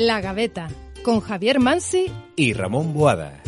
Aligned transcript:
La 0.00 0.22
Gaveta, 0.22 0.68
con 1.02 1.20
Javier 1.20 1.60
Mansi 1.60 2.06
y 2.34 2.54
Ramón 2.54 2.94
Boada. 2.94 3.42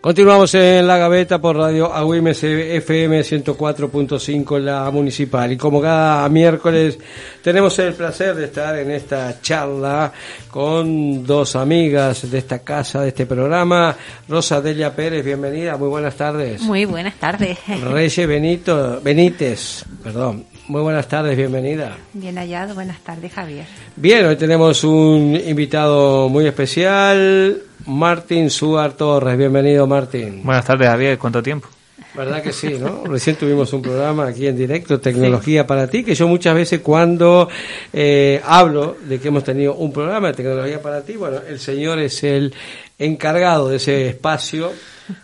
Continuamos 0.00 0.52
en 0.54 0.84
la 0.84 0.98
gaveta 0.98 1.40
por 1.40 1.56
Radio 1.56 1.92
AUMS 1.92 2.42
FM 2.42 3.20
104.5 3.20 4.58
la 4.58 4.90
municipal 4.90 5.52
y 5.52 5.56
como 5.56 5.80
cada 5.80 6.28
miércoles 6.28 6.98
tenemos 7.40 7.78
el 7.78 7.94
placer 7.94 8.34
de 8.34 8.46
estar 8.46 8.76
en 8.76 8.90
esta 8.90 9.40
charla 9.40 10.12
con 10.50 11.24
dos 11.24 11.54
amigas 11.54 12.28
de 12.28 12.38
esta 12.38 12.58
casa, 12.64 13.02
de 13.02 13.08
este 13.08 13.24
programa. 13.24 13.94
Rosa 14.28 14.60
Delia 14.60 14.92
Pérez, 14.92 15.24
bienvenida, 15.24 15.76
muy 15.76 15.88
buenas 15.88 16.16
tardes. 16.16 16.62
Muy 16.62 16.84
buenas 16.84 17.14
tardes. 17.14 17.58
Reyes 17.80 18.26
Benito, 18.26 19.00
Benítez, 19.04 19.84
perdón. 20.02 20.55
Muy 20.68 20.82
buenas 20.82 21.06
tardes, 21.06 21.36
bienvenida. 21.36 21.96
Bien 22.12 22.36
hallado, 22.36 22.74
buenas 22.74 22.98
tardes 23.00 23.32
Javier. 23.32 23.66
Bien, 23.94 24.26
hoy 24.26 24.34
tenemos 24.34 24.82
un 24.82 25.40
invitado 25.46 26.28
muy 26.28 26.44
especial, 26.46 27.62
Martín 27.86 28.50
Suar 28.50 28.94
Torres. 28.94 29.38
Bienvenido, 29.38 29.86
Martín. 29.86 30.42
Buenas 30.42 30.64
tardes, 30.64 30.88
Javier. 30.88 31.18
¿Cuánto 31.18 31.40
tiempo? 31.40 31.68
¿Verdad 32.16 32.42
que 32.42 32.52
sí, 32.52 32.78
no? 32.80 33.04
Recién 33.06 33.36
tuvimos 33.36 33.72
un 33.74 33.82
programa 33.82 34.26
aquí 34.26 34.48
en 34.48 34.56
directo, 34.56 34.98
Tecnología 34.98 35.64
para 35.68 35.86
ti, 35.86 36.02
que 36.02 36.16
yo 36.16 36.26
muchas 36.26 36.54
veces 36.56 36.80
cuando 36.80 37.48
eh, 37.92 38.40
hablo 38.44 38.96
de 39.06 39.20
que 39.20 39.28
hemos 39.28 39.44
tenido 39.44 39.74
un 39.74 39.92
programa 39.92 40.28
de 40.28 40.34
Tecnología 40.34 40.82
para 40.82 41.02
ti, 41.02 41.14
bueno, 41.16 41.38
el 41.48 41.60
señor 41.60 42.00
es 42.00 42.24
el 42.24 42.52
encargado 42.98 43.68
de 43.68 43.76
ese 43.76 44.08
espacio 44.08 44.72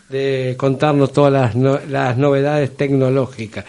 de 0.09 0.55
contarnos 0.57 1.13
todas 1.13 1.33
las, 1.33 1.89
las 1.89 2.17
novedades 2.17 2.77
tecnológicas. 2.77 3.65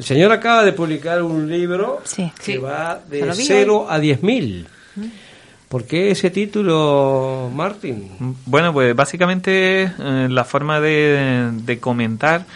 El 0.00 0.06
señor 0.06 0.32
acaba 0.32 0.64
de 0.64 0.72
publicar 0.72 1.22
un 1.22 1.50
libro 1.50 2.02
que 2.42 2.56
va 2.56 3.02
de 3.06 3.34
0 3.34 3.86
a 3.90 3.98
10.000. 3.98 4.22
mil. 4.22 4.66
¿Por 5.68 5.84
qué 5.84 6.10
ese 6.10 6.30
título, 6.30 7.50
Martín? 7.54 8.08
Bueno, 8.46 8.72
pues 8.72 8.96
básicamente 8.96 9.82
eh, 9.82 10.28
la 10.30 10.44
forma 10.44 10.80
de, 10.80 11.78
comentar 11.82 12.46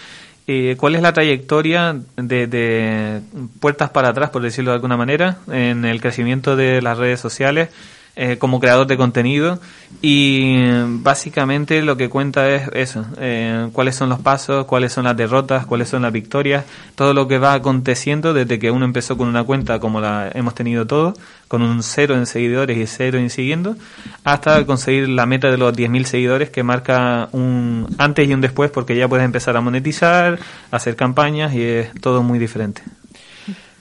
eh, 0.46 0.74
cuál 0.78 0.94
es 0.94 1.02
la 1.02 1.12
trayectoria 1.12 1.94
de, 2.16 3.20
puertas 3.60 3.90
para 3.90 4.08
atrás, 4.08 4.30
por 4.30 4.40
decirlo 4.40 4.70
de 4.70 4.76
alguna 4.76 4.96
manera, 4.96 5.36
en 5.52 5.84
el 5.84 6.00
crecimiento 6.00 6.56
de 6.56 6.80
las 6.80 6.96
redes 6.96 7.20
sociales 7.20 7.68
eh, 8.16 8.36
como 8.38 8.60
creador 8.60 8.86
de 8.86 8.96
contenido 8.96 9.58
y 10.00 10.56
básicamente 11.02 11.82
lo 11.82 11.96
que 11.96 12.08
cuenta 12.08 12.48
es 12.48 12.68
eso, 12.72 13.04
eh, 13.18 13.68
cuáles 13.72 13.96
son 13.96 14.08
los 14.08 14.20
pasos, 14.20 14.66
cuáles 14.66 14.92
son 14.92 15.04
las 15.04 15.16
derrotas, 15.16 15.66
cuáles 15.66 15.88
son 15.88 16.02
las 16.02 16.12
victorias, 16.12 16.64
todo 16.94 17.12
lo 17.12 17.26
que 17.26 17.38
va 17.38 17.54
aconteciendo 17.54 18.32
desde 18.32 18.60
que 18.60 18.70
uno 18.70 18.84
empezó 18.84 19.16
con 19.16 19.26
una 19.26 19.42
cuenta 19.42 19.80
como 19.80 20.00
la 20.00 20.30
hemos 20.32 20.54
tenido 20.54 20.86
todos, 20.86 21.18
con 21.48 21.62
un 21.62 21.82
cero 21.82 22.14
en 22.14 22.26
seguidores 22.26 22.78
y 22.78 22.86
cero 22.86 23.18
en 23.18 23.30
siguiendo, 23.30 23.76
hasta 24.22 24.64
conseguir 24.64 25.08
la 25.08 25.26
meta 25.26 25.50
de 25.50 25.58
los 25.58 25.74
10.000 25.74 26.04
seguidores 26.04 26.50
que 26.50 26.62
marca 26.62 27.28
un 27.32 27.86
antes 27.98 28.28
y 28.28 28.34
un 28.34 28.40
después 28.40 28.70
porque 28.70 28.96
ya 28.96 29.08
puedes 29.08 29.24
empezar 29.24 29.56
a 29.56 29.60
monetizar, 29.60 30.38
hacer 30.70 30.94
campañas 30.94 31.52
y 31.54 31.62
es 31.62 32.00
todo 32.00 32.22
muy 32.22 32.38
diferente. 32.38 32.82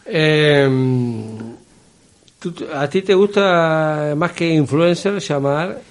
Eh, 0.06 0.68
¿A 2.74 2.88
ti 2.88 3.02
te 3.02 3.14
gusta 3.14 4.14
más 4.18 4.32
que 4.34 4.54
influencer 4.54 5.20
llamar 5.20 5.82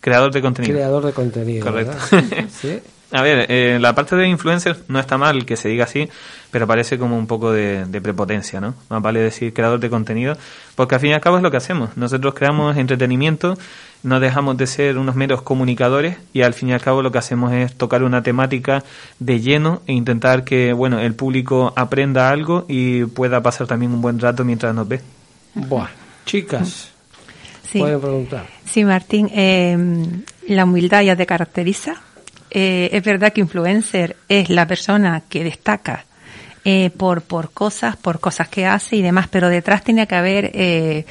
creador 0.00 0.32
de 0.32 0.42
contenido? 0.42 0.74
Creador 0.74 1.06
de 1.06 1.12
contenido. 1.12 1.66
Correcto. 1.66 1.96
A 3.10 3.22
ver, 3.22 3.46
eh, 3.48 3.78
la 3.80 3.94
parte 3.94 4.16
de 4.16 4.28
influencer 4.28 4.76
no 4.88 5.00
está 5.00 5.16
mal 5.16 5.46
que 5.46 5.56
se 5.56 5.70
diga 5.70 5.84
así, 5.84 6.10
pero 6.50 6.66
parece 6.66 6.98
como 6.98 7.16
un 7.16 7.26
poco 7.26 7.52
de, 7.52 7.86
prepotencia, 8.02 8.60
¿no? 8.60 8.74
Más 8.90 9.00
vale 9.00 9.20
decir 9.20 9.54
creador 9.54 9.80
de 9.80 9.88
contenido, 9.88 10.36
porque 10.74 10.96
al 10.96 11.00
fin 11.00 11.10
y 11.10 11.14
al 11.14 11.22
cabo 11.22 11.38
es 11.38 11.42
lo 11.42 11.50
que 11.50 11.56
hacemos. 11.56 11.96
Nosotros 11.96 12.34
creamos 12.34 12.76
entretenimiento, 12.76 13.56
no 14.02 14.20
dejamos 14.20 14.58
de 14.58 14.66
ser 14.66 14.98
unos 14.98 15.16
meros 15.16 15.40
comunicadores 15.40 16.18
y 16.34 16.42
al 16.42 16.52
fin 16.52 16.68
y 16.68 16.74
al 16.74 16.82
cabo 16.82 17.00
lo 17.00 17.10
que 17.10 17.16
hacemos 17.16 17.54
es 17.54 17.74
tocar 17.74 18.02
una 18.02 18.22
temática 18.22 18.84
de 19.20 19.40
lleno 19.40 19.80
e 19.86 19.94
intentar 19.94 20.44
que, 20.44 20.74
bueno, 20.74 21.00
el 21.00 21.14
público 21.14 21.72
aprenda 21.76 22.28
algo 22.28 22.66
y 22.68 23.06
pueda 23.06 23.42
pasar 23.42 23.66
también 23.66 23.92
un 23.92 24.02
buen 24.02 24.18
rato 24.18 24.44
mientras 24.44 24.74
nos 24.74 24.86
ve. 24.86 25.00
Buah, 25.54 25.88
chicas, 26.24 26.90
sí. 27.62 27.78
pueden 27.78 28.00
preguntar. 28.00 28.46
Sí, 28.64 28.84
Martín, 28.84 29.30
em, 29.32 30.22
la 30.46 30.64
humildad 30.64 31.02
ya 31.02 31.16
te 31.16 31.26
caracteriza. 31.26 31.96
Eh, 32.50 32.90
es 32.92 33.02
verdad 33.02 33.32
que 33.32 33.40
influencer 33.40 34.16
es 34.28 34.48
la 34.48 34.66
persona 34.66 35.22
que 35.28 35.44
destaca 35.44 36.06
eh, 36.64 36.90
por, 36.90 37.22
por 37.22 37.50
cosas, 37.50 37.96
por 37.96 38.20
cosas 38.20 38.48
que 38.48 38.66
hace 38.66 38.96
y 38.96 39.02
demás, 39.02 39.28
pero 39.28 39.48
detrás 39.48 39.84
tiene 39.84 40.06
que 40.06 40.14
haber 40.14 40.50
eh, 40.54 41.04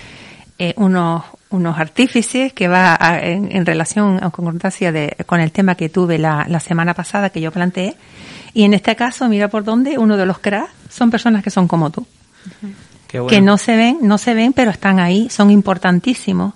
unos, 0.77 1.23
unos 1.49 1.77
artífices 1.77 2.53
que 2.53 2.67
va 2.67 2.97
en, 3.21 3.65
relación 3.65 4.23
a 4.23 4.31
concordancia 4.31 4.91
de, 4.91 5.15
con 5.27 5.39
el 5.39 5.51
tema 5.51 5.75
que 5.75 5.89
tuve 5.89 6.17
la, 6.17 6.45
la 6.47 6.59
semana 6.59 6.93
pasada 6.93 7.29
que 7.29 7.41
yo 7.41 7.51
planteé. 7.51 7.95
Y 8.53 8.63
en 8.63 8.73
este 8.73 8.95
caso, 8.95 9.29
mira 9.29 9.47
por 9.47 9.63
dónde, 9.63 9.99
uno 9.99 10.17
de 10.17 10.25
los 10.25 10.39
cracks 10.39 10.71
son 10.89 11.11
personas 11.11 11.43
que 11.43 11.51
son 11.51 11.67
como 11.67 11.91
tú 11.91 12.07
que 13.07 13.41
no 13.41 13.57
se 13.57 13.75
ven, 13.75 13.99
no 14.01 14.17
se 14.17 14.33
ven, 14.33 14.53
pero 14.53 14.71
están 14.71 14.99
ahí, 14.99 15.29
son 15.29 15.51
importantísimos 15.51 16.53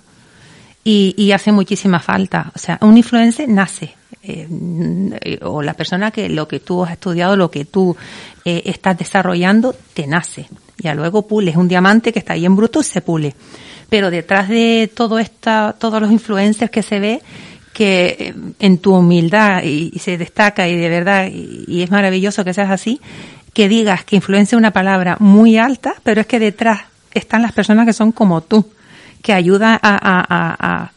y, 0.84 1.14
y 1.16 1.32
hace 1.32 1.52
muchísima 1.52 2.00
falta. 2.00 2.52
O 2.54 2.58
sea, 2.58 2.78
un 2.80 2.96
influencer 2.96 3.48
nace, 3.48 3.94
eh, 4.24 5.38
o 5.42 5.62
la 5.62 5.74
persona 5.74 6.12
que 6.12 6.28
lo 6.28 6.46
que 6.46 6.60
tú 6.60 6.84
has 6.84 6.92
estudiado, 6.92 7.36
lo 7.36 7.50
que 7.50 7.64
tú 7.64 7.96
eh, 8.44 8.62
estás 8.66 8.96
desarrollando, 8.96 9.74
te 9.94 10.06
nace. 10.06 10.48
Ya 10.78 10.94
luego 10.94 11.26
pules 11.26 11.56
un 11.56 11.66
diamante 11.66 12.12
que 12.12 12.20
está 12.20 12.34
ahí 12.34 12.46
en 12.46 12.54
bruto 12.54 12.80
y 12.80 12.84
se 12.84 13.00
pule. 13.00 13.34
Pero 13.88 14.10
detrás 14.10 14.48
de 14.48 14.90
todo 14.94 15.18
esta, 15.18 15.74
todos 15.76 16.00
los 16.00 16.12
influencers 16.12 16.70
que 16.70 16.82
se 16.82 17.00
ve, 17.00 17.20
que 17.72 18.16
eh, 18.18 18.34
en 18.60 18.78
tu 18.78 18.94
humildad 18.94 19.64
y, 19.64 19.98
se 19.98 20.16
destaca 20.16 20.68
y 20.68 20.76
de 20.76 20.88
verdad, 20.88 21.28
y, 21.28 21.82
es 21.82 21.90
maravilloso 21.90 22.44
que 22.44 22.54
seas 22.54 22.70
así, 22.70 23.00
que 23.52 23.68
digas 23.68 24.04
que 24.04 24.16
influencia 24.16 24.58
una 24.58 24.70
palabra 24.70 25.16
muy 25.20 25.58
alta, 25.58 25.94
pero 26.02 26.20
es 26.20 26.26
que 26.26 26.38
detrás 26.38 26.82
están 27.12 27.42
las 27.42 27.52
personas 27.52 27.86
que 27.86 27.92
son 27.92 28.12
como 28.12 28.40
tú, 28.40 28.70
que 29.22 29.32
ayudan 29.32 29.74
a, 29.74 29.78
a, 29.82 30.24
a, 30.28 30.92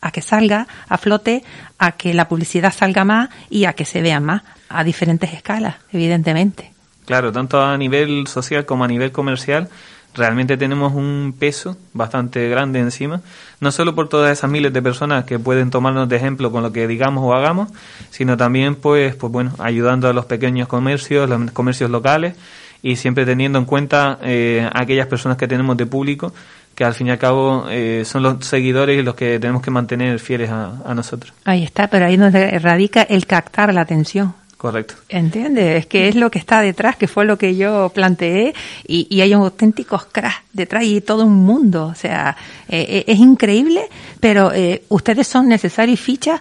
a 0.00 0.10
que 0.10 0.22
salga 0.22 0.66
a 0.88 0.98
flote, 0.98 1.42
a 1.78 1.92
que 1.92 2.14
la 2.14 2.28
publicidad 2.28 2.72
salga 2.72 3.04
más 3.04 3.28
y 3.50 3.64
a 3.64 3.72
que 3.72 3.84
se 3.84 4.00
vea 4.00 4.20
más 4.20 4.42
a 4.68 4.84
diferentes 4.84 5.32
escalas, 5.32 5.76
evidentemente. 5.92 6.72
Claro, 7.04 7.32
tanto 7.32 7.60
a 7.60 7.76
nivel 7.76 8.26
social 8.26 8.66
como 8.66 8.84
a 8.84 8.88
nivel 8.88 9.12
comercial 9.12 9.68
realmente 10.14 10.56
tenemos 10.56 10.94
un 10.94 11.34
peso 11.38 11.76
bastante 11.92 12.48
grande 12.48 12.80
encima, 12.80 13.20
no 13.60 13.70
solo 13.72 13.94
por 13.94 14.08
todas 14.08 14.36
esas 14.36 14.50
miles 14.50 14.72
de 14.72 14.82
personas 14.82 15.24
que 15.24 15.38
pueden 15.38 15.70
tomarnos 15.70 16.08
de 16.08 16.16
ejemplo 16.16 16.50
con 16.50 16.62
lo 16.62 16.72
que 16.72 16.86
digamos 16.86 17.24
o 17.24 17.34
hagamos, 17.34 17.70
sino 18.10 18.36
también 18.36 18.74
pues, 18.74 19.14
pues 19.14 19.32
bueno, 19.32 19.52
ayudando 19.58 20.08
a 20.08 20.12
los 20.12 20.26
pequeños 20.26 20.68
comercios, 20.68 21.28
los 21.28 21.50
comercios 21.52 21.90
locales 21.90 22.34
y 22.82 22.96
siempre 22.96 23.24
teniendo 23.24 23.58
en 23.58 23.64
cuenta 23.64 24.18
eh, 24.22 24.68
aquellas 24.72 25.06
personas 25.06 25.36
que 25.36 25.48
tenemos 25.48 25.76
de 25.76 25.86
público 25.86 26.32
que 26.74 26.84
al 26.84 26.94
fin 26.94 27.08
y 27.08 27.10
al 27.10 27.18
cabo 27.18 27.66
eh, 27.68 28.04
son 28.04 28.22
los 28.22 28.46
seguidores 28.46 29.00
y 29.00 29.02
los 29.02 29.16
que 29.16 29.40
tenemos 29.40 29.62
que 29.62 29.70
mantener 29.72 30.20
fieles 30.20 30.48
a, 30.48 30.74
a 30.84 30.94
nosotros. 30.94 31.32
Ahí 31.44 31.64
está, 31.64 31.88
pero 31.88 32.06
ahí 32.06 32.16
donde 32.16 32.56
radica 32.60 33.02
el 33.02 33.26
captar 33.26 33.74
la 33.74 33.80
atención. 33.80 34.32
Correcto. 34.58 34.96
¿Entiendes? 35.08 35.78
Es 35.78 35.86
que 35.86 36.08
es 36.08 36.16
lo 36.16 36.32
que 36.32 36.40
está 36.40 36.60
detrás, 36.60 36.96
que 36.96 37.06
fue 37.06 37.24
lo 37.24 37.38
que 37.38 37.56
yo 37.56 37.92
planteé, 37.94 38.54
y, 38.88 39.06
y 39.08 39.20
hay 39.20 39.32
auténticos 39.32 40.06
cracks 40.06 40.42
detrás 40.52 40.82
y 40.82 41.00
todo 41.00 41.24
un 41.24 41.36
mundo. 41.46 41.86
O 41.86 41.94
sea, 41.94 42.36
eh, 42.68 42.84
eh, 42.88 43.04
es 43.06 43.20
increíble, 43.20 43.82
pero 44.18 44.52
eh, 44.52 44.82
ustedes 44.88 45.28
son 45.28 45.48
necesarios 45.48 46.00
fichas 46.00 46.40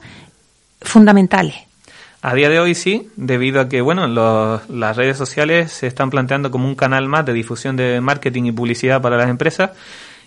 fundamentales. 0.81 1.53
A 2.23 2.33
día 2.33 2.49
de 2.49 2.59
hoy 2.59 2.73
sí, 2.73 3.07
debido 3.15 3.61
a 3.61 3.69
que 3.69 3.81
bueno, 3.81 4.07
las 4.07 4.97
redes 4.97 5.15
sociales 5.15 5.71
se 5.71 5.85
están 5.85 6.09
planteando 6.09 6.49
como 6.49 6.67
un 6.67 6.73
canal 6.73 7.07
más 7.07 7.23
de 7.23 7.33
difusión 7.33 7.75
de 7.75 8.01
marketing 8.01 8.45
y 8.45 8.51
publicidad 8.51 8.99
para 8.99 9.17
las 9.17 9.29
empresas, 9.29 9.69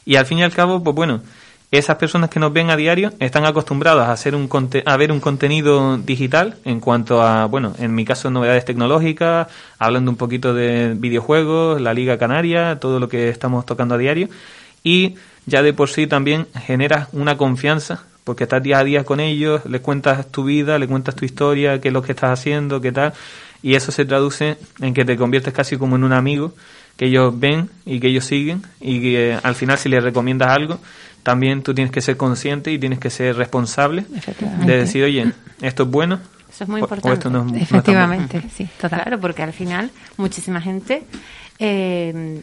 y 0.06 0.14
al 0.14 0.26
fin 0.26 0.38
y 0.38 0.44
al 0.44 0.52
cabo, 0.52 0.82
pues 0.82 0.94
bueno, 0.94 1.22
esas 1.70 1.96
personas 1.96 2.30
que 2.30 2.40
nos 2.40 2.52
ven 2.52 2.70
a 2.70 2.76
diario 2.76 3.12
están 3.20 3.44
acostumbradas 3.44 4.08
a, 4.08 4.12
hacer 4.12 4.34
un 4.34 4.48
a 4.84 4.96
ver 4.96 5.12
un 5.12 5.20
contenido 5.20 5.98
digital 5.98 6.56
en 6.64 6.80
cuanto 6.80 7.22
a, 7.22 7.46
bueno, 7.46 7.74
en 7.78 7.94
mi 7.94 8.04
caso 8.04 8.30
novedades 8.30 8.64
tecnológicas, 8.64 9.46
hablando 9.78 10.10
un 10.10 10.16
poquito 10.16 10.52
de 10.52 10.94
videojuegos, 10.96 11.80
la 11.80 11.94
Liga 11.94 12.18
Canaria, 12.18 12.80
todo 12.80 12.98
lo 12.98 13.08
que 13.08 13.28
estamos 13.28 13.66
tocando 13.66 13.94
a 13.94 13.98
diario. 13.98 14.28
Y 14.82 15.14
ya 15.46 15.62
de 15.62 15.72
por 15.72 15.88
sí 15.90 16.08
también 16.08 16.48
generas 16.54 17.08
una 17.12 17.36
confianza, 17.36 18.04
porque 18.24 18.44
estás 18.44 18.62
día 18.62 18.78
a 18.78 18.84
día 18.84 19.04
con 19.04 19.20
ellos, 19.20 19.64
les 19.66 19.80
cuentas 19.80 20.26
tu 20.30 20.44
vida, 20.44 20.76
les 20.78 20.88
cuentas 20.88 21.14
tu 21.14 21.24
historia, 21.24 21.80
qué 21.80 21.88
es 21.88 21.94
lo 21.94 22.02
que 22.02 22.12
estás 22.12 22.30
haciendo, 22.38 22.80
qué 22.80 22.90
tal. 22.90 23.12
Y 23.62 23.74
eso 23.74 23.92
se 23.92 24.04
traduce 24.04 24.56
en 24.80 24.92
que 24.92 25.04
te 25.04 25.16
conviertes 25.16 25.52
casi 25.52 25.76
como 25.76 25.94
en 25.96 26.02
un 26.02 26.14
amigo 26.14 26.52
que 27.00 27.06
ellos 27.06 27.32
ven 27.40 27.70
y 27.86 27.98
que 27.98 28.08
ellos 28.08 28.26
siguen 28.26 28.60
y 28.78 29.00
que 29.00 29.38
al 29.42 29.54
final 29.54 29.78
si 29.78 29.88
les 29.88 30.04
recomiendas 30.04 30.50
algo 30.50 30.78
también 31.22 31.62
tú 31.62 31.72
tienes 31.72 31.90
que 31.90 32.02
ser 32.02 32.18
consciente 32.18 32.72
y 32.72 32.78
tienes 32.78 32.98
que 32.98 33.08
ser 33.08 33.36
responsable 33.36 34.04
de 34.66 34.76
decir, 34.76 35.04
oye, 35.04 35.32
esto 35.62 35.84
es 35.84 35.88
bueno. 35.88 36.20
Eso 36.52 36.64
es 36.64 36.68
muy 36.68 36.82
importante. 36.82 37.26
Efectivamente, 37.58 38.42
sí, 38.54 38.68
total. 38.78 39.00
Claro, 39.00 39.18
porque 39.18 39.42
al 39.42 39.54
final 39.54 39.90
muchísima 40.18 40.60
gente 40.60 41.04
eh, 41.58 42.42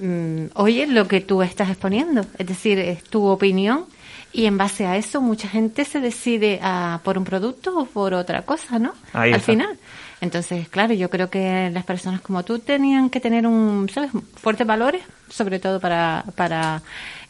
mm, 0.00 0.44
oyen 0.54 0.94
lo 0.94 1.06
que 1.06 1.20
tú 1.20 1.42
estás 1.42 1.68
exponiendo, 1.68 2.24
es 2.38 2.46
decir, 2.46 2.78
es 2.78 3.04
tu 3.04 3.26
opinión 3.26 3.84
y 4.32 4.46
en 4.46 4.56
base 4.56 4.86
a 4.86 4.96
eso 4.96 5.20
mucha 5.20 5.48
gente 5.48 5.84
se 5.84 6.00
decide 6.00 6.60
a, 6.62 7.00
por 7.04 7.18
un 7.18 7.24
producto 7.24 7.78
o 7.78 7.84
por 7.84 8.14
otra 8.14 8.40
cosa, 8.40 8.78
¿no? 8.78 8.94
Ahí 9.12 9.34
Al 9.34 9.40
está. 9.40 9.52
final. 9.52 9.78
Entonces, 10.22 10.68
claro, 10.68 10.94
yo 10.94 11.10
creo 11.10 11.28
que 11.28 11.68
las 11.72 11.84
personas 11.84 12.20
como 12.20 12.44
tú 12.44 12.60
tenían 12.60 13.10
que 13.10 13.18
tener 13.18 13.44
un, 13.44 13.90
¿sabes? 13.92 14.12
fuertes 14.36 14.64
valores, 14.64 15.02
sobre 15.28 15.58
todo 15.58 15.80
para, 15.80 16.24
para 16.36 16.80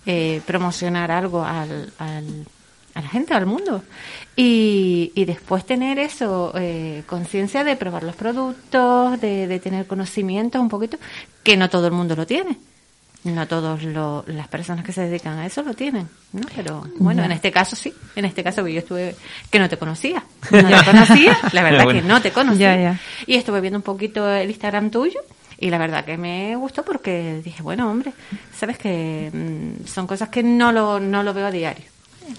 eh, 0.05 0.43
promocionar 0.47 1.11
algo 1.11 1.43
al, 1.43 1.91
a 1.99 3.00
la 3.00 3.09
gente, 3.09 3.33
al 3.33 3.47
mundo. 3.47 3.83
Y, 4.37 5.11
y 5.15 5.25
después 5.25 5.65
tener 5.65 5.99
eso, 5.99 6.53
eh, 6.55 7.03
conciencia 7.06 7.65
de 7.65 7.77
probar 7.77 8.03
los 8.03 8.15
productos, 8.15 9.19
de, 9.23 9.47
de 9.47 9.59
tener 9.59 9.87
conocimientos 9.87 10.61
un 10.61 10.69
poquito, 10.69 10.99
que 11.43 11.56
no 11.56 11.71
todo 11.71 11.87
el 11.87 11.93
mundo 11.93 12.15
lo 12.15 12.27
tiene. 12.27 12.59
No 13.25 13.47
todas 13.47 13.81
las 14.27 14.49
personas 14.49 14.85
que 14.85 14.93
se 14.93 15.03
dedican 15.03 15.39
a 15.39 15.47
eso 15.47 15.63
lo 15.63 15.75
tienen, 15.75 16.09
¿no? 16.33 16.43
Pero 16.57 16.85
bueno, 16.99 17.23
en 17.23 17.31
este 17.31 17.53
caso 17.53 17.77
sí. 17.77 17.95
En 18.17 18.25
este 18.25 18.43
caso 18.43 18.67
yo 18.67 18.81
estuve 18.81 19.15
que 19.51 19.59
no 19.61 19.69
te 19.69 19.77
conocía. 19.77 20.25
No 20.51 20.69
te 20.69 20.85
conocía, 20.85 21.39
la 21.53 21.63
verdad 21.63 21.85
Bueno. 21.85 22.01
que 22.01 22.07
no 22.09 22.21
te 22.21 22.33
conocía. 22.33 22.75
Ya, 22.77 22.83
ya. 22.83 23.01
Y 23.27 23.37
estuve 23.37 23.61
viendo 23.61 23.79
un 23.79 23.83
poquito 23.85 24.29
el 24.29 24.51
Instagram 24.51 24.91
tuyo 24.91 25.21
y 25.59 25.71
la 25.71 25.79
verdad 25.79 26.05
que 26.05 26.17
me 26.17 26.57
gustó 26.57 26.85
porque 26.85 27.41
dije, 27.45 27.63
bueno, 27.63 27.89
hombre, 27.89 28.13
sabes 28.53 28.77
que 28.79 29.31
mm, 29.33 29.87
son 29.87 30.09
cosas 30.09 30.29
que 30.29 30.43
no 30.43 30.73
lo, 30.73 30.99
no 30.99 31.23
lo 31.23 31.33
veo 31.33 31.47
a 31.47 31.51
diario. 31.53 31.85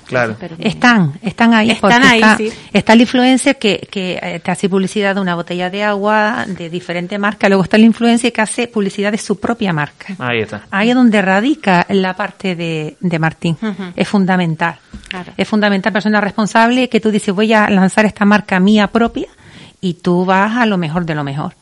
Claro. 0.06 0.36
Pero- 0.40 0.56
Están, 0.60 1.14
están 1.22 1.54
ahí. 1.54 1.72
Están 1.72 1.92
porque 1.92 2.08
ahí, 2.08 2.20
está, 2.22 2.38
sí. 2.38 2.50
está 2.74 2.94
el 2.94 3.02
influencer 3.02 3.58
que, 3.58 3.88
que 3.90 4.20
eh, 4.22 4.40
te 4.44 4.52
hace 4.52 4.70
publicidad 4.70 5.16
de 5.16 5.22
una 5.22 5.36
botella 5.36 5.70
de 5.70 5.84
agua 5.84 6.46
de 6.48 6.70
diferente 6.70 7.18
marca. 7.18 7.48
Luego 7.48 7.64
está 7.64 7.78
el 7.78 7.84
influencer 7.84 8.32
que 8.34 8.42
hace 8.42 8.68
publicidad 8.68 9.12
de 9.12 9.18
su 9.18 9.40
propia 9.40 9.74
marca. 9.74 10.16
Ahí 10.20 10.40
está. 10.42 10.64
Ahí 10.72 10.90
es 10.90 10.96
donde 10.96 11.22
radica 11.22 11.86
la 11.90 12.16
parte 12.16 12.56
de, 12.56 12.98
de 13.00 13.20
Martín. 13.20 13.58
Es 13.96 14.08
fundamental. 14.08 14.78
Claro. 15.08 15.32
Es 15.38 15.48
fundamental, 15.48 15.94
persona 15.94 16.20
responsable, 16.22 16.90
que 16.90 17.00
tú 17.00 17.12
dices, 17.12 17.34
voy 17.34 17.54
a 17.54 17.70
lanzar 17.70 18.06
esta 18.06 18.26
marca 18.26 18.60
mía 18.60 18.88
propia 18.88 19.28
y 19.84 19.96
tú 19.96 20.24
vas 20.24 20.56
a 20.56 20.66
lo 20.66 20.78
mejor 20.78 21.06
de 21.06 21.14
lo 21.14 21.26
mejor. 21.26 21.56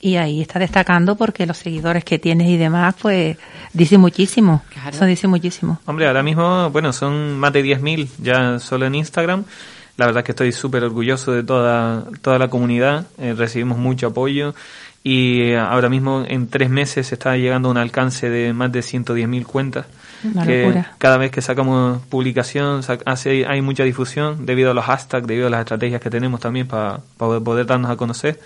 Y 0.00 0.16
ahí 0.16 0.40
está 0.40 0.58
destacando 0.58 1.16
porque 1.16 1.44
los 1.44 1.58
seguidores 1.58 2.02
que 2.02 2.18
tienes 2.18 2.48
y 2.48 2.56
demás, 2.56 2.94
pues, 2.98 3.36
dicen 3.74 4.00
muchísimo. 4.00 4.62
Claro. 4.70 4.88
Eso 4.88 5.04
dice 5.04 5.28
muchísimo. 5.28 5.78
Hombre, 5.84 6.06
ahora 6.06 6.22
mismo, 6.22 6.70
bueno, 6.70 6.94
son 6.94 7.38
más 7.38 7.52
de 7.52 7.62
10.000 7.62 8.08
ya 8.22 8.58
solo 8.58 8.86
en 8.86 8.94
Instagram. 8.94 9.44
La 9.98 10.06
verdad 10.06 10.20
es 10.20 10.24
que 10.24 10.32
estoy 10.32 10.52
súper 10.52 10.82
orgulloso 10.82 11.32
de 11.32 11.42
toda, 11.42 12.04
toda 12.22 12.38
la 12.38 12.48
comunidad. 12.48 13.06
Eh, 13.18 13.34
recibimos 13.36 13.76
mucho 13.76 14.06
apoyo 14.06 14.54
y 15.08 15.40
eh, 15.42 15.58
ahora 15.58 15.88
mismo 15.88 16.24
en 16.26 16.48
tres 16.48 16.68
meses 16.70 17.12
está 17.12 17.36
llegando 17.36 17.68
a 17.68 17.72
un 17.72 17.78
alcance 17.78 18.28
de 18.28 18.52
más 18.52 18.70
de 18.72 18.80
110.000 18.80 19.44
cuentas. 19.46 19.86
Una 20.24 20.44
que 20.44 20.62
locura. 20.64 20.92
cada 20.98 21.16
vez 21.16 21.30
que 21.30 21.40
sacamos 21.40 22.02
publicación 22.08 22.82
sac- 22.82 23.02
hace, 23.06 23.46
hay 23.46 23.60
mucha 23.62 23.84
difusión 23.84 24.44
debido 24.46 24.72
a 24.72 24.74
los 24.74 24.84
hashtags, 24.84 25.26
debido 25.26 25.46
a 25.46 25.50
las 25.50 25.60
estrategias 25.60 26.00
que 26.00 26.10
tenemos 26.10 26.40
también 26.40 26.66
para 26.66 26.98
poder 27.16 27.66
darnos 27.66 27.90
a 27.90 27.96
conocer. 27.96 28.40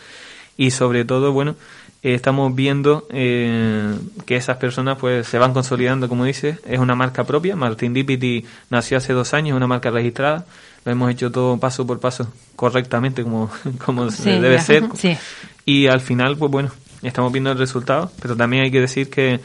Y 0.59 0.70
sobre 0.70 1.05
todo, 1.06 1.32
bueno, 1.32 1.55
eh, 2.03 2.14
estamos 2.14 2.55
viendo 2.55 3.06
eh, 3.11 3.94
que 4.26 4.37
esas 4.37 4.58
personas 4.58 4.99
pues 4.99 5.26
se 5.26 5.38
van 5.38 5.55
consolidando, 5.55 6.08
como 6.11 6.25
dice, 6.26 6.58
es 6.67 6.79
una 6.79 6.94
marca 6.94 7.25
propia. 7.25 7.56
Martin 7.56 7.94
Dipity 7.94 8.44
nació 8.70 8.99
hace 8.99 9.15
dos 9.15 9.32
años, 9.32 9.55
es 9.55 9.56
una 9.56 9.67
marca 9.67 9.91
registrada. 9.91 10.44
Lo 10.85 10.93
hemos 10.93 11.11
hecho 11.11 11.31
todo 11.31 11.56
paso 11.58 11.87
por 11.87 12.00
paso 12.00 12.26
correctamente 12.56 13.23
como, 13.23 13.49
como 13.85 14.11
Sí, 14.11 14.31
debe 14.31 14.56
ya. 14.56 14.62
ser. 14.62 14.85
Sí. 14.94 15.17
Y 15.64 15.87
al 15.87 16.00
final, 16.00 16.37
pues 16.37 16.50
bueno, 16.50 16.70
estamos 17.03 17.32
viendo 17.32 17.53
el 17.53 17.59
resultado, 17.59 18.11
pero 18.20 18.37
también 18.37 18.64
hay 18.64 18.70
que 18.70 18.81
decir 18.81 19.09
que 19.11 19.41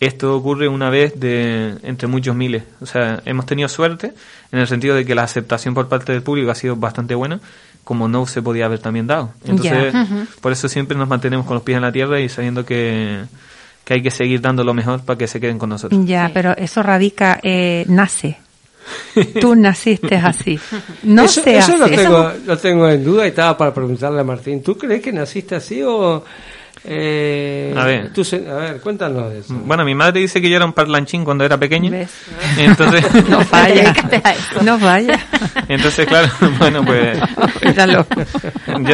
esto 0.00 0.36
ocurre 0.36 0.68
una 0.68 0.90
vez 0.90 1.18
de 1.18 1.76
entre 1.82 2.06
muchos 2.08 2.34
miles. 2.36 2.62
O 2.80 2.86
sea, 2.86 3.20
hemos 3.24 3.46
tenido 3.46 3.68
suerte 3.68 4.12
en 4.52 4.58
el 4.60 4.66
sentido 4.66 4.94
de 4.94 5.04
que 5.04 5.14
la 5.14 5.24
aceptación 5.24 5.74
por 5.74 5.88
parte 5.88 6.12
del 6.12 6.22
público 6.22 6.50
ha 6.50 6.54
sido 6.54 6.76
bastante 6.76 7.14
buena, 7.14 7.40
como 7.84 8.06
no 8.08 8.26
se 8.26 8.40
podía 8.42 8.66
haber 8.66 8.78
también 8.78 9.06
dado. 9.06 9.32
Entonces, 9.44 9.94
por 10.40 10.52
eso 10.52 10.68
siempre 10.68 10.96
nos 10.96 11.08
mantenemos 11.08 11.46
con 11.46 11.54
los 11.54 11.62
pies 11.64 11.76
en 11.76 11.82
la 11.82 11.92
tierra 11.92 12.20
y 12.20 12.28
sabiendo 12.28 12.64
que, 12.64 13.22
que 13.84 13.94
hay 13.94 14.02
que 14.02 14.10
seguir 14.10 14.40
dando 14.40 14.62
lo 14.62 14.72
mejor 14.74 15.00
para 15.02 15.18
que 15.18 15.26
se 15.26 15.40
queden 15.40 15.58
con 15.58 15.70
nosotros. 15.70 16.00
Ya, 16.06 16.26
Sí. 16.26 16.32
pero 16.34 16.56
eso 16.56 16.82
radica, 16.82 17.40
eh, 17.42 17.84
nace. 17.88 18.38
Tú 19.40 19.54
naciste 19.54 20.16
así. 20.16 20.58
No 21.02 21.24
eso, 21.24 21.42
se 21.42 21.56
eso 21.58 21.72
hace. 21.74 21.78
lo 21.78 21.86
Eso- 21.86 22.02
tengo, 22.02 22.32
lo 22.46 22.58
tengo 22.58 22.88
en 22.88 23.04
duda 23.04 23.24
y 23.26 23.28
estaba 23.30 23.56
para 23.56 23.72
preguntarle 23.74 24.20
a 24.20 24.24
Martín. 24.24 24.62
¿Tú 24.62 24.76
crees 24.78 25.02
que 25.02 25.12
naciste 25.12 25.54
así 25.56 25.82
o.? 25.82 26.24
eh, 26.84 27.74
A 27.76 27.84
ver. 27.84 28.12
tú 28.12 28.24
se- 28.24 28.48
a 28.48 28.54
ver, 28.54 28.80
cuéntanos 28.80 29.30
de 29.32 29.40
eso. 29.40 29.54
Bueno, 29.64 29.84
mi 29.84 29.94
madre 29.94 30.20
dice 30.20 30.40
que 30.40 30.48
yo 30.48 30.56
era 30.56 30.64
un 30.64 30.72
parlanchín 30.72 31.24
cuando 31.24 31.44
era 31.44 31.56
pequeño. 31.58 31.90
¿Ves? 31.90 32.10
Entonces, 32.56 33.04
No 33.28 33.40
falla. 33.42 33.74
Dedícate 33.92 34.20
a 34.24 34.32
eso. 34.32 34.62
No 34.62 34.78
falla. 34.78 35.18
entonces 35.68 36.06
claro, 36.06 36.28
bueno, 36.58 36.84
pues 36.84 37.18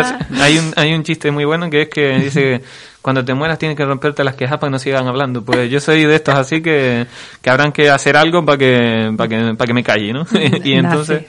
sé- 0.02 0.14
hay 0.41 0.58
un 0.58 0.73
hay 0.76 0.94
un 0.94 1.02
chiste 1.05 1.31
muy 1.31 1.44
bueno 1.44 1.69
que 1.70 1.82
es 1.82 1.88
que 1.88 2.19
dice 2.19 2.41
que 2.41 2.62
cuando 3.05 3.23
te 3.23 3.35
mueras 3.35 3.59
tienes 3.59 3.77
que 3.77 3.85
romperte 3.85 4.25
las 4.25 4.35
quejas 4.35 4.56
para 4.56 4.71
que 4.71 4.73
no 4.73 4.79
sigan 4.79 5.06
hablando. 5.06 5.45
Pues 5.45 5.71
yo 5.71 5.79
soy 5.79 6.06
de 6.06 6.15
estos 6.15 6.37
así 6.37 6.62
que, 6.62 7.06
que 7.43 7.51
habrán 7.51 7.71
que 7.71 7.91
hacer 7.91 8.17
algo 8.17 8.47
para 8.47 8.56
que 8.56 9.12
para 9.15 9.29
que 9.29 9.55
para 9.55 9.67
que 9.67 9.75
me 9.75 9.85
calle, 9.85 10.15
¿no? 10.15 10.27
y 10.65 10.73
entonces 10.73 11.27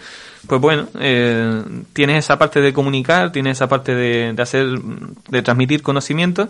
pues 0.47 0.61
bueno, 0.61 0.87
eh, 1.01 1.63
tienes 1.91 2.19
esa 2.19 2.39
parte 2.39 2.61
de 2.61 2.71
comunicar, 2.71 3.33
tienes 3.33 3.57
esa 3.57 3.67
parte 3.67 3.93
de, 3.93 4.31
de 4.31 4.41
hacer, 4.41 4.67
de 5.27 5.41
transmitir 5.41 5.81
conocimiento 5.81 6.47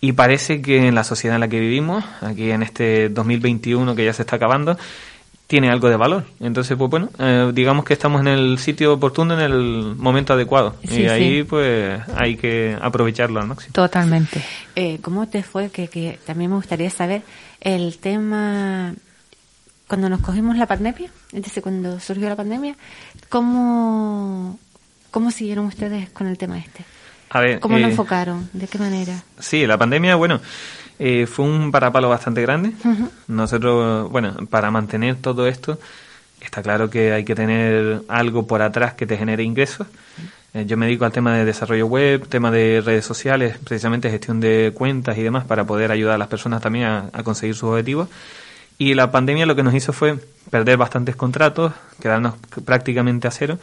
y 0.00 0.12
parece 0.12 0.62
que 0.62 0.86
en 0.86 0.94
la 0.94 1.02
sociedad 1.02 1.34
en 1.34 1.40
la 1.40 1.48
que 1.48 1.58
vivimos, 1.58 2.04
aquí 2.20 2.52
en 2.52 2.62
este 2.62 3.08
2021 3.08 3.96
que 3.96 4.04
ya 4.04 4.12
se 4.12 4.22
está 4.22 4.36
acabando, 4.36 4.78
tiene 5.52 5.68
algo 5.68 5.90
de 5.90 5.96
valor. 5.96 6.24
Entonces, 6.40 6.78
pues 6.78 6.90
bueno, 6.90 7.10
eh, 7.18 7.50
digamos 7.52 7.84
que 7.84 7.92
estamos 7.92 8.22
en 8.22 8.28
el 8.28 8.58
sitio 8.58 8.94
oportuno, 8.94 9.34
en 9.34 9.40
el 9.40 9.94
momento 9.98 10.32
adecuado. 10.32 10.76
Sí, 10.88 11.02
y 11.02 11.08
ahí, 11.08 11.40
sí. 11.40 11.44
pues, 11.44 12.00
hay 12.16 12.38
que 12.38 12.74
aprovecharlo 12.80 13.38
al 13.38 13.48
máximo. 13.48 13.74
Totalmente. 13.74 14.42
Eh, 14.74 14.98
¿Cómo 15.02 15.28
te 15.28 15.42
fue? 15.42 15.68
Que, 15.68 15.88
que 15.88 16.18
también 16.24 16.48
me 16.48 16.56
gustaría 16.56 16.88
saber 16.88 17.20
el 17.60 17.98
tema 17.98 18.94
cuando 19.86 20.08
nos 20.08 20.22
cogimos 20.22 20.56
la 20.56 20.64
pandemia, 20.64 21.10
es 21.34 21.42
decir, 21.42 21.62
cuando 21.62 22.00
surgió 22.00 22.30
la 22.30 22.36
pandemia, 22.36 22.74
¿cómo, 23.28 24.58
cómo 25.10 25.30
siguieron 25.30 25.66
ustedes 25.66 26.08
con 26.08 26.28
el 26.28 26.38
tema 26.38 26.56
este? 26.56 26.82
A 27.28 27.40
ver, 27.40 27.60
¿Cómo 27.60 27.76
lo 27.76 27.88
eh, 27.88 27.90
enfocaron? 27.90 28.48
¿De 28.54 28.68
qué 28.68 28.78
manera? 28.78 29.22
Sí, 29.38 29.66
la 29.66 29.76
pandemia, 29.76 30.16
bueno, 30.16 30.40
eh, 31.04 31.26
fue 31.26 31.44
un 31.44 31.72
parapalo 31.72 32.08
bastante 32.08 32.42
grande. 32.42 32.74
Nosotros, 33.26 34.08
bueno, 34.12 34.36
para 34.48 34.70
mantener 34.70 35.16
todo 35.16 35.48
esto, 35.48 35.80
está 36.40 36.62
claro 36.62 36.90
que 36.90 37.12
hay 37.12 37.24
que 37.24 37.34
tener 37.34 38.02
algo 38.06 38.46
por 38.46 38.62
atrás 38.62 38.94
que 38.94 39.04
te 39.04 39.16
genere 39.16 39.42
ingresos. 39.42 39.88
Eh, 40.54 40.64
yo 40.64 40.76
me 40.76 40.86
dedico 40.86 41.04
al 41.04 41.10
tema 41.10 41.34
de 41.34 41.44
desarrollo 41.44 41.88
web, 41.88 42.28
tema 42.28 42.52
de 42.52 42.80
redes 42.80 43.04
sociales, 43.04 43.58
precisamente 43.64 44.10
gestión 44.10 44.38
de 44.38 44.70
cuentas 44.72 45.18
y 45.18 45.22
demás, 45.22 45.44
para 45.44 45.64
poder 45.64 45.90
ayudar 45.90 46.14
a 46.14 46.18
las 46.18 46.28
personas 46.28 46.62
también 46.62 46.84
a, 46.84 47.10
a 47.12 47.24
conseguir 47.24 47.56
sus 47.56 47.70
objetivos. 47.70 48.08
Y 48.78 48.94
la 48.94 49.10
pandemia 49.10 49.44
lo 49.44 49.56
que 49.56 49.64
nos 49.64 49.74
hizo 49.74 49.92
fue 49.92 50.20
perder 50.50 50.76
bastantes 50.76 51.16
contratos, 51.16 51.72
quedarnos 52.00 52.34
prácticamente 52.64 53.26
a 53.26 53.32
cero, 53.32 53.58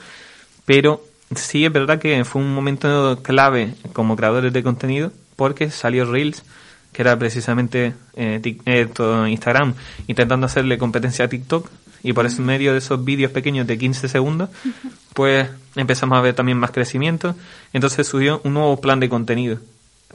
pero 0.65 1.01
sí 1.34 1.63
es 1.63 1.72
verdad 1.72 2.00
que 2.00 2.25
fue 2.25 2.41
un 2.41 2.53
momento 2.53 3.19
clave 3.24 3.75
como 3.93 4.17
creadores 4.17 4.51
de 4.51 4.62
contenido 4.62 5.13
porque 5.38 5.72
salió 5.72 6.03
Reels, 6.03 6.43
que 7.00 7.03
era 7.03 7.18
precisamente 7.18 7.94
eh, 8.18 8.41
tic- 8.44 8.62
eh, 8.65 8.86
todo 8.94 9.25
Instagram 9.25 9.74
intentando 10.08 10.48
hacerle 10.48 10.77
competencia 10.77 11.24
a 11.24 11.27
TikTok 11.29 11.70
y 12.03 12.12
por 12.12 12.25
eso 12.25 12.41
en 12.41 12.48
medio 12.48 12.74
de 12.74 12.79
esos 12.79 13.06
vídeos 13.06 13.32
pequeños 13.32 13.65
de 13.68 13.77
15 13.77 14.10
segundos 14.10 14.50
pues 15.13 15.48
empezamos 15.77 16.18
a 16.18 16.22
ver 16.22 16.34
también 16.34 16.58
más 16.58 16.72
crecimiento. 16.72 17.36
Entonces 17.72 18.06
subió 18.06 18.41
un 18.44 18.53
nuevo 18.53 18.82
plan 18.82 19.00
de 19.00 19.08
contenido. 19.08 19.60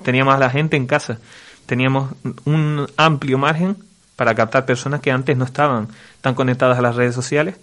Teníamos 0.03 0.35
a 0.35 0.39
la 0.39 0.51
gente 0.51 0.77
en 0.77 0.87
casa. 0.87 1.21
Teníamos 1.65 2.13
un 2.45 2.87
amplio 2.99 3.39
margen 3.39 3.77
para 4.17 4.35
captar 4.35 4.67
personas 4.67 5.01
que 5.01 5.11
antes 5.11 5.39
no 5.39 5.47
estaban 5.47 5.89
tan 6.21 6.35
conectadas 6.35 6.79
a 6.79 6.83
las 6.83 6.97
redes 6.97 7.15
sociales 7.15 7.57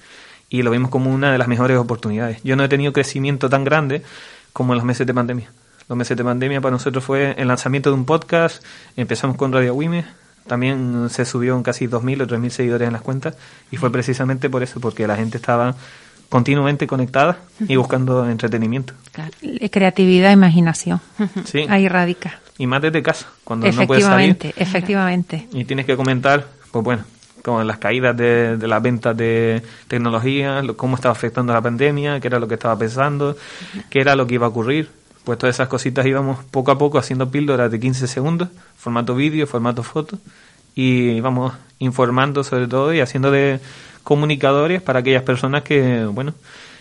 y 0.49 0.63
lo 0.63 0.71
vimos 0.71 0.89
como 0.89 1.11
una 1.13 1.31
de 1.31 1.37
las 1.37 1.47
mejores 1.47 1.77
oportunidades. 1.77 2.39
Yo 2.43 2.55
no 2.55 2.63
he 2.63 2.69
tenido 2.69 2.91
crecimiento 2.91 3.49
tan 3.49 3.63
grande 3.65 4.01
como 4.51 4.73
en 4.73 4.77
los 4.77 4.85
meses 4.85 5.05
de 5.05 5.13
pandemia. 5.13 5.51
Los 5.91 5.97
meses 5.97 6.15
de 6.15 6.23
pandemia 6.23 6.61
para 6.61 6.71
nosotros 6.71 7.03
fue 7.03 7.35
el 7.37 7.49
lanzamiento 7.49 7.89
de 7.89 7.95
un 7.97 8.05
podcast, 8.05 8.63
empezamos 8.95 9.35
con 9.35 9.51
Radio 9.51 9.73
Wime, 9.73 10.05
también 10.47 11.09
se 11.09 11.25
subió 11.25 11.53
en 11.57 11.63
casi 11.63 11.87
2.000 11.87 12.21
o 12.21 12.27
3.000 12.27 12.49
seguidores 12.49 12.87
en 12.87 12.93
las 12.93 13.01
cuentas 13.01 13.35
y 13.71 13.75
fue 13.75 13.91
precisamente 13.91 14.49
por 14.49 14.63
eso, 14.63 14.79
porque 14.79 15.05
la 15.05 15.17
gente 15.17 15.35
estaba 15.35 15.75
continuamente 16.29 16.87
conectada 16.87 17.39
y 17.67 17.75
buscando 17.75 18.25
entretenimiento. 18.29 18.93
Creatividad, 19.69 20.31
imaginación. 20.31 21.01
Sí, 21.43 21.65
Ahí 21.67 21.89
radica. 21.89 22.39
y 22.57 22.67
más 22.67 22.81
desde 22.81 23.03
casa, 23.03 23.27
cuando 23.43 23.69
no 23.69 23.85
puedes 23.85 24.05
salir. 24.05 24.29
Efectivamente, 24.29 24.53
efectivamente. 24.63 25.47
y 25.51 25.65
tienes 25.65 25.85
que 25.85 25.97
comentar, 25.97 26.47
pues 26.71 26.85
bueno, 26.85 27.03
como 27.43 27.61
las 27.65 27.79
caídas 27.79 28.15
de, 28.15 28.55
de 28.55 28.67
las 28.69 28.81
ventas 28.81 29.17
de 29.17 29.61
tecnología, 29.89 30.61
lo- 30.61 30.77
cómo 30.77 30.95
estaba 30.95 31.11
afectando 31.11 31.51
la 31.51 31.61
pandemia, 31.61 32.21
qué 32.21 32.27
era 32.29 32.39
lo 32.39 32.47
que 32.47 32.53
estaba 32.53 32.77
pensando, 32.79 33.35
qué 33.89 33.99
era 33.99 34.15
lo 34.15 34.25
que 34.25 34.35
iba 34.35 34.45
a 34.45 34.49
ocurrir. 34.49 35.00
Pues 35.23 35.37
todas 35.37 35.55
esas 35.55 35.67
cositas 35.67 36.05
íbamos 36.05 36.43
poco 36.45 36.71
a 36.71 36.77
poco 36.77 36.97
haciendo 36.97 37.29
píldoras 37.29 37.71
de 37.71 37.79
15 37.79 38.07
segundos, 38.07 38.49
formato 38.75 39.13
vídeo, 39.13 39.45
formato 39.45 39.83
foto, 39.83 40.17
y 40.73 41.19
vamos 41.19 41.53
informando 41.79 42.43
sobre 42.43 42.67
todo 42.67 42.93
y 42.93 43.01
haciendo 43.01 43.29
de 43.29 43.59
comunicadores 44.03 44.81
para 44.81 44.99
aquellas 44.99 45.23
personas 45.23 45.63
que, 45.63 46.05
bueno, 46.05 46.33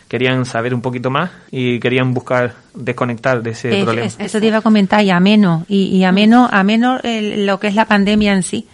querían 0.08 0.44
saber 0.44 0.74
un 0.74 0.82
poquito 0.82 1.10
más 1.10 1.30
y 1.50 1.78
querían 1.78 2.14
buscar 2.14 2.54
desconectar 2.74 3.42
de 3.42 3.50
ese 3.50 3.84
problema. 3.84 4.08
eso 4.18 4.40
te 4.40 4.46
iba 4.46 4.58
a 4.58 4.62
comentar, 4.62 5.04
y 5.04 5.10
ameno, 5.10 5.64
y, 5.68 5.84
y 5.96 6.04
ameno, 6.04 6.48
ameno 6.50 6.98
lo 7.02 7.60
que 7.60 7.68
es 7.68 7.74
la 7.74 7.84
pandemia 7.84 8.32
en 8.32 8.42
sí, 8.42 8.66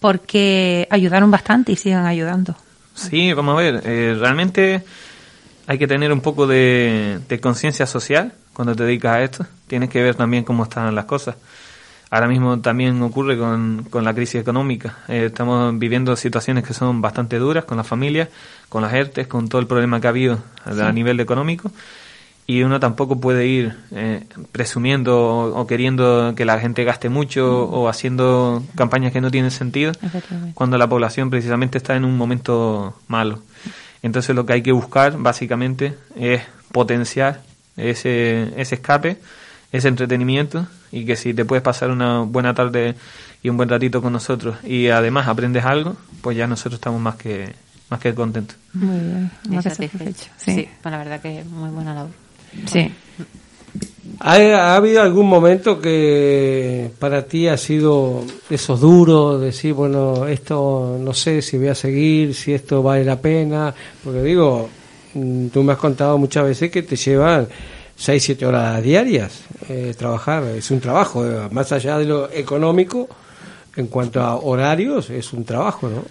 porque 0.00 0.88
ayudaron 0.90 1.30
bastante 1.30 1.72
y 1.72 1.76
siguen 1.76 2.06
ayudando. 2.06 2.56
Sí, 2.94 3.32
vamos 3.32 3.54
a 3.54 3.62
ver, 3.62 3.82
eh, 3.84 4.16
realmente 4.18 4.82
hay 5.66 5.78
que 5.78 5.86
tener 5.86 6.12
un 6.12 6.20
poco 6.20 6.46
de, 6.46 7.20
de 7.28 7.40
conciencia 7.40 7.86
social 7.86 8.32
cuando 8.60 8.76
te 8.76 8.84
dedicas 8.84 9.12
a 9.16 9.22
esto. 9.22 9.46
Tienes 9.68 9.88
que 9.88 10.02
ver 10.02 10.16
también 10.16 10.44
cómo 10.44 10.64
están 10.64 10.94
las 10.94 11.06
cosas. 11.06 11.34
Ahora 12.10 12.28
mismo 12.28 12.60
también 12.60 13.00
ocurre 13.00 13.38
con, 13.38 13.86
con 13.88 14.04
la 14.04 14.12
crisis 14.12 14.38
económica. 14.38 14.98
Eh, 15.08 15.24
estamos 15.28 15.78
viviendo 15.78 16.14
situaciones 16.14 16.64
que 16.64 16.74
son 16.74 17.00
bastante 17.00 17.38
duras 17.38 17.64
con 17.64 17.78
las 17.78 17.86
familias, 17.86 18.28
con 18.68 18.82
las 18.82 18.92
ERTES, 18.92 19.28
con 19.28 19.48
todo 19.48 19.62
el 19.62 19.66
problema 19.66 19.98
que 19.98 20.08
ha 20.08 20.10
habido 20.10 20.40
a 20.66 20.92
nivel 20.92 21.20
económico. 21.20 21.72
Y 22.46 22.62
uno 22.64 22.80
tampoco 22.80 23.18
puede 23.18 23.46
ir 23.46 23.74
eh, 23.92 24.24
presumiendo 24.52 25.18
o, 25.18 25.66
queriendo 25.66 26.34
que 26.36 26.44
la 26.44 26.60
gente 26.60 26.84
gaste 26.84 27.08
mucho 27.08 27.64
o 27.64 27.88
haciendo 27.88 28.62
campañas 28.74 29.10
que 29.10 29.22
no 29.22 29.30
tienen 29.30 29.52
sentido 29.52 29.92
cuando 30.52 30.76
la 30.76 30.86
población 30.86 31.30
precisamente 31.30 31.78
está 31.78 31.96
en 31.96 32.04
un 32.04 32.18
momento 32.18 32.94
malo. 33.08 33.38
Entonces 34.02 34.36
lo 34.36 34.44
que 34.44 34.52
hay 34.52 34.62
que 34.62 34.72
buscar 34.72 35.16
básicamente 35.16 35.96
es 36.14 36.42
potenciar 36.72 37.40
ese, 37.76 38.52
ese 38.56 38.74
escape, 38.76 39.18
ese 39.72 39.88
entretenimiento 39.88 40.66
y 40.92 41.04
que 41.04 41.16
si 41.16 41.34
te 41.34 41.44
puedes 41.44 41.62
pasar 41.62 41.90
una 41.90 42.20
buena 42.20 42.54
tarde 42.54 42.94
y 43.42 43.48
un 43.48 43.56
buen 43.56 43.68
ratito 43.68 44.02
con 44.02 44.12
nosotros 44.12 44.56
y 44.64 44.88
además 44.88 45.28
aprendes 45.28 45.64
algo, 45.64 45.96
pues 46.20 46.36
ya 46.36 46.46
nosotros 46.46 46.74
estamos 46.74 47.00
más 47.00 47.16
que 47.16 47.54
más 47.88 48.00
que 48.00 48.14
contentos. 48.14 48.56
Muy 48.72 48.98
bien, 48.98 49.30
muy 49.48 49.62
satisfecho. 49.62 50.30
Sí. 50.36 50.54
sí, 50.54 50.68
pues 50.80 50.92
la 50.92 50.98
verdad 50.98 51.20
que 51.20 51.40
es 51.40 51.46
muy 51.46 51.70
buena 51.70 51.92
labor. 51.92 52.12
Sí. 52.66 52.92
¿Ha, 54.20 54.76
habido 54.76 55.02
algún 55.02 55.28
momento 55.28 55.80
que 55.80 56.90
para 56.98 57.24
ti 57.24 57.48
ha 57.48 57.56
sido 57.56 58.24
eso 58.48 58.76
duro, 58.76 59.38
decir, 59.38 59.72
bueno, 59.72 60.26
esto 60.26 60.98
no 61.00 61.14
sé 61.14 61.42
si 61.42 61.58
voy 61.58 61.68
a 61.68 61.74
seguir, 61.74 62.34
si 62.34 62.52
esto 62.52 62.82
vale 62.82 63.04
la 63.04 63.20
pena? 63.20 63.74
Porque 64.04 64.22
digo, 64.22 64.68
tú 65.12 65.62
me 65.62 65.72
has 65.72 65.78
contado 65.78 66.18
muchas 66.18 66.44
veces 66.44 66.70
que 66.70 66.82
te 66.82 66.96
llevan 66.96 67.48
6, 67.96 68.22
7 68.22 68.46
horas 68.46 68.82
diarias 68.82 69.42
eh, 69.68 69.94
trabajar. 69.96 70.44
Es 70.44 70.70
un 70.70 70.80
trabajo, 70.80 71.26
eh, 71.26 71.48
más 71.50 71.72
allá 71.72 71.98
de 71.98 72.06
lo 72.06 72.30
económico, 72.30 73.08
en 73.76 73.86
cuanto 73.88 74.20
a 74.20 74.36
horarios, 74.36 75.10
es 75.10 75.32
un 75.32 75.44
trabajo, 75.44 75.88
¿no? 75.88 76.04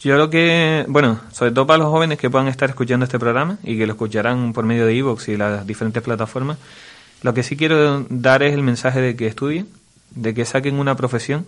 Yo 0.00 0.14
creo 0.14 0.30
que, 0.30 0.84
bueno, 0.88 1.20
sobre 1.32 1.52
todo 1.52 1.66
para 1.66 1.78
los 1.78 1.88
jóvenes 1.88 2.18
que 2.18 2.30
puedan 2.30 2.48
estar 2.48 2.68
escuchando 2.68 3.04
este 3.04 3.18
programa 3.18 3.58
y 3.64 3.78
que 3.78 3.86
lo 3.86 3.94
escucharán 3.94 4.52
por 4.52 4.64
medio 4.64 4.86
de 4.86 4.96
Evox 4.96 5.28
y 5.28 5.36
las 5.36 5.66
diferentes 5.66 6.02
plataformas, 6.02 6.58
lo 7.22 7.34
que 7.34 7.42
sí 7.42 7.56
quiero 7.56 8.04
dar 8.08 8.42
es 8.42 8.52
el 8.52 8.62
mensaje 8.62 9.00
de 9.00 9.16
que 9.16 9.26
estudien, 9.26 9.68
de 10.10 10.34
que 10.34 10.44
saquen 10.44 10.78
una 10.78 10.96
profesión 10.96 11.46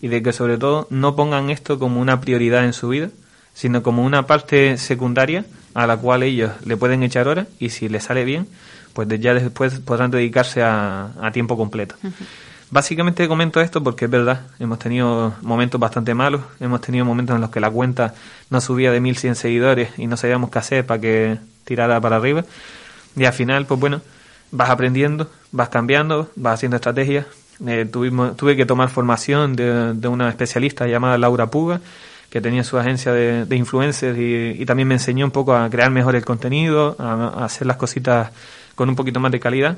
y 0.00 0.08
de 0.08 0.22
que 0.22 0.32
sobre 0.32 0.58
todo 0.58 0.86
no 0.90 1.16
pongan 1.16 1.50
esto 1.50 1.78
como 1.78 2.00
una 2.00 2.20
prioridad 2.20 2.64
en 2.64 2.72
su 2.72 2.88
vida, 2.88 3.10
sino 3.52 3.82
como 3.82 4.04
una 4.04 4.26
parte 4.26 4.78
secundaria 4.78 5.44
a 5.74 5.86
la 5.86 5.96
cual 5.96 6.22
ellos 6.22 6.52
le 6.64 6.76
pueden 6.76 7.02
echar 7.02 7.28
horas 7.28 7.46
y 7.58 7.70
si 7.70 7.88
les 7.88 8.04
sale 8.04 8.24
bien, 8.24 8.46
pues 8.92 9.08
ya 9.20 9.34
después 9.34 9.78
podrán 9.80 10.10
dedicarse 10.10 10.62
a, 10.62 11.30
tiempo 11.32 11.56
completo. 11.56 11.94
Básicamente 12.70 13.28
comento 13.28 13.60
esto 13.60 13.82
porque 13.82 14.06
es 14.06 14.10
verdad, 14.10 14.46
hemos 14.58 14.78
tenido 14.78 15.34
momentos 15.42 15.78
bastante 15.78 16.14
malos, 16.14 16.40
hemos 16.58 16.80
tenido 16.80 17.04
momentos 17.04 17.34
en 17.34 17.42
los 17.42 17.50
que 17.50 17.60
la 17.60 17.70
cuenta 17.70 18.14
no 18.48 18.60
subía 18.62 18.90
de 18.90 19.00
1100 19.00 19.34
seguidores 19.34 19.90
y 19.98 20.06
no 20.06 20.16
sabíamos 20.16 20.50
qué 20.50 20.58
hacer 20.58 20.86
para 20.86 21.00
que 21.00 21.38
tirara 21.64 22.00
para 22.00 22.16
arriba. 22.16 22.44
Y 23.14 23.24
al 23.26 23.34
final, 23.34 23.66
pues 23.66 23.78
bueno, 23.78 24.00
vas 24.52 24.70
aprendiendo, 24.70 25.30
vas 25.50 25.68
cambiando, 25.68 26.30
vas 26.34 26.54
haciendo 26.54 26.76
estrategias. 26.76 27.26
Eh, 27.66 27.86
tuvimos, 27.90 28.36
tuve 28.36 28.56
que 28.56 28.64
tomar 28.64 28.88
formación 28.88 29.54
de, 29.54 29.92
de, 29.92 30.08
una 30.08 30.30
especialista 30.30 30.86
llamada 30.86 31.18
Laura 31.18 31.48
Puga, 31.48 31.80
que 32.32 32.40
tenía 32.40 32.64
su 32.64 32.78
agencia 32.78 33.12
de, 33.12 33.44
de 33.44 33.56
influencers 33.56 34.18
y, 34.18 34.64
también 34.64 34.88
me 34.88 34.94
enseñó 34.94 35.26
un 35.26 35.30
poco 35.30 35.54
a 35.54 35.68
crear 35.68 35.90
mejor 35.90 36.16
el 36.16 36.24
contenido, 36.24 36.96
a 36.98 37.44
hacer 37.44 37.66
las 37.66 37.76
cositas 37.76 38.30
con 38.74 38.88
un 38.88 38.96
poquito 38.96 39.20
más 39.20 39.30
de 39.30 39.38
calidad. 39.38 39.76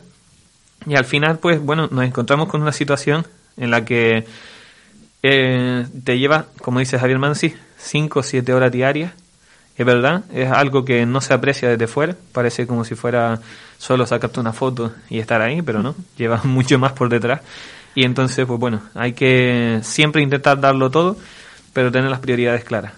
Y 0.87 0.95
al 0.95 1.05
final, 1.05 1.41
pues 1.41 1.61
bueno, 1.61 1.89
nos 1.91 2.05
encontramos 2.05 2.49
con 2.49 2.63
una 2.63 2.71
situación 2.71 3.27
en 3.57 3.73
la 3.73 3.85
que 3.85 4.25
eh, 5.25 5.85
te 6.05 6.17
lleva, 6.17 6.47
como 6.61 6.79
dice 6.79 6.97
Javier 6.97 7.19
Mansi, 7.19 7.57
5 7.77 8.21
o 8.21 8.23
7 8.23 8.53
horas 8.53 8.71
diarias. 8.71 9.13
Es 9.77 9.85
verdad, 9.85 10.23
es 10.33 10.49
algo 10.49 10.85
que 10.85 11.07
no 11.07 11.21
se 11.21 11.35
aprecia 11.35 11.69
desde 11.69 11.89
fuera, 11.89 12.15
parece 12.31 12.69
como 12.69 12.85
si 12.85 12.95
fuera 12.95 13.41
solo 13.79 14.07
sacarte 14.07 14.39
una 14.39 14.53
foto 14.53 14.93
y 15.11 15.19
estar 15.19 15.43
ahí, 15.43 15.61
pero 15.61 15.83
no, 15.83 15.97
lleva 16.17 16.41
mucho 16.45 16.79
más 16.79 16.93
por 16.93 17.09
detrás. 17.09 17.41
Y 17.97 18.05
entonces, 18.05 18.47
pues 18.47 18.61
bueno, 18.61 18.81
hay 18.95 19.13
que 19.13 19.81
siempre 19.83 20.23
intentar 20.23 20.61
darlo 20.61 20.93
todo, 20.93 21.17
pero 21.75 21.93
tener 21.93 22.09
las 22.09 22.21
prioridades 22.21 22.65
claras. 22.65 22.93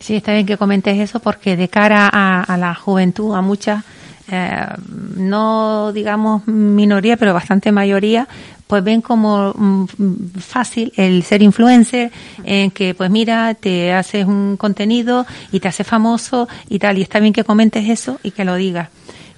Sí, 0.00 0.16
está 0.16 0.32
bien 0.32 0.46
que 0.46 0.56
comentes 0.56 0.98
eso 0.98 1.20
porque 1.20 1.56
de 1.56 1.68
cara 1.68 2.08
a, 2.10 2.56
la 2.56 2.74
juventud, 2.74 3.34
a 3.34 3.40
muchas 3.40 3.84
eh, 4.30 4.66
no 5.16 5.92
digamos 5.92 6.46
minoría, 6.46 7.16
pero 7.16 7.34
bastante 7.34 7.72
mayoría, 7.72 8.28
pues 8.66 8.84
ven 8.84 9.00
como 9.00 9.52
mm, 9.56 9.86
fácil 10.38 10.92
el 10.96 11.22
ser 11.24 11.42
influencer, 11.42 12.12
en 12.44 12.70
que 12.70 12.94
pues 12.94 13.10
mira, 13.10 13.54
te 13.54 13.92
haces 13.92 14.26
un 14.26 14.56
contenido 14.56 15.26
y 15.50 15.60
te 15.60 15.68
haces 15.68 15.86
famoso 15.86 16.48
y 16.68 16.78
tal, 16.78 16.98
y 16.98 17.02
está 17.02 17.18
bien 17.20 17.32
que 17.32 17.44
comentes 17.44 17.88
eso 17.88 18.20
y 18.22 18.30
que 18.30 18.44
lo 18.44 18.54
digas 18.54 18.88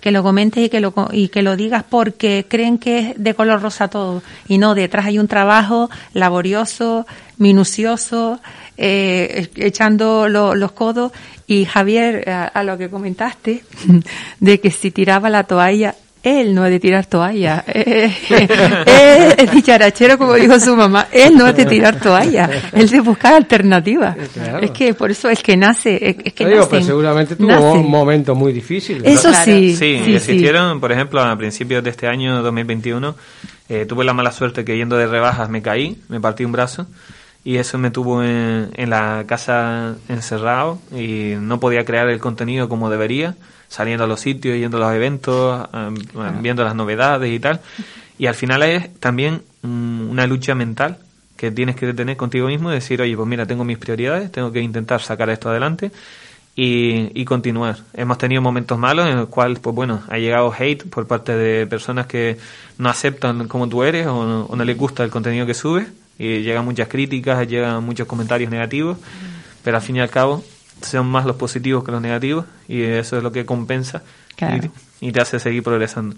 que 0.01 0.11
lo 0.11 0.23
comentes 0.23 0.65
y 0.65 0.69
que 0.69 0.81
lo, 0.81 0.93
y 1.13 1.29
que 1.29 1.43
lo 1.43 1.57
digas 1.57 1.85
porque 1.89 2.47
creen 2.49 2.79
que 2.79 2.99
es 2.99 3.15
de 3.17 3.35
color 3.35 3.63
rosa 3.63 3.89
todo. 3.89 4.23
Y 4.49 4.59
no, 4.59 4.75
detrás 4.75 5.07
hay 5.07 5.19
un 5.19 5.29
trabajo 5.29 5.91
laborioso, 6.13 7.07
minucioso, 7.37 8.41
eh, 8.77 9.49
echando 9.57 10.29
los 10.29 10.73
codos. 10.73 11.13
Y 11.47 11.65
Javier, 11.65 12.29
a, 12.31 12.63
lo 12.65 12.79
que 12.79 12.89
comentaste, 12.89 13.65
de 14.41 14.61
que 14.61 14.71
si 14.71 14.91
tiraba 14.91 15.31
la 15.31 15.45
toalla, 15.45 15.95
él 16.23 16.55
no 16.55 16.63
ha 16.63 16.71
de 16.71 16.79
tirar 16.79 17.07
toalla. 17.07 17.65
es 17.67 19.53
dicharachero, 19.53 20.19
como 20.19 20.35
dijo 20.35 20.61
su 20.61 20.77
mamá. 20.77 21.09
Él 21.11 21.37
no 21.37 21.47
ha 21.47 21.53
de 21.53 21.65
tirar 21.65 21.99
toalla. 21.99 22.49
Él 22.73 22.89
de 22.89 23.01
buscar 23.01 23.35
alternativas. 23.35 24.17
Es 24.61 24.71
que 24.71 24.95
por 24.95 25.11
eso 25.11 25.29
es 25.29 25.43
que 25.43 25.57
nace. 25.57 26.17
Es 26.25 26.33
que 26.35 26.47
digo, 26.47 26.69
pues 26.69 26.85
seguramente 26.85 27.37
tuvo 27.37 27.73
un 27.73 27.89
momento 27.89 28.35
muy 28.35 28.53
difícil. 28.53 29.03
Eso 29.05 29.33
sí. 29.33 29.75
Sí, 29.75 30.03
existieron, 30.15 30.81
por 30.81 30.93
ejemplo, 30.93 31.23
a 31.23 31.37
principios 31.37 31.83
de 31.83 31.91
este 31.91 32.07
año 32.07 32.43
2021, 32.43 33.15
eh, 33.69 33.87
tuve 33.87 34.05
la 34.05 34.13
mala 34.13 34.33
suerte 34.33 34.65
que 34.65 34.77
yendo 34.77 34.97
de 34.97 35.07
rebajas 35.07 35.49
me 35.49 35.63
caí, 35.63 35.97
me 36.09 36.21
partí 36.21 36.45
un 36.45 36.53
brazo 36.53 36.87
y 37.43 37.57
eso 37.57 37.79
me 37.79 37.91
tuvo 37.91 38.23
en, 38.23 38.71
la 38.91 39.25
casa 39.27 39.97
encerrado 40.09 40.79
y 40.95 41.35
no 41.41 41.59
podía 41.59 41.85
crear 41.85 42.09
el 42.09 42.21
contenido 42.21 42.69
como 42.69 42.91
debería, 42.91 43.35
saliendo 43.69 44.05
a 44.05 44.07
los 44.07 44.21
sitios, 44.21 44.59
yendo 44.59 44.77
a 44.77 44.81
los 44.81 44.93
eventos, 44.93 45.69
viendo 46.41 46.65
las 46.65 46.75
novedades 46.75 47.33
y 47.33 47.41
tal. 47.41 47.61
Y 48.19 48.27
al 48.27 48.35
final 48.35 48.63
es 48.63 48.93
también 49.01 49.43
mm, 49.63 50.11
una 50.11 50.27
lucha 50.27 50.55
mental 50.55 50.99
que 51.37 51.51
tienes 51.51 51.77
que 51.77 51.95
tener 51.95 52.19
contigo 52.19 52.49
mismo 52.49 52.71
y 52.71 52.75
decir, 52.75 53.01
oye, 53.01 53.17
pues 53.17 53.27
mira, 53.27 53.47
tengo 53.47 53.65
mis 53.65 53.79
prioridades, 53.79 54.31
tengo 54.31 54.53
que 54.53 54.61
intentar 54.61 55.01
sacar 55.01 55.31
esto 55.31 55.49
adelante 55.49 55.91
y, 56.55 57.19
y 57.19 57.25
continuar. 57.25 57.79
Hemos 57.95 58.19
tenido 58.19 58.43
momentos 58.43 58.79
malos 58.79 59.09
en 59.09 59.17
los 59.17 59.31
cuales, 59.31 59.59
pues 59.61 59.75
bueno, 59.75 60.03
ha 60.11 60.19
llegado 60.19 60.53
hate 60.53 60.85
por 60.85 61.07
parte 61.07 61.35
de 61.35 61.67
personas 61.67 62.07
que 62.07 62.37
no 62.77 62.91
aceptan 62.91 63.49
como 63.49 63.67
tú 63.67 63.83
eres 63.83 64.07
o 64.09 64.27
no, 64.27 64.43
o 64.45 64.57
no 64.57 64.65
les 64.65 64.77
gusta 64.77 65.03
el 65.03 65.11
contenido 65.11 65.47
que 65.47 65.55
subes 65.55 65.89
y 66.21 66.43
llegan 66.43 66.67
muchas 66.67 66.87
críticas, 66.87 67.49
llegan 67.49 67.83
muchos 67.83 68.07
comentarios 68.07 68.51
negativos, 68.51 68.99
pero 69.65 69.79
al 69.79 69.83
fin 69.83 69.97
y 69.97 70.01
al 70.01 70.11
cabo 70.11 70.45
son 70.83 71.07
más 71.07 71.25
los 71.25 71.37
positivos 71.37 71.83
que 71.83 71.93
los 71.93 72.03
negativos 72.03 72.45
y 72.69 72.83
eso 72.83 73.17
es 73.17 73.23
lo 73.23 73.33
que 73.33 73.47
compensa 73.47 74.03
y, 75.01 75.13
te 75.13 75.21
hace 75.21 75.39
seguir 75.41 75.63
progresando. 75.63 76.15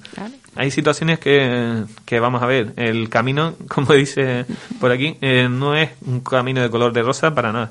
Hay 0.56 0.72
situaciones 0.72 1.20
que, 1.20 1.84
que, 2.04 2.18
vamos 2.18 2.42
a 2.42 2.46
ver, 2.46 2.72
el 2.76 3.08
camino, 3.08 3.54
como 3.68 3.92
dice 3.92 4.44
por 4.80 4.90
aquí, 4.90 5.16
eh, 5.20 5.48
no 5.48 5.76
es 5.76 5.90
un 6.04 6.20
camino 6.20 6.60
de 6.60 6.68
color 6.68 6.92
de 6.92 7.02
rosa 7.02 7.32
para 7.32 7.52
nada. 7.52 7.70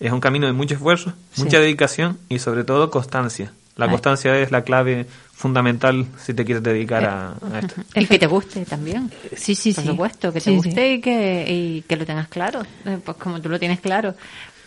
Es 0.00 0.12
un 0.12 0.20
camino 0.20 0.46
de 0.46 0.52
mucho 0.52 0.74
esfuerzo, 0.74 1.14
mucha 1.36 1.60
dedicación 1.60 2.18
y 2.28 2.40
sobre 2.40 2.64
todo 2.64 2.90
constancia. 2.90 3.52
La 3.76 3.88
constancia 3.88 4.38
es 4.38 4.52
la 4.52 4.62
clave 4.62 5.06
fundamental 5.32 6.06
si 6.16 6.32
te 6.32 6.44
quieres 6.44 6.62
dedicar 6.62 7.04
a, 7.04 7.34
esto. 7.58 7.82
Y 7.94 8.06
que 8.06 8.18
te 8.18 8.26
guste 8.26 8.64
también. 8.64 9.10
Sí, 9.36 9.54
sí, 9.54 9.72
Por 9.72 9.84
supuesto, 9.84 10.32
que 10.32 10.40
te 10.40 10.50
guste 10.52 10.94
Y, 10.94 11.00
que, 11.00 11.44
y 11.48 11.82
que 11.82 11.96
lo 11.96 12.06
tengas 12.06 12.28
claro, 12.28 12.62
eh, 12.84 12.98
pues 13.04 13.16
como 13.16 13.40
tú 13.40 13.48
lo 13.48 13.58
tienes 13.58 13.80
claro. 13.80 14.14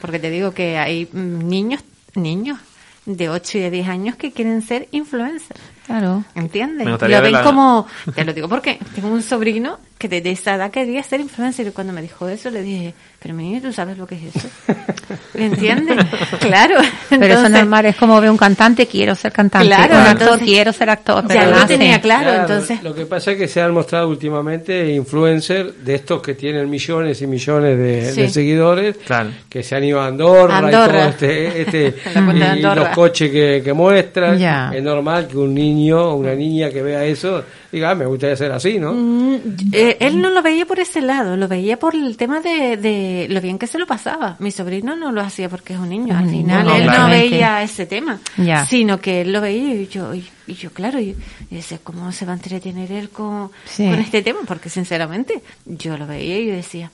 Porque 0.01 0.19
te 0.19 0.29
digo 0.29 0.51
que 0.51 0.77
hay 0.77 1.07
niños, 1.13 1.81
niños 2.15 2.59
de 3.05 3.29
8 3.29 3.57
y 3.57 3.61
de 3.61 3.71
10 3.71 3.87
años 3.87 4.15
que 4.17 4.33
quieren 4.33 4.61
ser 4.61 4.89
influencers. 4.91 5.59
Claro. 5.85 6.25
¿Entiendes? 6.35 6.85
Lo 6.85 6.97
ven 6.97 7.31
la- 7.31 7.43
como, 7.43 7.87
te 8.13 8.25
lo 8.25 8.33
digo 8.33 8.49
porque 8.49 8.77
tengo 8.93 9.07
un 9.07 9.23
sobrino 9.23 9.79
que 9.97 10.09
desde 10.09 10.31
esa 10.31 10.55
edad 10.55 10.69
quería 10.69 11.01
ser 11.01 11.21
influencer 11.21 11.65
y 11.67 11.71
cuando 11.71 11.93
me 11.93 12.01
dijo 12.01 12.27
eso 12.27 12.49
le 12.51 12.61
dije, 12.61 12.93
pero 13.19 13.33
mi 13.33 13.43
niño, 13.49 13.61
¿tú 13.61 13.73
sabes 13.73 13.97
lo 13.97 14.05
que 14.07 14.15
es 14.15 14.35
eso? 14.35 14.47
¿Entiendes? 15.33 15.97
claro. 16.39 16.75
Pero 17.09 17.25
eso 17.25 17.45
es 17.45 17.51
normal, 17.51 17.85
es 17.85 17.95
como 17.95 18.19
ve 18.21 18.29
un 18.29 18.37
cantante, 18.37 18.85
quiero 18.87 19.15
ser 19.15 19.31
cantante. 19.31 19.67
Claro, 19.67 19.93
un 19.95 19.99
actor, 20.01 20.21
entonces- 20.23 20.47
quiero 20.47 20.73
ser 20.73 20.89
actor. 20.89 21.23
Ya 21.23 21.27
pero 21.27 21.45
lo 21.45 21.51
lo 21.51 21.57
hace. 21.57 21.77
tenía 21.77 22.01
claro, 22.01 22.33
entonces. 22.41 22.83
Lo 22.83 22.93
que 22.93 23.05
pasa 23.05 23.31
es 23.31 23.37
que 23.37 23.47
se 23.47 23.61
han 23.61 23.73
mostrado 23.73 24.07
últimamente 24.09 24.93
influencers 24.93 25.83
de 25.83 25.95
estos 25.95 26.21
que 26.21 26.35
tienen 26.35 26.69
millones 26.69 27.21
y 27.21 27.27
millones 27.27 27.77
de, 27.77 28.11
Sí. 28.13 28.21
de 28.21 28.29
seguidores, 28.29 28.95
Claro. 29.05 29.29
que 29.49 29.63
se 29.63 29.75
han 29.75 29.83
ido 29.83 29.99
a 30.01 30.07
Andorra, 30.07 30.57
Andorra. 30.57 30.87
y 30.87 30.91
todo 30.97 31.09
este, 31.09 31.61
este 31.61 31.95
y 32.57 32.61
los 32.61 32.89
coches 32.89 33.31
que, 33.31 33.61
que 33.63 33.73
muestran. 33.73 34.37
Ya. 34.37 34.71
Es 34.73 34.83
normal 34.83 35.27
que 35.27 35.37
un 35.37 35.53
niño 35.53 35.99
o 36.11 36.15
una 36.15 36.33
niña 36.33 36.69
que 36.69 36.81
vea 36.81 37.03
eso 37.03 37.43
diga, 37.71 37.91
ah, 37.91 37.95
me 37.95 38.05
gustaría 38.05 38.35
ser 38.35 38.51
así, 38.51 38.79
¿no? 38.79 38.93
Mm, 38.93 39.35
eh, 39.73 39.97
él 39.99 40.21
no 40.21 40.29
lo 40.29 40.41
veía 40.41 40.65
por 40.65 40.79
ese 40.79 41.01
lado, 41.01 41.35
lo 41.35 41.47
veía 41.47 41.77
por 41.77 41.95
el 41.95 42.15
tema 42.15 42.39
de, 42.39 42.77
de 42.77 43.06
lo 43.29 43.41
bien 43.41 43.57
que 43.59 43.67
se 43.67 43.77
lo 43.77 43.85
pasaba. 43.87 44.35
Mi 44.39 44.51
sobrino 44.51 44.95
no 44.95 45.11
lo 45.11 45.21
hacía 45.21 45.49
porque 45.49 45.73
es 45.73 45.79
un 45.79 45.89
niño. 45.89 46.17
Al 46.17 46.29
final 46.29 46.65
no, 46.65 46.75
él 46.75 46.85
no 46.85 47.09
veía 47.09 47.61
ese 47.63 47.85
tema, 47.85 48.19
Ya. 48.37 48.65
sino 48.65 48.99
que 48.99 49.21
él 49.21 49.31
lo 49.33 49.41
veía 49.41 49.73
y 49.75 49.87
yo, 49.87 50.13
y, 50.13 50.25
y 50.47 50.53
yo 50.53 50.71
claro, 50.71 50.99
y, 50.99 51.15
y 51.49 51.55
decía, 51.55 51.79
¿cómo 51.83 52.11
se 52.11 52.25
va 52.25 52.33
a 52.33 52.35
entretener 52.35 52.91
él 52.91 53.09
con, 53.09 53.51
Sí. 53.65 53.85
con 53.89 53.99
este 53.99 54.21
tema? 54.21 54.39
Porque 54.47 54.69
sinceramente 54.69 55.41
yo 55.65 55.97
lo 55.97 56.07
veía 56.07 56.39
y 56.39 56.47
yo 56.47 56.53
decía, 56.53 56.91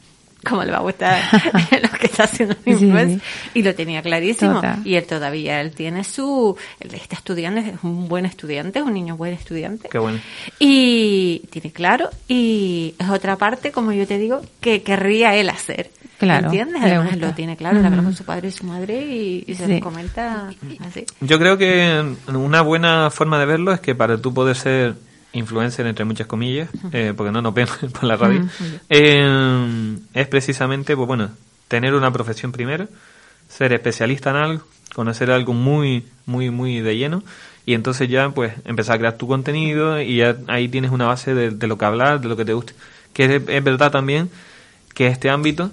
¿cómo 0.47 0.61
le 0.65 0.71
va 0.73 0.79
a 0.79 0.81
gustar 0.81 1.21
lo 1.81 1.89
que 1.97 2.07
está 2.07 2.23
haciendo 2.25 2.55
un 2.65 2.77
Sí. 2.77 3.19
Y 3.53 3.63
lo 3.63 3.73
tenía 3.75 4.01
clarísimo. 4.01 4.55
Total. 4.55 4.81
Y 4.85 4.95
él 4.95 5.05
todavía, 5.05 5.61
él 5.61 5.71
tiene 5.71 6.03
su, 6.03 6.57
él 6.81 6.93
está 6.95 7.15
estudiando, 7.15 7.61
es 7.61 7.75
un 7.83 8.09
buen 8.09 8.25
estudiante, 8.25 8.79
es 8.79 8.85
un 8.85 8.93
niño 8.93 9.15
buen 9.15 9.33
estudiante. 9.33 9.87
Qué 9.89 9.99
bueno. 9.99 10.19
Y 10.59 11.43
tiene 11.49 11.71
claro, 11.71 12.09
y 12.27 12.93
es 12.99 13.09
otra 13.09 13.37
parte, 13.37 13.71
como 13.71 13.91
yo 13.93 14.05
te 14.05 14.17
digo, 14.17 14.41
que 14.59 14.81
querría 14.83 15.35
él 15.35 15.49
hacer. 15.49 15.91
Claro, 16.19 16.45
¿Entiendes? 16.45 16.81
Además, 16.81 17.17
lo 17.17 17.33
tiene 17.33 17.57
claro, 17.57 17.77
habla 17.77 17.89
Ujú. 17.89 18.03
con 18.03 18.13
su 18.15 18.23
padre 18.23 18.47
y 18.47 18.51
su 18.51 18.63
madre 18.65 19.01
y, 19.05 19.43
y 19.47 19.55
se 19.55 19.65
Sí. 19.65 19.73
lo 19.75 19.79
comenta 19.81 20.49
así. 20.79 21.05
Yo 21.21 21.37
creo 21.39 21.57
que 21.57 22.15
una 22.27 22.61
buena 22.61 23.09
forma 23.09 23.39
de 23.39 23.45
verlo 23.45 23.73
es 23.73 23.79
que 23.81 23.93
para 23.95 24.17
tú 24.17 24.33
poder 24.33 24.55
ser 24.55 24.95
influencer, 25.33 25.85
entre 25.87 26.05
muchas 26.05 26.27
comillas, 26.27 26.69
eh, 26.91 27.13
porque 27.17 27.31
no 27.31 27.41
nos 27.41 27.53
ven 27.55 27.67
por 27.91 28.03
la 28.03 28.15
radio, 28.15 28.45
eh, 28.89 29.97
es 30.13 30.27
precisamente, 30.27 30.95
pues 30.95 31.07
bueno, 31.07 31.29
tener 31.67 31.93
una 31.95 32.11
profesión 32.11 32.51
primero, 32.51 32.87
ser 33.49 33.73
especialista 33.73 34.29
en 34.29 34.35
algo, 34.37 34.63
conocer 34.95 35.31
algo 35.31 35.53
muy, 35.53 36.05
muy, 36.25 36.49
muy 36.51 36.79
de 36.81 36.95
lleno, 36.97 37.23
y 37.65 37.73
entonces 37.73 38.09
ya, 38.09 38.29
pues, 38.29 38.53
empezar 38.65 38.95
a 38.95 38.99
crear 38.99 39.17
tu 39.17 39.27
contenido 39.27 39.99
y 40.01 40.17
ya 40.17 40.35
ahí 40.47 40.67
tienes 40.67 40.91
una 40.91 41.05
base 41.07 41.33
de, 41.33 41.49
de 41.51 41.67
lo 41.67 41.77
que 41.77 41.85
hablar, 41.85 42.21
de 42.21 42.27
lo 42.27 42.35
que 42.37 42.45
te 42.45 42.53
guste. 42.53 42.73
Que 43.13 43.25
es, 43.37 43.41
es 43.47 43.63
verdad 43.63 43.89
también 43.91 44.29
que 44.93 45.07
este 45.07 45.29
ámbito 45.29 45.71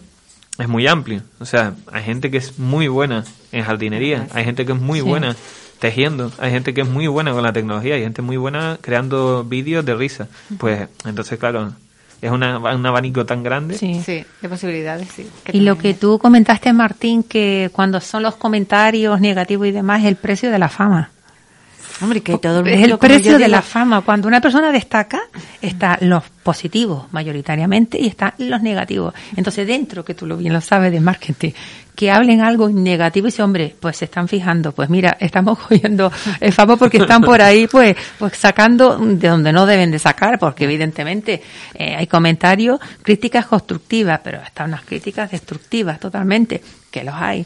es 0.61 0.69
muy 0.69 0.87
amplio. 0.87 1.23
O 1.41 1.45
sea, 1.45 1.75
hay 1.93 2.03
gente 2.05 2.31
que 2.31 2.37
es 2.39 2.59
muy 2.59 2.89
buena 2.89 3.25
en 3.53 3.65
jardinería, 3.65 4.29
hay 4.33 4.45
gente 4.45 4.65
que 4.67 4.73
es 4.73 4.81
muy 4.81 5.01
Sí. 5.01 5.07
buena 5.07 5.35
tejiendo, 5.79 6.31
hay 6.39 6.51
gente 6.51 6.75
que 6.75 6.83
es 6.83 6.89
muy 6.89 7.07
buena 7.07 7.33
con 7.33 7.43
la 7.43 7.53
tecnología, 7.53 7.95
hay 7.95 8.03
gente 8.03 8.21
muy 8.23 8.37
buena 8.37 8.79
creando 8.81 9.45
vídeos 9.45 9.85
de 9.85 9.95
risa. 9.95 10.29
Pues 10.59 10.89
entonces, 11.07 11.39
claro, 11.39 11.73
es 12.21 12.31
una, 12.31 12.59
un 12.59 12.85
abanico 12.85 13.25
tan 13.25 13.43
grande. 13.43 13.79
Sí. 13.79 14.03
Sí, 14.05 14.25
de 14.43 14.49
posibilidades, 14.49 15.09
sí. 15.09 15.27
que 15.43 15.57
Y 15.57 15.61
lo 15.61 15.79
que 15.79 15.95
tú 15.95 16.19
comentaste, 16.19 16.71
Martín, 16.75 17.23
que 17.23 17.71
cuando 17.73 17.99
son 18.01 18.23
los 18.23 18.37
comentarios 18.37 19.21
negativos 19.23 19.67
y 19.69 19.71
demás, 19.73 20.01
es 20.03 20.07
el 20.09 20.17
precio 20.17 20.51
de 20.51 20.59
la 20.59 20.69
fama. 20.69 21.11
Hombre, 22.03 22.23
que 22.23 22.39
todo 22.39 22.61
el 22.61 22.69
es 22.69 22.79
mundo, 22.79 22.95
el 22.95 22.99
como 22.99 23.09
precio 23.13 23.33
de 23.33 23.39
digo, 23.39 23.51
la 23.51 23.63
fama. 23.63 24.01
Cuando 24.01 24.29
una 24.29 24.41
persona 24.41 24.73
destaca, 24.73 25.21
están 25.61 25.99
los 26.01 26.25
positivos 26.43 27.13
mayoritariamente 27.13 27.99
y 28.01 28.07
están 28.07 28.33
los 28.39 28.63
negativos. 28.63 29.15
Entonces, 29.37 29.67
dentro, 29.67 30.05
que 30.05 30.15
tú 30.15 30.27
lo 30.27 30.37
bien 30.37 30.53
lo 30.53 30.61
sabes 30.61 30.93
de 30.93 31.01
marketing, 31.01 31.53
que 31.95 32.11
hablen 32.11 32.41
algo 32.41 32.71
negativo 32.71 33.27
y 33.27 33.31
dice, 33.31 33.43
hombre, 33.43 33.77
pues 33.79 33.99
se 33.99 34.07
están 34.07 34.27
fijando, 34.27 34.73
pues 34.73 34.89
mira, 34.89 35.19
estamos 35.21 35.59
cogiendo 35.69 36.11
el 36.41 36.53
fama 36.53 36.77
porque 36.77 36.97
están 36.97 37.21
por 37.21 37.43
ahí, 37.43 37.67
pues, 37.67 37.95
pues 38.19 38.39
sacando 38.39 38.97
de 38.97 39.29
donde 39.29 39.53
no 39.53 39.67
deben 39.67 39.91
de 39.91 39.99
sacar, 39.99 40.39
porque 40.39 40.65
evidentemente 40.65 41.43
eh, 41.75 41.97
hay 41.97 42.07
comentarios, 42.07 42.81
críticas 43.03 43.45
constructivas, 43.45 44.21
pero 44.25 44.41
están 44.41 44.71
unas 44.71 44.85
críticas 44.85 45.31
destructivas 45.31 46.01
totalmente, 46.01 46.63
que 46.91 47.05
los 47.05 47.15
hay. 47.15 47.45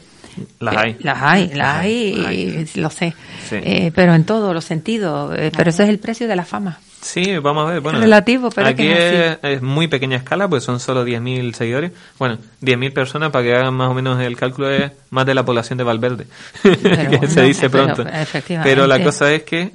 Las 0.59 0.75
hay. 0.77 0.97
Las 0.99 1.21
hay, 1.21 1.47
las 1.49 1.57
Las 1.57 1.75
hay, 1.77 2.23
hay. 2.25 2.67
y 2.75 2.79
lo 2.79 2.89
sé. 2.89 3.13
Sí. 3.49 3.55
Eh, 3.61 3.91
pero 3.95 4.13
en 4.13 4.23
todos 4.25 4.53
los 4.53 4.65
sentidos. 4.65 5.33
eh, 5.37 5.51
Pero 5.55 5.69
ese 5.69 5.83
es 5.83 5.89
el 5.89 5.99
precio 5.99 6.27
de 6.27 6.35
la 6.35 6.45
fama. 6.45 6.79
Sí, 7.01 7.37
vamos 7.37 7.69
a 7.69 7.73
ver. 7.73 7.81
Bueno, 7.81 7.99
Relativo, 7.99 8.49
pero 8.49 8.67
es 8.67 8.73
aquí 8.73 8.83
que 8.83 9.37
es 9.43 9.61
muy 9.61 9.87
pequeña 9.87 10.17
escala, 10.17 10.47
pues 10.47 10.63
son 10.63 10.79
solo 10.79 11.05
10.000 11.05 11.53
seguidores. 11.53 11.91
Bueno, 12.17 12.39
10.000 12.63 12.93
personas, 12.93 13.29
para 13.29 13.43
que 13.45 13.53
hagan 13.55 13.75
más 13.75 13.91
o 13.91 13.93
menos 13.93 14.19
el 14.19 14.35
cálculo, 14.35 14.71
es 14.71 14.91
más 15.11 15.25
de 15.27 15.35
la 15.35 15.45
población 15.45 15.77
de 15.77 15.83
Valverde, 15.83 16.25
que 16.63 17.27
se 17.27 17.43
dice 17.43 17.69
pero, 17.69 17.93
pronto. 17.93 18.07
efectivamente. 18.11 18.69
Pero 18.69 18.87
la 18.87 19.03
cosa 19.03 19.31
es 19.31 19.43
que 19.43 19.71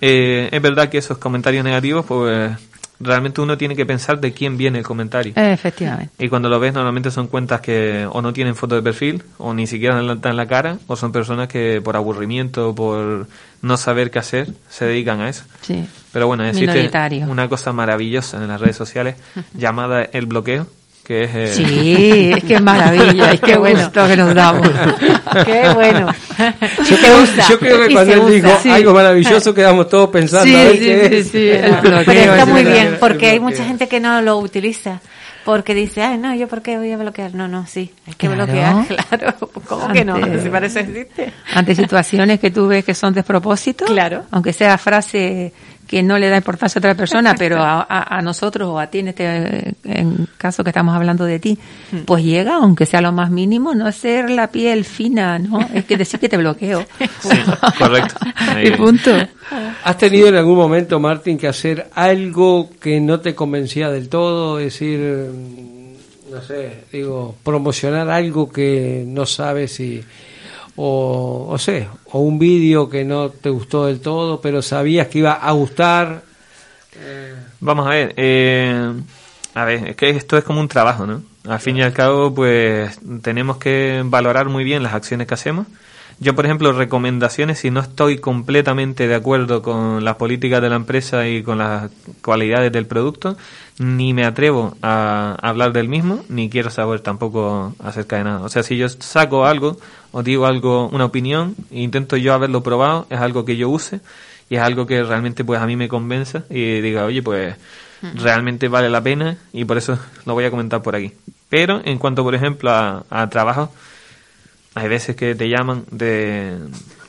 eh, 0.00 0.48
es 0.50 0.60
verdad 0.62 0.88
que 0.88 0.98
esos 0.98 1.18
comentarios 1.18 1.64
negativos, 1.64 2.04
pues 2.04 2.50
realmente 3.02 3.40
uno 3.40 3.58
tiene 3.58 3.76
que 3.76 3.84
pensar 3.84 4.20
de 4.20 4.32
quién 4.32 4.56
viene 4.56 4.78
el 4.78 4.84
comentario. 4.84 5.32
Eh, 5.36 5.52
Efectivamente. 5.52 6.12
Y 6.24 6.28
cuando 6.28 6.48
lo 6.48 6.58
ves, 6.60 6.72
normalmente 6.74 7.10
son 7.10 7.26
cuentas 7.26 7.60
que 7.60 8.06
o 8.10 8.22
no 8.22 8.32
tienen 8.32 8.54
foto 8.54 8.74
de 8.74 8.82
perfil, 8.82 9.22
o 9.38 9.52
ni 9.54 9.66
siquiera 9.66 10.00
dan 10.16 10.36
la 10.36 10.46
cara, 10.46 10.78
o 10.86 10.96
son 10.96 11.12
personas 11.12 11.48
que 11.48 11.80
por 11.82 11.96
aburrimiento, 11.96 12.74
por 12.74 13.26
no 13.60 13.76
saber 13.76 14.10
qué 14.10 14.18
hacer, 14.18 14.48
se 14.68 14.86
dedican 14.86 15.20
a 15.20 15.28
eso. 15.28 15.44
Sí. 15.60 15.86
Pero 16.12 16.26
bueno, 16.26 16.44
existe 16.44 16.90
una 17.28 17.48
cosa 17.48 17.72
maravillosa 17.72 18.42
en 18.42 18.48
las 18.48 18.60
redes 18.60 18.76
sociales 18.76 19.16
llamada 19.54 20.02
el 20.02 20.26
bloqueo, 20.26 20.66
que 21.12 21.24
es... 21.24 21.30
eh, 21.34 21.48
Sí, 21.54 22.30
es 22.36 22.44
que 22.44 22.60
maravilla, 22.60 23.32
es 23.32 23.40
que 23.40 23.56
gusto 23.56 24.06
que 24.06 24.16
nos 24.16 24.34
damos. 24.34 24.68
Qué 25.44 25.68
bueno. 25.74 26.06
Yo 26.88 26.96
creo, 26.96 27.22
usa, 27.22 27.48
yo 27.48 27.58
creo 27.58 27.86
que 27.86 27.92
cuando 27.92 28.12
él 28.14 28.18
usa. 28.20 28.30
dijo 28.34 28.48
Sí. 28.62 28.70
algo 28.70 28.94
maravilloso 28.94 29.54
quedamos 29.54 29.88
todos 29.88 30.10
pensando 30.10 30.44
Sí, 30.44 30.54
a 30.56 30.64
ver 30.64 30.72
sí, 30.72 30.78
qué 30.84 31.08
sí, 31.08 31.14
es. 31.16 31.28
sí, 31.28 31.48
el 31.50 31.76
Pero 32.06 32.32
está 32.32 32.42
es 32.42 32.48
muy 32.48 32.64
bien, 32.64 32.96
porque 33.00 33.26
hay 33.28 33.40
mucha 33.40 33.64
gente 33.64 33.88
que 33.88 34.00
no 34.00 34.20
lo 34.22 34.38
utiliza. 34.38 35.00
Porque 35.44 35.74
dice, 35.74 36.02
ay, 36.02 36.18
no, 36.18 36.32
¿yo 36.36 36.46
por 36.46 36.62
qué 36.62 36.78
voy 36.78 36.92
a 36.92 36.96
bloquear? 36.96 37.34
No, 37.34 37.48
no, 37.48 37.66
sí, 37.66 37.90
hay 38.06 38.14
que 38.14 38.28
Claro. 38.28 38.44
bloquear, 38.46 38.86
claro. 39.08 39.34
¿Cómo 39.66 39.88
que 39.92 40.04
no? 40.04 40.14
Ante- 40.14 40.40
Si 40.40 40.48
parece 40.48 40.80
existe. 40.80 41.32
Ante 41.52 41.74
situaciones 41.74 42.38
que 42.38 42.52
tú 42.52 42.68
ves 42.68 42.84
que 42.84 42.94
son 42.94 43.12
despropósitos, 43.12 43.88
Claro. 43.90 44.22
aunque 44.30 44.52
sea 44.52 44.78
frase 44.78 45.52
que 45.92 46.02
no 46.02 46.16
le 46.18 46.30
da 46.30 46.38
importancia 46.38 46.78
a 46.78 46.80
otra 46.80 46.94
persona, 46.94 47.34
pero 47.38 47.58
a, 47.62 47.82
a- 47.86 48.16
a 48.16 48.22
nosotros 48.22 48.66
o 48.70 48.78
a 48.78 48.86
ti 48.86 49.00
en 49.00 49.08
este 49.08 49.74
en 49.84 50.26
caso 50.38 50.64
que 50.64 50.70
estamos 50.70 50.96
hablando 50.96 51.26
de 51.26 51.38
ti, 51.38 51.58
Hmm. 51.92 51.98
pues 52.06 52.24
llega, 52.24 52.54
aunque 52.56 52.86
sea 52.86 53.02
lo 53.02 53.12
más 53.12 53.30
mínimo, 53.30 53.74
no 53.74 53.92
ser 53.92 54.30
la 54.30 54.46
piel 54.50 54.86
fina, 54.86 55.38
¿no? 55.38 55.60
Es 55.74 55.84
que 55.84 55.98
decir 55.98 56.18
que 56.18 56.30
te 56.30 56.38
bloqueo. 56.38 56.82
Sí, 57.20 57.36
correcto. 57.78 58.14
Y 58.64 58.70
punto. 58.70 59.10
¿Has 59.84 59.98
tenido 59.98 60.28
en 60.28 60.36
algún 60.36 60.56
momento, 60.56 60.98
Martín, 60.98 61.36
que 61.36 61.46
hacer 61.48 61.88
algo 61.94 62.70
que 62.80 62.98
no 63.02 63.20
te 63.20 63.34
convencía 63.34 63.90
del 63.90 64.08
todo? 64.08 64.58
Es 64.58 64.72
decir, 64.72 64.98
mm, 64.98 66.32
no 66.32 66.40
sé, 66.40 66.84
digo, 66.90 67.36
promocionar 67.44 68.08
algo 68.08 68.50
que 68.50 69.04
no 69.06 69.26
sabes 69.26 69.72
si. 69.74 70.02
O, 70.76 71.54
sé, 71.58 71.88
o 72.12 72.20
un 72.20 72.38
vídeo 72.38 72.88
que 72.88 73.04
no 73.04 73.28
te 73.28 73.50
gustó 73.50 73.86
del 73.86 74.00
todo, 74.00 74.40
pero 74.40 74.62
sabías 74.62 75.08
que 75.08 75.18
iba 75.18 75.32
a 75.32 75.52
gustar. 75.52 76.22
Vamos 77.60 77.86
a 77.86 77.90
ver, 77.90 78.14
eh, 78.16 78.92
a 79.54 79.64
ver, 79.64 79.88
es 79.88 79.96
que 79.96 80.10
esto 80.10 80.38
es 80.38 80.44
como 80.44 80.60
un 80.60 80.68
trabajo, 80.68 81.06
¿no? 81.06 81.22
Al 81.46 81.60
fin 81.60 81.76
y 81.76 81.82
al 81.82 81.92
cabo, 81.92 82.34
pues 82.34 82.98
tenemos 83.22 83.56
que 83.58 84.02
valorar 84.04 84.48
muy 84.48 84.64
bien 84.64 84.82
las 84.82 84.94
acciones 84.94 85.26
que 85.26 85.34
hacemos. 85.34 85.66
Yo, 86.20 86.36
por 86.36 86.44
ejemplo, 86.44 86.72
recomendaciones, 86.72 87.58
si 87.58 87.70
no 87.72 87.80
estoy 87.80 88.18
completamente 88.18 89.08
de 89.08 89.14
acuerdo 89.16 89.60
con 89.60 90.04
las 90.04 90.16
políticas 90.16 90.62
de 90.62 90.68
la 90.68 90.76
empresa 90.76 91.26
y 91.26 91.42
con 91.42 91.58
las 91.58 91.90
cualidades 92.22 92.70
del 92.70 92.86
producto, 92.86 93.36
ni 93.78 94.14
me 94.14 94.24
atrevo 94.24 94.76
a 94.82 95.36
hablar 95.42 95.72
del 95.72 95.88
mismo, 95.88 96.24
ni 96.28 96.48
quiero 96.48 96.70
saber 96.70 97.00
tampoco 97.00 97.74
acerca 97.82 98.18
de 98.18 98.24
nada. 98.24 98.40
O 98.42 98.48
sea, 98.48 98.62
si 98.62 98.76
yo 98.76 98.88
saco 98.88 99.46
algo 99.46 99.78
o 100.12 100.22
digo 100.22 100.46
algo, 100.46 100.88
una 100.88 101.06
opinión, 101.06 101.56
e 101.70 101.80
intento 101.80 102.16
yo 102.16 102.34
haberlo 102.34 102.62
probado, 102.62 103.06
es 103.10 103.18
algo 103.18 103.44
que 103.44 103.56
yo 103.56 103.68
use 103.68 104.00
y 104.48 104.56
es 104.56 104.62
algo 104.62 104.86
que 104.86 105.02
realmente 105.02 105.44
pues 105.44 105.60
a 105.60 105.66
mí 105.66 105.76
me 105.76 105.88
convenza 105.88 106.44
y 106.50 106.80
diga, 106.80 107.04
oye, 107.04 107.22
pues 107.22 107.56
realmente 108.14 108.68
vale 108.68 108.90
la 108.90 109.00
pena 109.00 109.38
y 109.52 109.64
por 109.64 109.78
eso 109.78 109.98
lo 110.26 110.34
voy 110.34 110.44
a 110.44 110.50
comentar 110.50 110.82
por 110.82 110.94
aquí. 110.94 111.12
Pero 111.48 111.80
en 111.84 111.98
cuanto, 111.98 112.22
por 112.22 112.34
ejemplo, 112.34 112.70
a, 112.70 113.04
a 113.10 113.28
trabajo, 113.30 113.72
hay 114.74 114.88
veces 114.88 115.16
que 115.16 115.34
te 115.34 115.48
llaman 115.48 115.84
de 115.90 116.58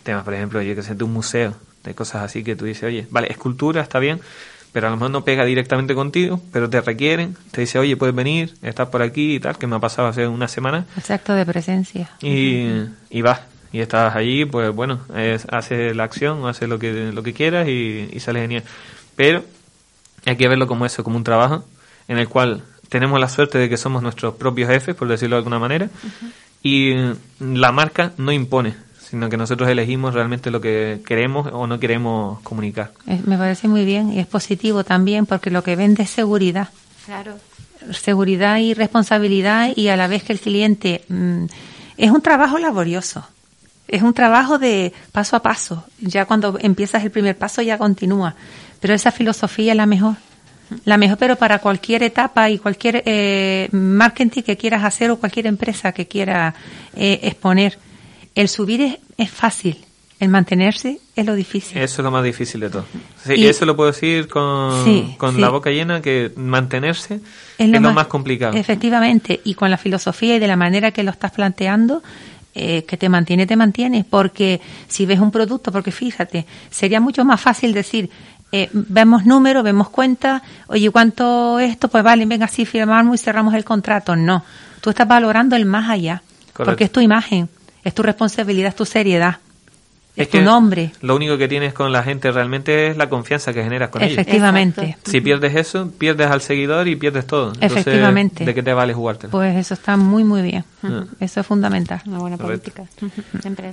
temas, 0.04 0.24
por 0.24 0.34
ejemplo, 0.34 0.62
yo 0.62 0.76
que 0.76 0.84
sé, 0.84 0.96
de 0.96 1.04
un 1.04 1.14
museo, 1.14 1.54
de 1.84 1.96
cosas 1.96 2.24
así 2.24 2.44
que 2.44 2.56
tú 2.56 2.66
dices, 2.66 2.84
oye, 2.84 3.08
vale, 3.10 3.28
escultura 3.30 3.82
está 3.82 4.00
bien, 4.00 4.20
pero 4.74 4.88
a 4.88 4.90
lo 4.90 4.98
mejor 4.98 5.12
no 5.12 5.24
pega 5.24 5.46
directamente 5.46 5.96
contigo, 5.96 6.42
pero 6.52 6.70
te 6.70 6.82
requieren, 6.82 7.38
te 7.52 7.62
dice, 7.62 7.80
oye, 7.80 7.96
puedes 7.96 8.14
venir, 8.16 8.56
estás 8.62 8.90
por 8.90 9.02
aquí 9.02 9.36
y 9.36 9.40
tal, 9.40 9.58
que 9.58 9.68
me 9.68 9.76
ha 9.78 9.80
pasado 9.80 10.08
hace 10.10 10.28
una 10.28 10.48
semana, 10.50 10.86
Ese 10.98 11.14
acto 11.14 11.34
de 11.34 11.46
presencia. 11.46 12.10
y, 12.22 12.68
y 13.10 13.22
vas. 13.22 13.42
y 13.72 13.80
estás 13.80 14.16
allí, 14.16 14.46
pues 14.46 14.74
bueno, 14.74 15.00
es, 15.16 15.46
haces 15.50 15.96
la 15.96 16.04
acción, 16.04 16.46
haces 16.48 16.68
lo 16.68 16.78
que, 16.80 17.12
lo 17.14 17.24
que 17.24 17.34
quieras 17.34 17.68
y, 17.70 18.10
y 18.12 18.20
sale 18.20 18.42
genial. 18.42 18.64
Pero 19.16 19.44
hay 20.26 20.36
que 20.36 20.48
verlo 20.48 20.68
como 20.68 20.86
eso, 20.86 21.04
como 21.04 21.18
un 21.18 21.24
trabajo 21.24 21.64
en 22.08 22.18
el 22.18 22.28
cual 22.28 22.64
tenemos 22.90 23.20
la 23.20 23.30
suerte 23.30 23.58
de 23.60 23.70
que 23.70 23.78
somos 23.78 24.02
nuestros 24.04 24.36
propios 24.36 24.70
jefes, 24.70 24.96
por 24.96 25.08
decirlo 25.08 25.36
de 25.36 25.40
alguna 25.40 25.60
manera, 25.60 25.90
y 26.62 26.94
la 27.40 27.72
marca 27.72 28.12
no 28.18 28.32
impone, 28.32 28.76
sino 29.14 29.30
que 29.30 29.38
nosotros 29.38 29.70
elegimos 29.70 30.16
realmente 30.16 30.50
lo 30.50 30.60
que 30.60 31.04
queremos 31.06 31.48
o 31.54 31.68
no 31.68 31.80
queremos 31.80 32.40
comunicar. 32.40 32.94
me 33.06 33.38
parece 33.38 33.68
muy 33.68 33.86
bien 33.86 34.12
y 34.12 34.18
es 34.18 34.26
positivo 34.26 34.84
también 34.84 35.28
porque 35.28 35.52
lo 35.52 35.64
que 35.64 35.76
vende 35.76 36.02
es 36.02 36.10
seguridad. 36.10 36.70
Claro. 37.06 37.36
Seguridad 37.92 38.58
y 38.58 38.74
responsabilidad 38.74 39.70
y 39.76 39.90
a 39.90 39.98
la 39.98 40.08
vez 40.08 40.24
que 40.24 40.34
el 40.34 40.40
cliente 40.40 41.04
mm, 41.10 41.46
es 41.96 42.10
un 42.10 42.24
trabajo 42.24 42.58
laborioso. 42.58 43.24
Es 43.88 44.02
un 44.02 44.16
trabajo 44.16 44.58
de 44.58 44.94
paso 45.12 45.36
a 45.36 45.44
paso. 45.44 45.86
Ya 46.00 46.26
cuando 46.26 46.58
empiezas 46.60 47.04
el 47.04 47.12
primer 47.12 47.38
paso 47.38 47.62
ya 47.62 47.78
continúa. 47.78 48.34
Pero 48.80 48.96
esa 48.96 49.12
filosofía 49.12 49.74
es 49.74 49.78
la 49.78 49.86
mejor 49.86 50.16
la 50.86 50.98
mejor, 50.98 51.20
pero 51.20 51.36
para 51.36 51.60
cualquier 51.60 52.02
etapa 52.02 52.50
y 52.50 52.58
cualquier 52.58 53.04
eh, 53.06 53.70
marketing 53.72 54.42
que 54.42 54.58
quieras 54.58 54.84
hacer 54.84 55.12
o 55.12 55.18
cualquier 55.18 55.46
empresa 55.46 55.92
que 55.92 56.08
quiera 56.08 56.56
eh, 56.96 57.20
exponer. 57.22 57.78
El 58.36 58.50
subir 58.50 58.82
es, 58.82 58.98
es, 59.18 59.30
fácil, 59.30 59.78
el 60.20 60.30
mantenerse 60.30 61.00
es 61.16 61.26
lo 61.26 61.36
difícil. 61.36 61.78
Eso 61.78 62.02
es 62.02 62.04
lo 62.04 62.12
más 62.12 62.24
difícil 62.24 62.62
de 62.62 62.70
todo. 62.70 62.86
y 63.36 63.46
eso 63.46 63.66
lo 63.66 63.76
puedo 63.76 63.92
decir 63.92 64.28
con, 64.28 65.14
con 65.14 65.40
la 65.40 65.50
boca 65.50 65.70
llena, 65.70 66.02
que 66.02 66.32
mantenerse 66.36 67.20
es 67.58 67.70
lo, 67.70 67.94
más, 67.94 68.08
complicado. 68.08 68.56
Efectivamente, 68.56 69.42
y 69.44 69.54
con 69.54 69.70
la 69.70 69.78
filosofía 69.78 70.36
y 70.36 70.40
de 70.40 70.48
la 70.48 70.56
manera 70.56 70.92
que 70.92 71.04
lo 71.04 71.12
estás 71.12 71.32
planteando, 71.32 72.02
eh, 72.56 72.86
que 72.86 72.98
te 72.98 73.10
mantiene, 73.10 73.48
te 73.48 73.56
mantiene. 73.56 74.06
Porque 74.10 74.62
si 74.88 75.06
ves 75.06 75.20
un 75.20 75.32
producto, 75.32 75.72
porque 75.72 75.92
fíjate, 75.92 76.46
sería 76.70 77.00
mucho 77.00 77.26
más 77.26 77.42
fácil 77.42 77.74
decir, 77.74 78.10
eh, 78.52 78.70
vemos 78.72 79.26
números, 79.26 79.64
vemos 79.64 79.90
cuentas, 79.90 80.44
oye, 80.68 80.92
¿cuánto 80.92 81.58
esto? 81.58 81.88
Pues 81.88 82.04
vale, 82.04 82.28
venga, 82.28 82.46
así 82.46 82.66
firmamos 82.66 83.20
y 83.20 83.24
cerramos 83.24 83.56
el 83.56 83.64
contrato. 83.64 84.16
No, 84.16 84.46
tú 84.80 84.92
estás 84.92 85.08
valorando 85.08 85.56
el 85.56 85.66
más 85.66 85.90
allá, 85.90 86.22
porque 86.54 86.84
es 86.84 86.92
tu 86.92 87.00
imagen, 87.00 87.50
es 87.84 87.94
tu 87.94 88.04
responsabilidad, 88.04 88.70
es 88.70 88.76
tu 88.76 88.86
seriedad. 88.86 89.38
Es, 90.16 90.30
tu 90.30 90.42
nombre. 90.42 90.92
Lo 91.02 91.16
único 91.16 91.40
que 91.40 91.48
tienes 91.48 91.74
con 91.74 91.92
la 91.92 92.04
gente 92.04 92.32
realmente 92.32 92.88
es 92.88 92.98
la 92.98 93.10
confianza 93.10 93.52
que 93.52 93.64
generas 93.64 93.90
con 93.90 94.04
ellos. 94.04 94.20
Efectivamente. 94.20 94.96
Si 95.04 95.22
pierdes 95.22 95.56
eso, 95.56 95.90
pierdes 95.90 96.30
al 96.30 96.42
seguidor 96.42 96.88
y 96.88 96.96
pierdes 96.96 97.26
todo. 97.26 97.52
Efectivamente. 97.60 98.46
¿De 98.46 98.54
qué 98.54 98.62
te 98.62 98.74
vale 98.74 98.94
jugarte? 98.94 99.28
Pues 99.30 99.56
eso 99.56 99.74
está 99.74 99.98
muy, 99.98 100.24
muy 100.24 100.44
bien. 100.44 100.66
Ah. 100.84 101.06
Eso 101.20 101.40
es 101.40 101.48
fundamental. 101.48 102.00
Una 102.06 102.20
buena 102.20 102.38
política 102.38 102.84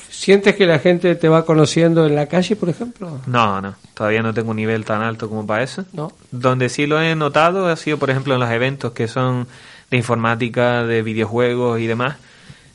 ¿Sientes 0.08 0.56
que 0.56 0.64
la 0.64 0.78
gente 0.78 1.14
te 1.14 1.28
va 1.28 1.44
conociendo 1.44 2.06
en 2.06 2.14
la 2.14 2.24
calle, 2.24 2.56
por 2.56 2.70
ejemplo? 2.70 3.20
No, 3.26 3.60
no. 3.60 3.74
Todavía 3.92 4.22
no 4.22 4.32
tengo 4.32 4.52
un 4.52 4.56
nivel 4.56 4.86
tan 4.86 5.02
alto 5.02 5.28
como 5.28 5.46
para 5.46 5.62
eso. 5.62 5.84
No. 5.92 6.10
Donde 6.30 6.70
sí 6.70 6.86
lo 6.86 7.02
he 7.02 7.14
notado 7.16 7.66
ha 7.66 7.76
sido, 7.76 7.98
por 7.98 8.08
ejemplo, 8.08 8.32
en 8.32 8.40
los 8.40 8.50
eventos 8.50 8.92
que 8.92 9.08
son 9.08 9.46
de 9.90 9.98
informática, 9.98 10.84
de 10.84 11.02
videojuegos 11.02 11.80
y 11.80 11.86
demás 11.86 12.16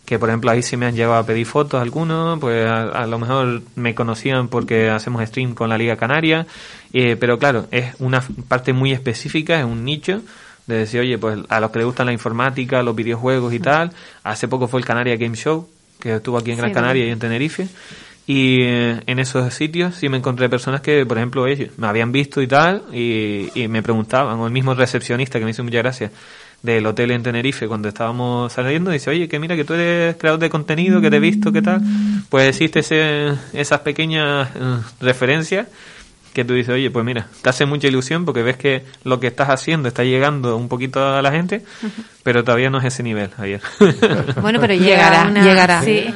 que 0.05 0.19
por 0.19 0.29
ejemplo 0.29 0.51
ahí 0.51 0.61
sí 0.61 0.77
me 0.77 0.85
han 0.85 0.95
llevado 0.95 1.19
a 1.19 1.25
pedir 1.25 1.45
fotos 1.45 1.81
algunos, 1.81 2.39
pues 2.39 2.69
a, 2.69 3.05
lo 3.07 3.19
mejor 3.19 3.63
me 3.75 3.95
conocían 3.95 4.47
porque 4.47 4.89
hacemos 4.89 5.27
stream 5.27 5.55
con 5.55 5.69
la 5.69 5.77
Liga 5.77 5.97
Canaria, 5.97 6.45
eh, 6.93 7.17
pero 7.19 7.39
claro, 7.39 7.67
es 7.71 7.95
una 7.99 8.23
parte 8.47 8.71
muy 8.71 8.91
específica, 8.91 9.59
es 9.59 9.65
un 9.65 9.83
nicho 9.83 10.21
de 10.67 10.77
decir, 10.77 11.01
oye, 11.01 11.17
pues 11.17 11.39
a 11.49 11.59
los 11.59 11.71
que 11.71 11.79
les 11.79 11.85
gustan 11.85 12.05
la 12.05 12.13
informática, 12.13 12.83
los 12.83 12.95
videojuegos 12.95 13.53
y 13.53 13.59
tal, 13.59 13.91
hace 14.23 14.47
poco 14.47 14.67
fue 14.67 14.79
el 14.79 14.85
Canaria 14.85 15.15
Game 15.17 15.35
Show, 15.35 15.67
que 15.99 16.15
estuvo 16.15 16.37
aquí 16.37 16.51
en 16.51 16.57
Gran 16.57 16.73
Canaria 16.73 17.05
y 17.05 17.09
en 17.09 17.19
Tenerife, 17.19 17.67
y 18.27 18.61
eh, 18.61 19.01
en 19.05 19.19
esos 19.19 19.53
sitios 19.53 19.95
sí 19.95 20.09
me 20.09 20.17
encontré 20.17 20.49
personas 20.49 20.81
que, 20.81 21.05
por 21.05 21.17
ejemplo, 21.17 21.45
ellos 21.45 21.69
me 21.77 21.87
habían 21.87 22.11
visto 22.11 22.41
y 22.41 22.47
tal, 22.47 22.83
y, 22.91 23.49
y 23.53 23.67
me 23.67 23.83
preguntaban, 23.83 24.39
o 24.39 24.45
el 24.45 24.53
mismo 24.53 24.73
recepcionista 24.73 25.39
que 25.39 25.45
me 25.45 25.51
hizo 25.51 25.63
muchas 25.63 25.83
gracias, 25.83 26.11
del 26.65 26.85
hotel 26.87 27.11
en 27.11 27.23
Tenerife 27.23 27.67
cuando 27.67 27.87
estábamos 27.87 28.51
saliendo, 28.51 28.91
dice, 28.91 29.09
oye, 29.11 29.29
que 29.29 29.39
mira 29.39 29.55
que 29.55 29.63
tú 29.63 29.75
eres 29.75 30.15
creador 30.17 30.39
de 30.39 30.49
contenido, 30.49 30.99
que 30.99 31.09
te 31.09 31.17
he 31.17 31.19
visto, 31.19 31.51
qué 31.51 31.61
tal. 31.61 31.81
Pues 32.29 32.49
existe 32.49 32.79
ese, 32.79 33.33
esas 33.53 33.79
pequeñas 33.81 34.49
eh, 34.55 34.79
referencias 34.99 35.67
que 36.35 36.43
tú 36.43 36.53
dices, 36.53 36.73
oye, 36.73 36.91
pues 36.91 37.05
mira, 37.05 37.27
te 37.41 37.49
hace 37.49 37.65
mucha 37.65 37.87
ilusión 37.87 38.25
porque 38.25 38.43
ves 38.43 38.57
que 38.57 38.83
lo 39.05 39.21
que 39.21 39.27
estás 39.27 39.49
haciendo 39.49 39.87
está 39.87 40.03
llegando 40.03 40.57
un 40.57 40.67
poquito 40.67 41.01
a 41.01 41.21
la 41.21 41.31
gente, 41.31 41.63
pero 42.23 42.43
todavía 42.43 42.69
no 42.69 42.77
es 42.77 42.85
ese 42.85 43.03
nivel, 43.03 43.29
ayer. 43.37 43.61
Bueno, 44.41 44.59
pero 44.59 44.73
llegará, 44.73 45.31
llegará. 45.31 45.81
Sí. 45.81 46.07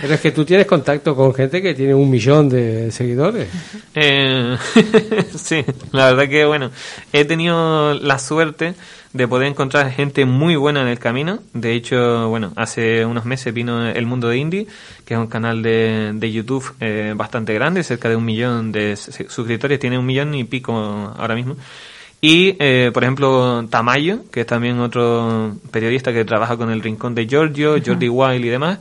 Pero 0.00 0.14
es 0.14 0.20
que 0.20 0.30
tú 0.30 0.46
tienes 0.46 0.66
contacto 0.66 1.14
con 1.14 1.34
gente 1.34 1.60
que 1.60 1.74
tiene 1.74 1.94
un 1.94 2.08
millón 2.08 2.48
de 2.48 2.90
seguidores. 2.90 3.48
Eh, 3.94 4.56
sí, 5.36 5.62
la 5.92 6.06
verdad 6.06 6.28
que, 6.30 6.46
bueno, 6.46 6.70
he 7.12 7.26
tenido 7.26 7.92
la 7.92 8.18
suerte 8.18 8.74
de 9.12 9.28
poder 9.28 9.48
encontrar 9.48 9.90
gente 9.90 10.24
muy 10.24 10.56
buena 10.56 10.82
en 10.82 10.88
el 10.88 10.98
camino. 10.98 11.40
De 11.52 11.74
hecho, 11.74 12.28
bueno, 12.28 12.52
hace 12.56 13.04
unos 13.04 13.24
meses 13.24 13.52
vino 13.52 13.86
El 13.86 14.06
Mundo 14.06 14.28
de 14.28 14.38
Indie, 14.38 14.66
que 15.04 15.14
es 15.14 15.20
un 15.20 15.26
canal 15.26 15.62
de, 15.62 16.12
de 16.14 16.32
YouTube 16.32 16.74
eh, 16.80 17.12
bastante 17.16 17.52
grande, 17.54 17.82
cerca 17.82 18.08
de 18.08 18.16
un 18.16 18.24
millón 18.24 18.72
de 18.72 18.96
suscriptores, 18.96 19.78
tiene 19.78 19.98
un 19.98 20.06
millón 20.06 20.34
y 20.34 20.44
pico 20.44 20.72
ahora 21.16 21.34
mismo. 21.34 21.56
Y, 22.24 22.56
eh, 22.60 22.92
por 22.94 23.02
ejemplo, 23.02 23.66
Tamayo, 23.68 24.20
que 24.30 24.42
es 24.42 24.46
también 24.46 24.78
otro 24.78 25.56
periodista 25.72 26.12
que 26.12 26.24
trabaja 26.24 26.56
con 26.56 26.70
el 26.70 26.80
Rincón 26.80 27.16
de 27.16 27.26
Giorgio, 27.26 27.74
Jordi 27.84 28.08
Wild 28.08 28.44
y 28.44 28.48
demás. 28.48 28.78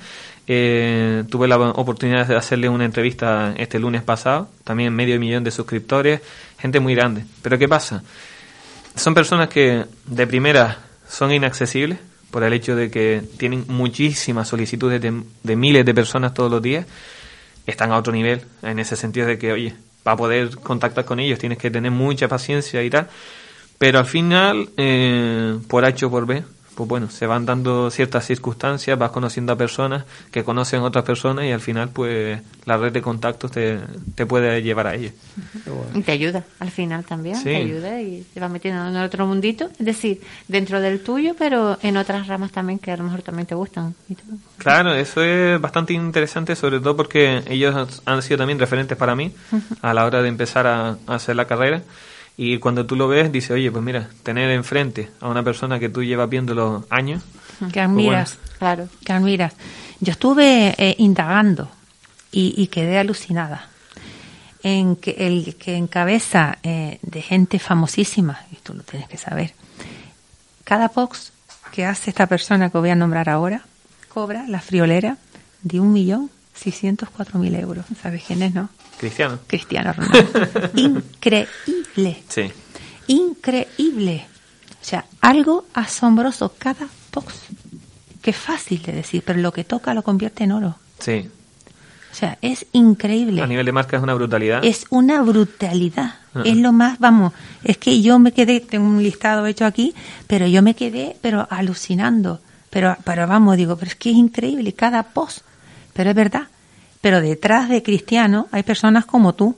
Eh, 0.48 1.24
tuve 1.30 1.48
la 1.48 1.58
oportunidad 1.58 2.28
de 2.28 2.36
hacerle 2.36 2.70
una 2.70 2.86
entrevista 2.86 3.54
este 3.58 3.80
lunes 3.80 4.04
pasado, 4.04 4.50
también 4.64 4.94
medio 4.94 5.20
millón 5.20 5.44
de 5.44 5.50
suscriptores, 5.50 6.22
gente 6.60 6.80
muy 6.80 6.94
grande. 6.94 7.24
Pero 7.42 7.58
¿qué 7.58 7.68
pasa? 7.68 8.04
Son 8.96 9.14
personas 9.14 9.50
que 9.50 9.86
de 10.06 10.28
primera 10.28 10.80
son 11.08 11.32
inaccesibles 11.32 12.00
por 12.32 12.44
el 12.44 12.54
hecho 12.54 12.76
de 12.76 12.90
que 12.90 13.22
tienen 13.38 13.66
muchísimas 13.68 14.48
solicitudes 14.48 15.02
de, 15.02 15.56
miles 15.56 15.86
de 15.86 15.94
personas 15.94 16.34
todos 16.34 16.50
los 16.50 16.62
días. 16.62 16.86
Están 17.66 17.92
a 17.92 17.98
otro 17.98 18.14
nivel 18.14 18.42
en 18.64 18.80
ese 18.80 18.96
sentido 18.96 19.28
de 19.28 19.38
que, 19.38 19.52
oye, 19.52 19.76
para 20.04 20.18
poder 20.18 20.58
contactar 20.58 21.06
con 21.06 21.20
ellos 21.20 21.38
tienes 21.38 21.58
que 21.58 21.70
tener 21.70 21.92
mucha 21.92 22.28
paciencia 22.28 22.82
y 22.84 22.90
tal. 22.90 23.08
Pero 23.78 24.00
al 24.00 24.06
final, 24.06 24.70
eh, 24.78 25.58
por 25.68 25.86
H 25.86 26.06
o 26.06 26.10
por 26.10 26.26
B, 26.26 26.44
pues 26.76 26.88
bueno, 26.88 27.10
se 27.10 27.28
van 27.28 27.46
dando 27.46 27.90
ciertas 27.92 28.26
circunstancias, 28.26 28.98
vas 28.98 29.12
conociendo 29.12 29.54
a 29.54 29.58
personas 29.58 30.06
que 30.32 30.44
conocen 30.44 30.82
a 30.82 30.86
otras 30.86 31.04
personas 31.04 31.46
y 31.46 31.52
al 31.52 31.60
final 31.60 31.90
pues 31.90 32.42
la 32.66 32.78
red 32.78 32.94
de 32.94 33.02
contactos 33.02 33.52
te, 33.52 33.80
te 34.16 34.26
puede 34.26 34.62
llevar 34.62 34.88
a 34.88 34.96
ellos. 34.96 35.12
Y 35.94 36.02
te 36.02 36.12
ayuda 36.14 36.44
al 36.60 36.72
final 36.72 37.04
también, 37.04 37.42
te 37.44 37.56
ayuda 37.56 38.02
y 38.02 38.26
te 38.34 38.40
va 38.40 38.48
metiendo 38.48 38.88
en 38.88 38.96
otro 38.98 39.28
mundito, 39.28 39.70
es 39.80 39.86
decir, 39.86 40.22
dentro 40.48 40.80
del 40.80 41.02
tuyo, 41.02 41.36
pero 41.38 41.78
en 41.82 41.98
otras 41.98 42.28
ramas 42.28 42.52
también 42.52 42.80
que 42.80 42.92
a 42.92 42.98
lo 42.98 43.04
mejor 43.04 43.22
también 43.22 43.48
te 43.48 43.56
gustan. 43.56 43.94
Claro, 44.58 44.94
eso 44.94 45.24
es 45.24 45.60
bastante 45.60 45.94
interesante, 45.94 46.56
sobre 46.56 46.80
todo 46.80 46.96
porque 46.96 47.44
ellos 47.48 48.02
han 48.06 48.22
sido 48.22 48.38
también 48.38 48.60
referentes 48.60 48.98
para 48.98 49.16
mí 49.16 49.34
a 49.82 49.94
la 49.94 50.06
hora 50.06 50.22
de 50.22 50.30
empezar 50.30 50.68
a 50.68 50.98
hacer 51.08 51.36
la 51.36 51.46
carrera. 51.46 51.82
Y 52.38 52.58
cuando 52.58 52.86
tú 52.86 52.96
lo 52.96 53.08
ves, 53.08 53.32
dice, 53.32 53.54
oye, 53.54 53.72
pues 53.72 53.84
mira, 53.84 54.10
tener 54.24 54.50
enfrente 54.52 55.12
a 55.20 55.28
una 55.28 55.44
persona 55.44 55.80
que 55.80 55.90
tú 55.90 56.04
llevas 56.04 56.30
viéndolo 56.30 56.86
años. 56.90 57.24
Que 57.72 57.80
admiras, 57.80 58.38
pues 58.42 58.58
claro, 58.58 58.90
que 59.06 59.14
admiras. 59.14 59.54
Yo 60.00 60.14
estuve 60.14 60.74
eh, 60.78 60.96
indagando 60.98 61.70
y, 62.32 62.68
quedé 62.68 62.98
alucinada 62.98 63.68
en 64.64 64.96
que 64.96 65.12
el 65.20 65.56
que 65.56 65.76
encabeza 65.76 66.58
eh, 66.64 66.98
de 67.02 67.22
gente 67.22 67.60
famosísima, 67.60 68.40
y 68.52 68.56
tú 68.58 68.74
lo 68.74 68.84
tienes 68.84 69.08
que 69.10 69.18
saber, 69.18 69.54
cada 70.64 70.88
box 70.88 71.34
que 71.72 71.86
hace 71.86 72.10
esta 72.10 72.28
persona 72.28 72.70
que 72.70 72.78
voy 72.78 72.90
a 72.90 72.96
nombrar 72.96 73.30
ahora, 73.30 73.64
cobra 74.10 74.48
la 74.48 74.62
friolera 74.62 75.18
de 75.62 75.80
un 75.80 75.94
millón 75.94 76.30
seiscientos 76.54 77.10
cuatro 77.10 77.40
mil 77.40 77.56
euros. 77.56 77.86
¿Sabes 78.02 78.24
quién 78.26 78.42
es, 78.44 78.54
no? 78.54 78.70
Cristiano. 79.02 79.40
Cristiano 79.48 79.94
Ronaldo. 79.98 80.70
Increíble. 80.76 82.24
Sí. 82.30 82.52
Increíble. 83.08 84.28
O 84.80 84.86
sea, 84.86 85.06
algo 85.22 85.66
asombroso. 85.74 86.54
Cada 86.58 86.88
box. 87.12 87.34
Qué 88.22 88.32
fácil 88.32 88.80
de 88.84 88.92
decir, 88.92 89.24
pero 89.26 89.40
lo 89.40 89.52
que 89.52 89.64
toca 89.64 89.96
lo 89.96 90.04
convierte 90.04 90.44
en 90.44 90.52
oro. 90.52 90.76
Sí. 91.00 91.28
O 92.12 92.16
sea, 92.16 92.38
es 92.44 92.68
increíble. 92.74 93.42
A 93.42 93.48
nivel 93.48 93.66
de 93.66 93.72
marca 93.72 93.98
es 93.98 94.04
una 94.04 94.14
brutalidad. 94.14 94.64
Es 94.64 94.86
una 94.92 95.24
brutalidad. 95.24 96.16
Ah. 96.36 96.44
Es 96.46 96.58
lo 96.58 96.72
más, 96.72 97.00
vamos, 97.00 97.34
es 97.64 97.78
que 97.78 98.02
yo 98.04 98.20
me 98.20 98.34
quedé, 98.34 98.60
tengo 98.60 98.86
un 98.86 99.02
listado 99.02 99.48
hecho 99.48 99.66
aquí, 99.66 99.96
pero 100.28 100.46
yo 100.46 100.62
me 100.62 100.76
quedé, 100.76 101.18
pero 101.22 101.48
alucinando. 101.50 102.40
Pero, 102.70 102.96
pero 103.04 103.26
vamos, 103.28 103.58
digo, 103.58 103.78
pero 103.78 103.90
es 103.90 103.96
que 103.96 104.12
es 104.12 104.16
increíble 104.16 104.74
cada 104.74 105.02
post. 105.02 105.40
Pero 105.94 106.12
es 106.12 106.16
verdad. 106.16 106.44
Pero 107.02 107.20
detrás 107.22 107.68
de 107.70 107.82
Cristiano 107.84 108.48
hay 108.52 108.64
personas 108.64 109.06
como 109.06 109.34
tú. 109.34 109.56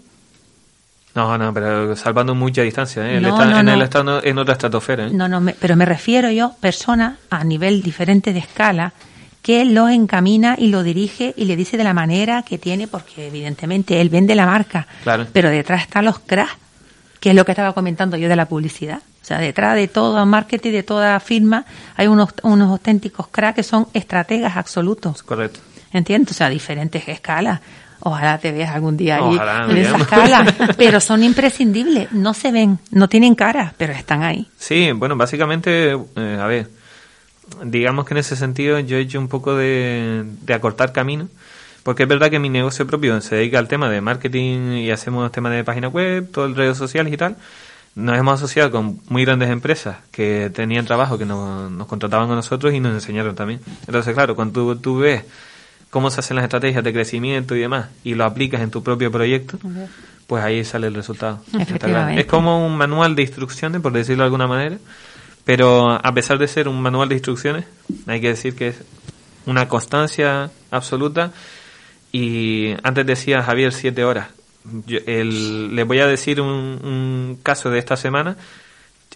No, 1.16 1.38
no, 1.38 1.54
pero 1.54 1.96
salvando 1.96 2.34
mucha 2.34 2.64
distancia. 2.64 3.06
¿eh? 3.08 3.18
Él 3.18 3.26
está, 3.26 3.60
en, 3.60 4.28
en 4.28 4.38
otra 4.38 4.54
estratosfera. 4.54 5.08
¿eh? 5.08 5.10
No, 5.12 5.28
no, 5.28 5.44
pero 5.60 5.76
me 5.76 5.86
refiero 5.86 6.32
yo, 6.32 6.54
personas 6.60 7.18
a 7.30 7.44
nivel 7.44 7.84
diferente 7.84 8.34
de 8.34 8.40
escala 8.40 8.94
que 9.44 9.66
lo 9.66 9.90
encamina 9.90 10.56
y 10.58 10.70
lo 10.70 10.82
dirige 10.84 11.34
y 11.38 11.46
le 11.46 11.56
dice 11.58 11.78
de 11.78 11.84
la 11.84 11.94
manera 11.94 12.44
que 12.44 12.58
tiene, 12.58 12.88
porque 12.88 13.28
evidentemente 13.28 14.00
él 14.00 14.10
vende 14.10 14.34
la 14.36 14.46
marca, 14.46 14.88
Claro. 15.04 15.28
pero 15.34 15.50
detrás 15.50 15.82
están 15.82 16.06
los 16.06 16.18
cracks, 16.20 16.54
que 17.20 17.30
es 17.32 17.36
lo 17.36 17.46
que 17.46 17.52
estaba 17.52 17.74
comentando 17.74 18.16
yo 18.18 18.30
de 18.30 18.38
la 18.38 18.46
publicidad. 18.48 19.00
O 19.22 19.26
sea, 19.26 19.38
detrás 19.40 19.76
de 19.76 19.88
todo 19.90 20.26
marketing, 20.26 20.72
de 20.72 20.84
toda 20.84 21.20
firma, 21.20 21.66
hay 21.96 22.08
unos, 22.08 22.30
unos 22.44 22.70
auténticos 22.70 23.28
cracks 23.28 23.58
que 23.58 23.64
son 23.64 23.88
estrategas 23.94 24.56
absolutos. 24.58 25.22
Correcto. 25.24 25.60
¿Entiendes? 25.94 26.32
O 26.32 26.38
sea, 26.38 26.50
diferentes 26.50 27.08
escalas. 27.08 27.62
Ojalá 28.06 28.38
te 28.38 28.52
veas 28.52 28.72
algún 28.72 28.98
día 28.98 29.16
ahí 29.16 29.36
Ojalá, 29.36 29.66
en 29.70 29.78
esa 29.78 29.96
escala. 29.96 30.56
Pero 30.78 31.00
son 31.00 31.24
imprescindibles. 31.24 32.12
No 32.12 32.34
se 32.34 32.52
ven, 32.52 32.80
no 32.92 33.08
tienen 33.08 33.34
cara, 33.34 33.74
pero 33.78 33.94
están 33.94 34.24
ahí. 34.24 34.46
Sí, 34.58 34.92
bueno, 34.92 35.16
básicamente, 35.16 35.94
eh, 35.94 36.38
a 36.42 36.46
ver, 36.48 36.68
digamos 37.64 38.06
que 38.06 38.14
en 38.14 38.18
ese 38.18 38.36
sentido 38.36 38.78
yo 38.80 38.98
he 38.98 39.02
hecho 39.02 39.20
un 39.20 39.30
poco 39.30 39.56
de, 39.56 40.26
de 40.42 40.54
acortar 40.54 40.92
camino, 40.92 41.30
porque 41.84 42.04
es 42.04 42.10
verdad 42.10 42.30
que 42.30 42.40
mi 42.40 42.50
negocio 42.50 42.86
propio 42.86 43.22
se 43.22 43.36
dedica 43.36 43.60
al 43.60 43.70
tema 43.70 43.90
de 43.90 44.02
marketing 44.02 44.74
y 44.74 44.92
hacemos 44.92 45.32
temas 45.32 45.54
de 45.54 45.64
página 45.64 45.88
web, 45.88 46.30
todo 46.30 46.46
el 46.46 46.56
redes 46.56 46.78
sociales 46.78 47.14
y 47.14 47.18
tal. 47.18 47.38
Nos 47.96 48.18
hemos 48.18 48.34
asociado 48.34 48.70
con 48.72 49.00
muy 49.08 49.24
grandes 49.24 49.50
empresas 49.50 49.98
que 50.12 50.50
tenían 50.54 50.86
trabajo, 50.86 51.18
que 51.18 51.26
nos, 51.26 51.72
nos 51.72 51.88
contrataban 51.88 52.28
con 52.28 52.36
nosotros 52.36 52.74
y 52.74 52.82
nos 52.82 52.94
enseñaron 52.94 53.36
también. 53.36 53.62
Entonces, 53.88 54.14
claro, 54.14 54.36
cuando 54.36 54.74
tú, 54.74 54.76
tú 54.78 54.98
ves 54.98 55.24
cómo 55.94 56.10
se 56.10 56.20
hacen 56.20 56.36
las 56.36 56.44
estrategias 56.44 56.84
de 56.84 56.92
crecimiento 56.92 57.56
y 57.56 57.60
demás 57.60 57.88
y 58.04 58.16
lo 58.16 58.26
aplicas 58.26 58.60
en 58.62 58.72
tu 58.72 58.84
propio 58.84 59.12
proyecto, 59.12 59.58
pues 60.28 60.44
ahí 60.44 60.64
sale 60.66 60.88
el 60.88 60.96
resultado. 60.96 61.40
Es 62.20 62.26
como 62.26 62.66
un 62.66 62.76
manual 62.76 63.16
de 63.16 63.22
instrucciones, 63.22 63.80
por 63.82 63.94
decirlo 63.94 64.24
de 64.24 64.26
alguna 64.26 64.48
manera, 64.48 64.78
pero 65.46 65.92
a 65.92 66.14
pesar 66.14 66.38
de 66.40 66.48
ser 66.48 66.68
un 66.68 66.82
manual 66.82 67.10
de 67.10 67.16
instrucciones, 67.16 67.66
hay 68.08 68.20
que 68.20 68.30
decir 68.30 68.56
que 68.56 68.70
es 68.70 68.82
una 69.46 69.68
constancia 69.68 70.50
absoluta. 70.72 71.32
Y 72.12 72.74
antes 72.84 73.06
decía 73.06 73.42
Javier 73.44 73.72
siete 73.74 74.04
horas. 74.04 74.28
Yo, 74.86 75.00
el- 75.08 75.76
les 75.76 75.86
voy 75.86 76.00
a 76.00 76.08
decir 76.08 76.40
un, 76.42 76.50
un 76.50 77.40
caso 77.44 77.70
de 77.70 77.80
esta 77.80 77.98
semana. 77.98 78.38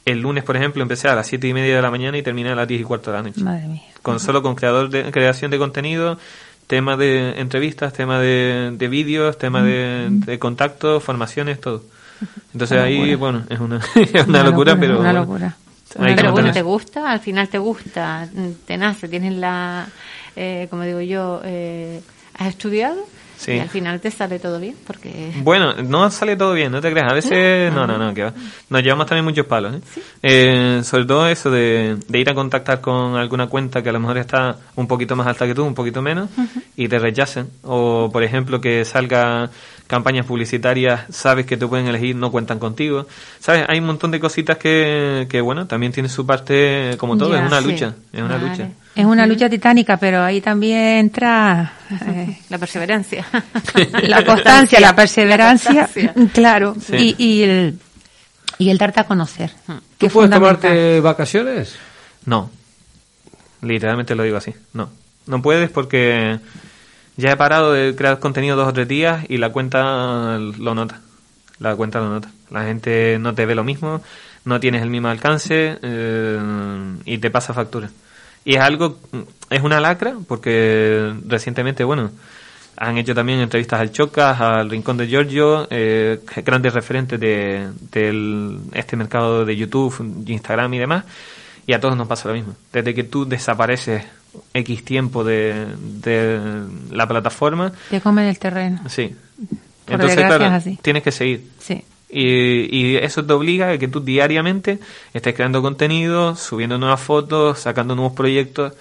El 0.05 0.19
lunes, 0.21 0.43
por 0.43 0.55
ejemplo, 0.57 0.81
empecé 0.81 1.07
a 1.07 1.15
las 1.15 1.27
siete 1.27 1.47
y 1.47 1.53
media 1.53 1.75
de 1.75 1.81
la 1.81 1.91
mañana 1.91 2.17
y 2.17 2.23
terminé 2.23 2.49
a 2.51 2.55
las 2.55 2.67
diez 2.67 2.81
y 2.81 2.83
cuarto 2.83 3.11
de 3.11 3.17
la 3.17 3.23
noche. 3.23 3.41
Madre 3.41 3.67
mía. 3.67 3.81
Con 4.01 4.19
solo 4.19 4.41
con 4.41 4.55
creador 4.55 4.89
de 4.89 5.11
creación 5.11 5.51
de 5.51 5.57
contenido, 5.57 6.17
tema 6.67 6.97
de 6.97 7.39
entrevistas, 7.39 7.93
tema 7.93 8.19
de, 8.19 8.71
de 8.77 8.87
vídeos, 8.87 9.37
tema 9.37 9.63
de, 9.63 10.07
de 10.09 10.39
contactos, 10.39 11.03
formaciones, 11.03 11.59
todo. 11.61 11.83
Entonces 12.53 12.77
Una 12.77 12.83
ahí, 12.85 12.97
locura. 13.11 13.17
bueno, 13.17 13.43
es 13.49 13.59
una, 13.59 13.81
es 14.13 14.27
una 14.27 14.43
locura, 14.43 14.77
pero 14.79 14.99
Una 14.99 15.11
bueno, 15.13 15.19
locura. 15.21 15.57
hay 15.99 16.15
Pero 16.15 16.31
bueno, 16.31 16.51
te 16.51 16.61
gusta, 16.61 17.11
al 17.11 17.19
final 17.19 17.47
te 17.47 17.57
gusta, 17.57 18.27
te 18.65 18.77
nace, 18.77 19.07
tienes 19.07 19.33
la, 19.33 19.87
eh, 20.35 20.67
como 20.69 20.83
digo 20.83 21.01
yo, 21.01 21.41
eh, 21.43 22.01
has 22.37 22.47
estudiado 22.49 22.97
Sí. 23.37 23.51
y 23.53 23.59
al 23.59 23.69
final 23.69 24.01
te 24.01 24.09
sale 24.09 24.39
todo 24.39 24.59
bien 24.59 24.75
porque 24.85 25.31
Bueno, 25.43 25.73
no 25.75 26.09
sale 26.09 26.35
todo 26.35 26.53
bien, 26.53 26.71
no 26.71 26.81
te 26.81 26.91
creas. 26.91 27.11
A 27.11 27.13
veces, 27.13 27.71
no, 27.71 27.85
no, 27.85 27.97
no, 27.97 28.13
que 28.13 28.23
va. 28.23 28.33
Nos 28.69 28.81
llevamos 28.81 29.05
también 29.05 29.25
muchos 29.25 29.45
palos, 29.45 29.75
¿eh? 29.75 29.81
Eh, 30.23 30.81
sobre 30.83 31.05
todo 31.05 31.27
eso 31.27 31.51
de, 31.51 31.97
de 32.07 32.19
ir 32.19 32.29
a 32.29 32.33
contactar 32.33 32.81
con 32.81 33.15
alguna 33.15 33.47
cuenta 33.47 33.83
que 33.83 33.89
a 33.89 33.91
lo 33.93 33.99
mejor 33.99 34.17
está 34.17 34.57
un 34.75 34.87
poquito 34.87 35.15
más 35.15 35.27
alta 35.27 35.45
que 35.45 35.53
tú, 35.53 35.63
un 35.63 35.75
poquito 35.75 36.01
menos, 36.01 36.29
y 36.75 36.87
te 36.87 36.97
rechacen. 36.97 37.47
O, 37.63 38.09
por 38.11 38.23
ejemplo, 38.23 38.59
que 38.59 38.83
salga 38.85 39.49
campañas 39.87 40.25
publicitarias, 40.25 41.01
sabes 41.09 41.45
que 41.45 41.55
te 41.57 41.65
pueden 41.65 41.87
elegir, 41.87 42.15
no 42.15 42.29
cuentan 42.31 42.59
contigo. 42.59 43.07
¿Sabes? 43.39 43.65
Hay 43.69 43.79
un 43.79 43.85
montón 43.85 44.11
de 44.11 44.19
cositas 44.19 44.57
que, 44.57 45.25
que 45.29 45.39
bueno, 45.41 45.65
también 45.65 45.91
tiene 45.93 46.09
su 46.09 46.25
parte, 46.25 46.95
como 46.97 47.17
todo, 47.17 47.33
Ya, 47.33 47.41
es 47.41 47.47
una 47.47 47.61
sí. 47.61 47.67
lucha, 47.71 47.95
es 48.11 48.21
una 48.21 48.35
Vale. 48.37 48.49
lucha. 48.49 48.69
Es 48.95 49.05
una 49.05 49.25
lucha 49.25 49.49
titánica, 49.49 49.97
pero 49.97 50.21
ahí 50.23 50.41
también 50.41 50.77
entra 50.97 51.73
eh, 52.05 52.37
la 52.49 52.57
perseverancia. 52.57 53.25
la 54.03 54.25
constancia, 54.25 54.79
la 54.79 54.95
perseverancia, 54.95 55.71
La 55.73 55.81
constancia. 55.87 56.13
claro, 56.33 56.75
Sí. 56.79 57.15
y, 57.17 57.23
y 57.23 57.43
el 57.43 57.79
y 58.59 58.69
el 58.71 58.77
darte 58.79 58.99
a 58.99 59.03
conocer. 59.05 59.51
que 59.67 59.73
¿Tú 59.99 60.05
es 60.07 60.13
puedes 60.13 60.31
tomarte 60.31 60.99
vacaciones? 60.99 61.75
No. 62.25 62.49
Literalmente 63.61 64.15
lo 64.15 64.23
digo 64.23 64.37
así. 64.37 64.53
No. 64.73 64.89
No 65.27 65.41
puedes 65.41 65.69
porque 65.69 66.39
ya 67.17 67.31
he 67.31 67.35
parado 67.35 67.73
de 67.73 67.95
crear 67.95 68.19
contenido 68.19 68.55
dos 68.55 68.69
o 68.69 68.73
tres 68.73 68.87
días 68.87 69.25
y 69.27 69.37
la 69.37 69.49
cuenta 69.49 70.37
lo 70.37 70.75
nota. 70.75 71.01
La 71.59 71.75
cuenta 71.75 71.99
lo 71.99 72.09
nota. 72.09 72.29
La 72.51 72.63
gente 72.63 73.17
no 73.19 73.33
te 73.33 73.45
ve 73.45 73.55
lo 73.55 73.63
mismo, 73.63 74.01
no 74.45 74.59
tienes 74.59 74.83
el 74.83 74.89
mismo 74.89 75.07
alcance 75.07 75.77
eh, 75.81 76.39
y 77.05 77.17
te 77.17 77.31
pasa 77.31 77.53
factura. 77.53 77.89
Y 78.45 78.55
es 78.55 78.61
algo, 78.61 78.97
es 79.49 79.61
una 79.61 79.79
lacra 79.79 80.15
porque 80.27 81.13
recientemente, 81.25 81.83
bueno, 81.83 82.11
han 82.77 82.97
hecho 82.97 83.15
también 83.15 83.39
entrevistas 83.39 83.81
al 83.81 83.91
Chocas, 83.91 84.39
al 84.39 84.69
Rincón 84.69 84.97
de 84.97 85.07
Giorgio, 85.07 85.67
eh, 85.71 86.19
grandes 86.45 86.73
referentes 86.73 87.19
de, 87.19 87.67
este 88.73 88.95
mercado 88.95 89.43
de 89.43 89.57
YouTube, 89.57 90.23
Instagram 90.27 90.73
y 90.75 90.79
demás. 90.79 91.03
Y 91.65 91.73
a 91.73 91.81
todos 91.81 91.97
nos 91.97 92.07
pasa 92.07 92.29
lo 92.29 92.35
mismo. 92.35 92.55
Desde 92.71 92.93
que 92.93 93.03
tú 93.03 93.27
desapareces 93.27 94.05
X 94.53 94.83
tiempo 94.85 95.23
de, 95.23 95.65
de 96.01 96.39
la 96.91 97.07
plataforma, 97.07 97.71
Te 97.89 98.01
comen 98.01 98.25
el 98.25 98.37
terreno. 98.39 98.81
sí. 98.89 99.15
Por 99.85 99.93
Entonces, 99.93 100.17
claro, 100.25 100.45
así. 100.45 100.77
tienes 100.81 101.01
que 101.03 101.11
seguir. 101.13 101.47
Sí. 101.59 101.81
Y, 102.09 102.75
y 102.75 102.95
eso 102.97 103.25
te 103.25 103.31
obliga 103.33 103.69
a 103.71 103.77
que 103.77 103.87
tú 103.87 104.01
diariamente 104.01 104.79
estés 105.13 105.33
creando 105.33 105.61
contenido, 105.61 106.35
subiendo 106.35 106.77
nuevas 106.77 106.99
fotos, 107.01 107.59
sacando 107.59 107.95
nuevos 107.95 108.13
proyectos 108.13 108.73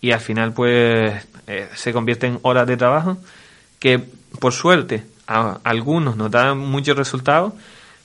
y 0.00 0.10
al 0.12 0.20
final 0.20 0.52
pues 0.54 1.26
eh, 1.46 1.68
se 1.74 1.92
convierte 1.92 2.26
en 2.28 2.38
horas 2.42 2.66
de 2.66 2.76
trabajo 2.78 3.18
que 3.78 4.00
por 4.40 4.52
suerte 4.52 5.02
a 5.26 5.58
algunos 5.64 6.16
nos 6.16 6.30
dan 6.30 6.58
muchos 6.58 6.96
resultados, 6.96 7.52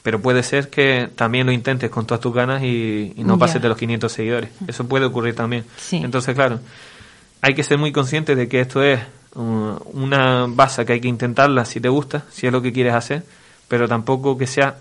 pero 0.03 0.21
puede 0.21 0.43
ser 0.43 0.69
que 0.69 1.09
también 1.15 1.47
lo 1.47 1.53
intentes 1.53 1.89
con 1.89 2.05
todas 2.05 2.21
tus 2.21 2.33
ganas 2.33 2.61
y, 2.61 3.13
y 3.15 3.23
no 3.23 3.39
pases 3.39 3.61
de 3.61 3.69
los 3.69 3.77
500 3.77 4.11
seguidores. 4.11 4.49
Eso 4.67 4.85
puede 4.85 5.05
ocurrir 5.05 5.33
también. 5.33 5.63
Sí. 5.77 6.01
Entonces, 6.03 6.35
claro, 6.35 6.59
hay 7.41 7.55
que 7.55 7.63
ser 7.63 7.77
muy 7.77 7.93
consciente 7.93 8.35
de 8.35 8.49
que 8.49 8.59
esto 8.59 8.83
es 8.83 8.99
uh, 9.35 9.41
una 9.93 10.45
base 10.47 10.85
que 10.85 10.93
hay 10.93 11.01
que 11.01 11.07
intentarla 11.07 11.63
si 11.63 11.79
te 11.79 11.87
gusta, 11.87 12.25
si 12.31 12.47
es 12.47 12.53
lo 12.53 12.61
que 12.61 12.73
quieres 12.73 12.93
hacer, 12.93 13.23
pero 13.69 13.87
tampoco 13.87 14.37
que 14.37 14.45
sea 14.45 14.75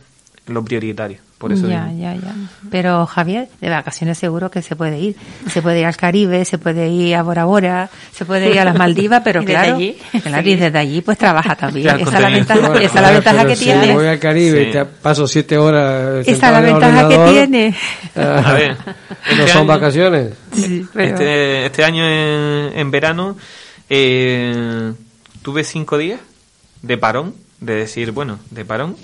lo 0.47 0.65
prioritario. 0.65 1.19
Por 1.39 1.53
eso 1.53 1.69
ya, 1.69 1.87
digo. 1.87 2.03
ya, 2.03 2.15
ya. 2.15 2.35
Pero 2.71 3.05
Javier, 3.05 3.49
de 3.61 3.69
vacaciones 3.69 4.17
seguro 4.17 4.49
que 4.49 4.63
se 4.63 4.77
puede 4.77 5.01
ir. 5.01 5.17
Se 5.51 5.61
puede 5.61 5.81
ir 5.81 5.87
al 5.87 5.97
Caribe, 5.97 6.45
se 6.45 6.57
puede 6.57 6.89
ir 6.89 7.17
a 7.17 7.23
Bora 7.25 7.47
Bora, 7.47 7.91
se 8.13 8.25
puede 8.25 8.49
ir 8.51 8.61
a 8.61 8.65
las 8.65 8.77
Maldivas, 8.79 9.23
pero 9.25 9.43
Y 9.43 9.47
desde 9.47 9.61
claro, 9.61 9.77
allí, 9.77 9.99
claro, 10.23 10.43
sí. 10.45 10.51
y 10.51 10.55
desde 10.55 10.79
allí 10.79 11.01
pues 11.01 11.19
trabaja 11.19 11.57
también. 11.57 11.83
Claro, 11.89 12.05
esa 12.05 12.17
es 12.17 12.23
la 12.23 12.29
ventaja, 12.31 12.75
esa 12.81 12.85
es 12.99 13.03
la 13.03 13.11
ventaja 13.11 13.45
que 13.47 13.57
si 13.57 13.65
tiene. 13.65 13.93
voy 13.93 14.07
al 14.07 14.19
Caribe 14.21 14.63
Sí. 14.63 14.69
y 14.69 14.73
te 14.73 14.85
paso 14.85 15.27
siete 15.27 15.59
horas. 15.59 16.27
Esa 16.29 16.47
es 16.47 16.53
la 16.53 16.61
ventaja 16.61 17.09
que 17.09 17.19
tiene. 17.33 17.75
ah, 18.15 18.43
A 18.47 18.53
ver, 18.53 18.77
no 18.87 18.93
este 19.43 19.49
son 19.49 19.59
año- 19.63 19.67
vacaciones. 19.67 20.35
Sí, 20.55 20.87
pero- 20.93 21.09
Este, 21.15 21.67
este 21.67 21.85
año 21.85 22.05
en, 22.07 22.79
en 22.79 22.91
verano 22.93 23.37
eh, 23.91 24.93
tuve 25.43 25.65
cinco 25.65 25.99
días 25.99 26.21
de 26.83 26.99
parón, 26.99 27.35
de 27.61 27.75
decir, 27.75 28.13
bueno, 28.13 28.39
de 28.51 28.65
parón, 28.65 28.97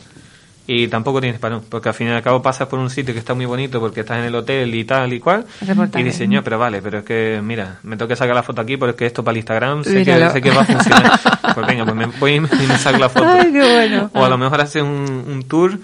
y 0.70 0.86
tampoco 0.86 1.18
tienes 1.18 1.40
parón, 1.40 1.62
porque 1.66 1.88
al 1.88 1.94
fin 1.94 2.08
y 2.08 2.10
al 2.10 2.22
cabo 2.22 2.42
pasas 2.42 2.68
por 2.68 2.78
un 2.78 2.90
sitio 2.90 3.14
que 3.14 3.20
está 3.20 3.32
muy 3.32 3.46
bonito 3.46 3.80
porque 3.80 4.00
estás 4.00 4.18
en 4.18 4.24
el 4.24 4.34
hotel 4.34 4.74
y 4.74 4.84
tal 4.84 5.10
y 5.14 5.18
cual, 5.18 5.46
Reportaje. 5.66 6.02
y 6.02 6.04
dices, 6.04 6.28
no, 6.28 6.44
pero 6.44 6.58
vale, 6.58 6.82
pero 6.82 6.98
es 6.98 7.04
que, 7.04 7.40
mira, 7.42 7.78
me 7.84 7.96
tengo 7.96 8.06
que 8.06 8.16
sacar 8.16 8.34
la 8.34 8.42
foto 8.42 8.60
aquí 8.60 8.76
porque 8.76 9.06
esto 9.06 9.24
para 9.24 9.32
el 9.32 9.38
Instagram 9.38 9.82
sé 9.82 10.04
que, 10.04 10.28
sé 10.28 10.42
que 10.42 10.50
va 10.50 10.60
a 10.60 10.64
funcionar. 10.66 11.20
pues 11.54 11.66
venga, 11.66 11.84
pues 11.84 11.96
me 11.96 12.06
voy 12.06 12.34
y 12.34 12.40
me 12.40 12.48
y 12.52 12.66
me 12.66 12.76
saco 12.76 12.98
la 12.98 13.08
foto. 13.08 13.26
Ay, 13.26 13.50
qué 13.50 13.60
bueno. 13.60 14.10
O 14.12 14.22
a 14.22 14.28
lo 14.28 14.36
mejor 14.36 14.60
haces 14.60 14.82
un, 14.82 15.24
un 15.26 15.42
tour 15.44 15.78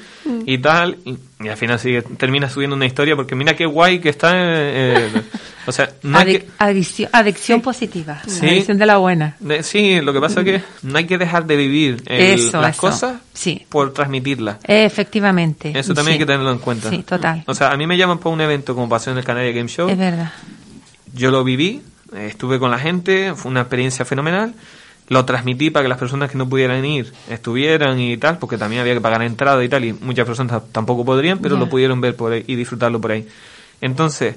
y 0.47 0.59
tal, 0.59 0.99
y, 1.05 1.17
y 1.45 1.49
al 1.49 1.57
final 1.57 1.79
sigue, 1.79 2.03
terminas 2.03 2.53
subiendo 2.53 2.75
una 2.77 2.87
historia 2.87 3.15
porque 3.17 3.35
mira 3.35 3.55
qué 3.55 3.67
guay 3.67 3.99
que 4.01 4.09
está. 4.09 4.33
eh, 4.35 5.11
o 5.67 5.73
sea, 5.73 5.91
no 6.03 6.19
hay 6.19 6.27
Adic- 6.27 6.41
que- 6.41 6.49
adicción, 6.59 7.11
adicción 7.13 7.61
positiva. 7.63 8.21
Sí. 8.27 8.47
Adicción 8.47 8.79
de 8.79 8.87
la 8.87 8.97
buena. 8.99 9.37
de- 9.41 9.63
sí, 9.63 10.01
lo 10.01 10.13
que 10.13 10.21
pasa 10.21 10.41
es 10.41 10.47
que 10.47 10.63
no 10.83 10.99
hay 10.99 11.07
que 11.07 11.19
dejar 11.19 11.47
de 11.47 11.57
vivir 11.57 12.03
el- 12.07 12.39
Eso, 12.41 12.61
las 12.61 12.73
eso. 12.73 12.81
cosas 12.81 13.17
Sí. 13.33 13.67
por 13.69 13.93
transmitirlas. 13.93 14.57
Efectivamente. 14.65 15.73
Eso 15.79 15.95
también 15.95 16.15
hay 16.15 16.19
que 16.19 16.27
tenerlo 16.27 16.53
en 16.53 16.59
cuenta. 16.59 16.91
Sí, 16.91 17.03
total. 17.03 17.43
O 17.47 17.55
sea, 17.55 17.71
a 17.71 17.77
mí 17.77 17.87
me 17.87 17.97
llaman 17.97 18.19
para 18.19 18.31
un 18.31 18.41
evento 18.41 18.75
como 18.75 18.89
pasó 18.89 19.11
en 19.11 19.19
el 19.19 19.25
Canadian 19.25 19.55
Game 19.57 19.69
Show. 19.69 19.89
Es 19.89 19.99
verdad. 19.99 20.33
Yo 21.15 21.31
lo 21.31 21.45
viví, 21.45 21.83
estuve 22.17 22.59
con 22.59 22.71
la 22.71 22.79
gente, 22.79 23.35
fue 23.35 23.51
una 23.51 23.61
experiencia 23.61 24.05
fenomenal. 24.05 24.55
Lo 25.09 25.25
transmití 25.25 25.71
para 25.71 25.85
que 25.85 25.89
las 25.89 25.99
personas 25.99 26.31
que 26.31 26.39
no 26.39 26.49
pudieran 26.49 26.85
ir 26.85 27.13
estuvieran 27.29 28.01
y 28.01 28.17
tal, 28.17 28.39
porque 28.39 28.57
también 28.57 28.81
había 28.81 28.95
que 28.95 29.01
pagar 29.01 29.23
entrada 29.23 29.63
y 29.63 29.69
tal, 29.69 29.85
y 29.85 29.93
muchas 29.93 30.27
personas 30.27 30.63
tampoco 30.73 31.05
podrían, 31.05 31.39
pero 31.39 31.57
lo 31.57 31.69
pudieron 31.69 32.01
ver 32.01 32.17
por 32.17 32.33
ahí 32.33 32.45
y 32.47 32.57
disfrutarlo 32.57 33.01
por 33.01 33.13
ahí. 33.13 33.29
Entonces, 33.83 34.37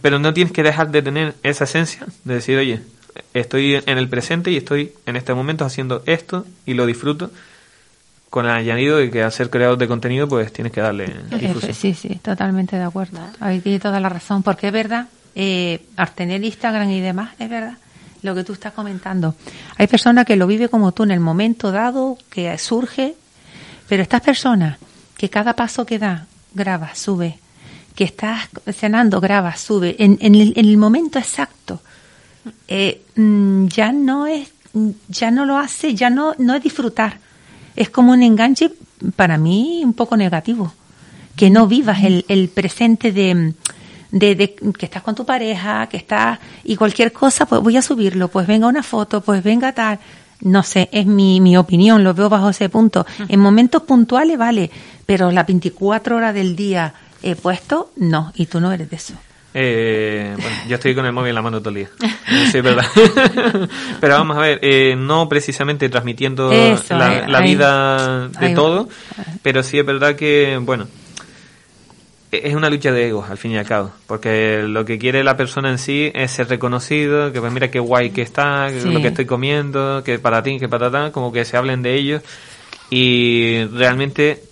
pero 0.00 0.18
no 0.18 0.32
tienes 0.32 0.52
que 0.52 0.62
dejar 0.62 0.90
de 0.90 1.02
tener 1.02 1.34
esa 1.42 1.64
esencia 1.64 2.06
de 2.24 2.34
decir, 2.34 2.56
oye, 2.56 2.82
estoy 3.34 3.82
en 3.84 3.98
el 3.98 4.08
presente 4.08 4.50
y 4.50 4.56
estoy 4.56 4.92
en 5.06 5.16
este 5.16 5.34
momento 5.34 5.64
haciendo 5.64 6.02
esto 6.06 6.46
y 6.64 6.74
lo 6.74 6.86
disfruto, 6.86 7.30
con 8.30 8.46
el 8.46 8.52
añadido 8.52 8.96
de 8.96 9.10
que 9.10 9.22
al 9.22 9.32
ser 9.32 9.50
creador 9.50 9.76
de 9.76 9.88
contenido, 9.88 10.26
pues 10.26 10.52
tienes 10.52 10.72
que 10.72 10.80
darle 10.80 11.12
difusión. 11.38 11.74
Sí, 11.74 11.92
sí, 11.92 12.18
totalmente 12.22 12.76
de 12.76 12.84
acuerdo. 12.84 13.18
Ahí 13.40 13.60
tiene 13.60 13.78
toda 13.78 14.00
la 14.00 14.08
razón, 14.08 14.42
porque 14.42 14.68
es 14.68 14.72
verdad 14.72 15.08
eh, 15.34 15.82
al 15.96 16.12
tener 16.12 16.42
Instagram 16.42 16.90
y 16.90 17.00
demás, 17.00 17.34
es 17.38 17.50
verdad 17.50 17.76
lo 18.22 18.34
que 18.34 18.44
tú 18.44 18.52
estás 18.52 18.72
comentando. 18.72 19.34
Hay 19.76 19.86
personas 19.86 20.24
que 20.24 20.36
lo 20.36 20.46
viven 20.46 20.68
como 20.68 20.92
tú 20.92 21.02
en 21.02 21.10
el 21.10 21.20
momento 21.20 21.72
dado 21.72 22.16
que 22.30 22.56
surge, 22.58 23.14
pero 23.88 24.02
estas 24.02 24.22
personas 24.22 24.78
que 25.16 25.28
cada 25.28 25.54
paso 25.54 25.84
que 25.84 25.98
da, 25.98 26.26
graba, 26.54 26.94
sube, 26.94 27.38
que 27.94 28.04
estás 28.04 28.48
cenando, 28.72 29.20
graba, 29.20 29.56
sube, 29.56 29.96
en, 29.98 30.18
el, 30.20 30.76
momento 30.78 31.18
exacto, 31.18 31.80
eh, 32.68 33.02
mm, 33.16 33.66
ya 33.66 33.92
no 33.92 34.26
es, 34.26 34.52
ya 35.08 35.30
no 35.30 35.44
lo 35.44 35.58
hace, 35.58 35.94
ya 35.94 36.10
no, 36.10 36.34
no 36.38 36.54
es 36.54 36.62
disfrutar. 36.62 37.18
Es 37.76 37.90
como 37.90 38.12
un 38.12 38.22
enganche 38.22 38.72
para 39.16 39.36
mí 39.36 39.82
un 39.84 39.94
poco 39.94 40.16
negativo. 40.16 40.72
Que 41.36 41.48
no 41.48 41.66
vivas 41.66 42.04
el, 42.04 42.24
el 42.28 42.48
presente 42.48 43.10
de, 43.10 43.54
de, 44.12 44.54
que 44.78 44.86
estás 44.86 45.02
con 45.02 45.14
tu 45.14 45.24
pareja, 45.24 45.88
que 45.88 45.96
estás, 45.96 46.38
y 46.64 46.76
cualquier 46.76 47.12
cosa, 47.12 47.46
pues 47.46 47.60
voy 47.60 47.76
a 47.76 47.82
subirlo, 47.82 48.28
pues 48.28 48.46
venga 48.46 48.68
una 48.68 48.82
foto, 48.82 49.20
pues 49.22 49.42
venga 49.42 49.72
tal. 49.72 49.98
No 50.42 50.62
sé, 50.62 50.88
es 50.92 51.06
mi, 51.06 51.40
mi 51.40 51.56
opinión, 51.56 52.04
lo 52.04 52.14
veo 52.14 52.28
bajo 52.28 52.50
ese 52.50 52.68
punto. 52.68 53.06
En 53.28 53.40
momentos 53.40 53.82
puntuales, 53.82 54.36
vale, 54.36 54.70
pero 55.06 55.30
las 55.30 55.46
24 55.46 56.16
horas 56.16 56.34
del 56.34 56.56
día 56.56 56.94
he 57.22 57.36
puesto, 57.36 57.90
no, 57.96 58.32
y 58.34 58.46
tú 58.46 58.60
no 58.60 58.72
eres 58.72 58.90
de 58.90 58.96
eso. 58.96 59.14
Eh, 59.54 60.34
bueno, 60.36 60.56
yo 60.68 60.74
estoy 60.74 60.94
con 60.94 61.06
el 61.06 61.12
móvil 61.12 61.30
en 61.30 61.34
la 61.36 61.42
mano 61.42 61.60
todo 61.60 61.70
el 61.70 61.76
día. 61.76 61.88
Sí, 62.50 62.58
es 62.58 62.62
verdad. 62.62 62.86
Pero 64.00 64.14
vamos 64.14 64.36
a 64.36 64.40
ver, 64.40 64.58
eh, 64.62 64.96
no 64.96 65.28
precisamente 65.28 65.88
transmitiendo 65.88 66.50
la, 66.90 67.28
la 67.28 67.40
vida 67.40 68.28
de 68.28 68.50
todo, 68.50 68.88
pero 69.42 69.62
sí 69.62 69.78
es 69.78 69.86
verdad 69.86 70.16
que, 70.16 70.58
bueno, 70.60 70.88
es 72.32 72.54
una 72.54 72.70
lucha 72.70 72.90
de 72.90 73.08
egos, 73.08 73.28
al 73.28 73.36
fin 73.36 73.52
y 73.52 73.58
al 73.58 73.66
cabo, 73.66 73.90
porque 74.06 74.62
lo 74.62 74.86
que 74.86 74.98
quiere 74.98 75.22
la 75.22 75.36
persona 75.36 75.70
en 75.70 75.76
sí 75.76 76.10
es 76.14 76.30
ser 76.30 76.48
reconocido, 76.48 77.30
que 77.30 77.40
pues 77.40 77.52
mira 77.52 77.70
qué 77.70 77.78
guay 77.78 78.10
que 78.10 78.22
está, 78.22 78.70
lo 78.70 79.02
que 79.02 79.08
estoy 79.08 79.26
comiendo, 79.26 80.02
que 80.02 80.18
para 80.18 80.42
ti, 80.42 80.58
que 80.58 80.66
para 80.66 80.90
tal, 80.90 81.12
como 81.12 81.30
que 81.30 81.44
se 81.44 81.58
hablen 81.58 81.82
de 81.82 81.94
ellos 81.94 82.22
y 82.88 83.64
realmente 83.66 84.42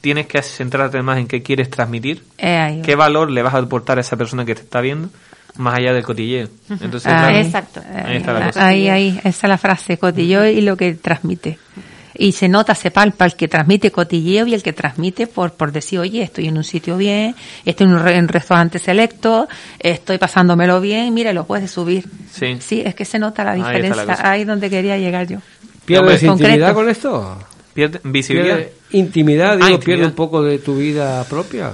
tienes 0.00 0.26
que 0.28 0.40
centrarte 0.40 1.02
más 1.02 1.18
en 1.18 1.26
qué 1.26 1.42
quieres 1.42 1.68
transmitir, 1.68 2.22
eh, 2.38 2.80
qué 2.84 2.94
valor 2.94 3.28
le 3.32 3.42
vas 3.42 3.54
a 3.54 3.58
aportar 3.58 3.98
a 3.98 4.02
esa 4.02 4.16
persona 4.16 4.44
que 4.44 4.54
te 4.54 4.62
está 4.62 4.80
viendo, 4.80 5.08
más 5.56 5.78
allá 5.78 5.92
del 5.92 6.04
cotilleo. 6.04 6.48
Entonces, 6.80 7.06
ahí, 7.06 7.38
exacto. 7.38 7.82
Ahí 8.04 8.18
está 8.18 8.32
la 8.34 8.46
cosa. 8.46 8.66
Ahí, 8.66 8.88
ahí, 8.88 9.18
esa 9.24 9.28
es 9.28 9.42
la 9.42 9.58
frase, 9.58 9.98
cotilleo 9.98 10.46
y 10.46 10.60
lo 10.60 10.76
que 10.76 10.94
transmite 10.94 11.58
y 12.18 12.32
se 12.32 12.48
nota, 12.48 12.74
se 12.74 12.90
palpa 12.90 13.24
el 13.24 13.34
que 13.34 13.48
transmite 13.48 13.90
cotilleo 13.90 14.46
y 14.46 14.54
el 14.54 14.62
que 14.62 14.72
transmite 14.72 15.26
por, 15.26 15.52
por 15.52 15.72
decir, 15.72 15.98
oye, 15.98 16.22
estoy 16.22 16.48
en 16.48 16.56
un 16.56 16.64
sitio 16.64 16.96
bien, 16.96 17.34
estoy 17.64 17.86
en 17.86 17.94
un, 17.94 18.28
restaurante 18.28 18.78
selecto, 18.78 19.48
estoy 19.78 20.18
pasándomelo 20.18 20.80
bien, 20.80 21.12
mire, 21.14 21.32
lo 21.32 21.46
puedes 21.46 21.70
subir. 21.70 22.04
Sí. 22.30 22.56
Sí, 22.60 22.82
es 22.84 22.94
que 22.94 23.04
se 23.04 23.18
nota 23.18 23.44
la 23.44 23.54
diferencia. 23.54 24.18
Ahí, 24.20 24.42
es 24.42 24.46
donde 24.46 24.70
quería 24.70 24.98
llegar 24.98 25.26
yo. 25.26 25.38
¿Pierdes 25.84 26.22
intimidad 26.22 26.74
con 26.74 26.88
esto? 26.88 27.38
¿Pierde 27.74 28.00
visibilidad? 28.04 28.60
intimidad, 28.90 29.58
digo, 29.58 29.78
pierde 29.80 30.06
un 30.06 30.12
poco 30.12 30.42
de 30.42 30.58
tu 30.58 30.76
vida 30.76 31.24
propia. 31.24 31.72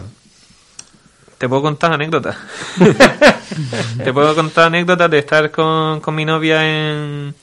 Te 1.38 1.48
puedo 1.48 1.62
contar 1.62 1.92
anécdotas. 1.92 2.36
Te 4.04 4.12
puedo 4.12 4.34
contar 4.34 4.66
anécdotas 4.66 5.10
de 5.10 5.18
estar 5.18 5.50
con, 5.50 6.00
con 6.00 6.14
mi 6.14 6.24
novia 6.24 6.62
en 6.64 7.34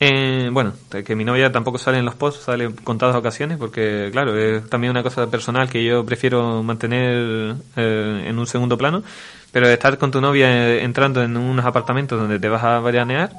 eh, 0.00 0.48
bueno, 0.52 0.74
que 1.04 1.16
mi 1.16 1.24
novia 1.24 1.50
tampoco 1.50 1.78
sale 1.78 1.98
en 1.98 2.04
los 2.04 2.14
posts, 2.14 2.44
sale 2.44 2.64
en 2.64 2.72
contadas 2.72 3.16
ocasiones, 3.16 3.58
porque 3.58 4.10
claro, 4.12 4.36
es 4.36 4.68
también 4.70 4.92
una 4.92 5.02
cosa 5.02 5.28
personal 5.28 5.68
que 5.68 5.84
yo 5.84 6.04
prefiero 6.04 6.62
mantener 6.62 7.56
eh, 7.76 8.24
en 8.26 8.38
un 8.38 8.46
segundo 8.46 8.78
plano, 8.78 9.02
pero 9.50 9.68
estar 9.68 9.98
con 9.98 10.12
tu 10.12 10.20
novia 10.20 10.68
eh, 10.68 10.84
entrando 10.84 11.22
en 11.22 11.36
unos 11.36 11.64
apartamentos 11.64 12.18
donde 12.18 12.38
te 12.38 12.48
vas 12.48 12.62
a 12.62 12.78
varianear 12.78 13.32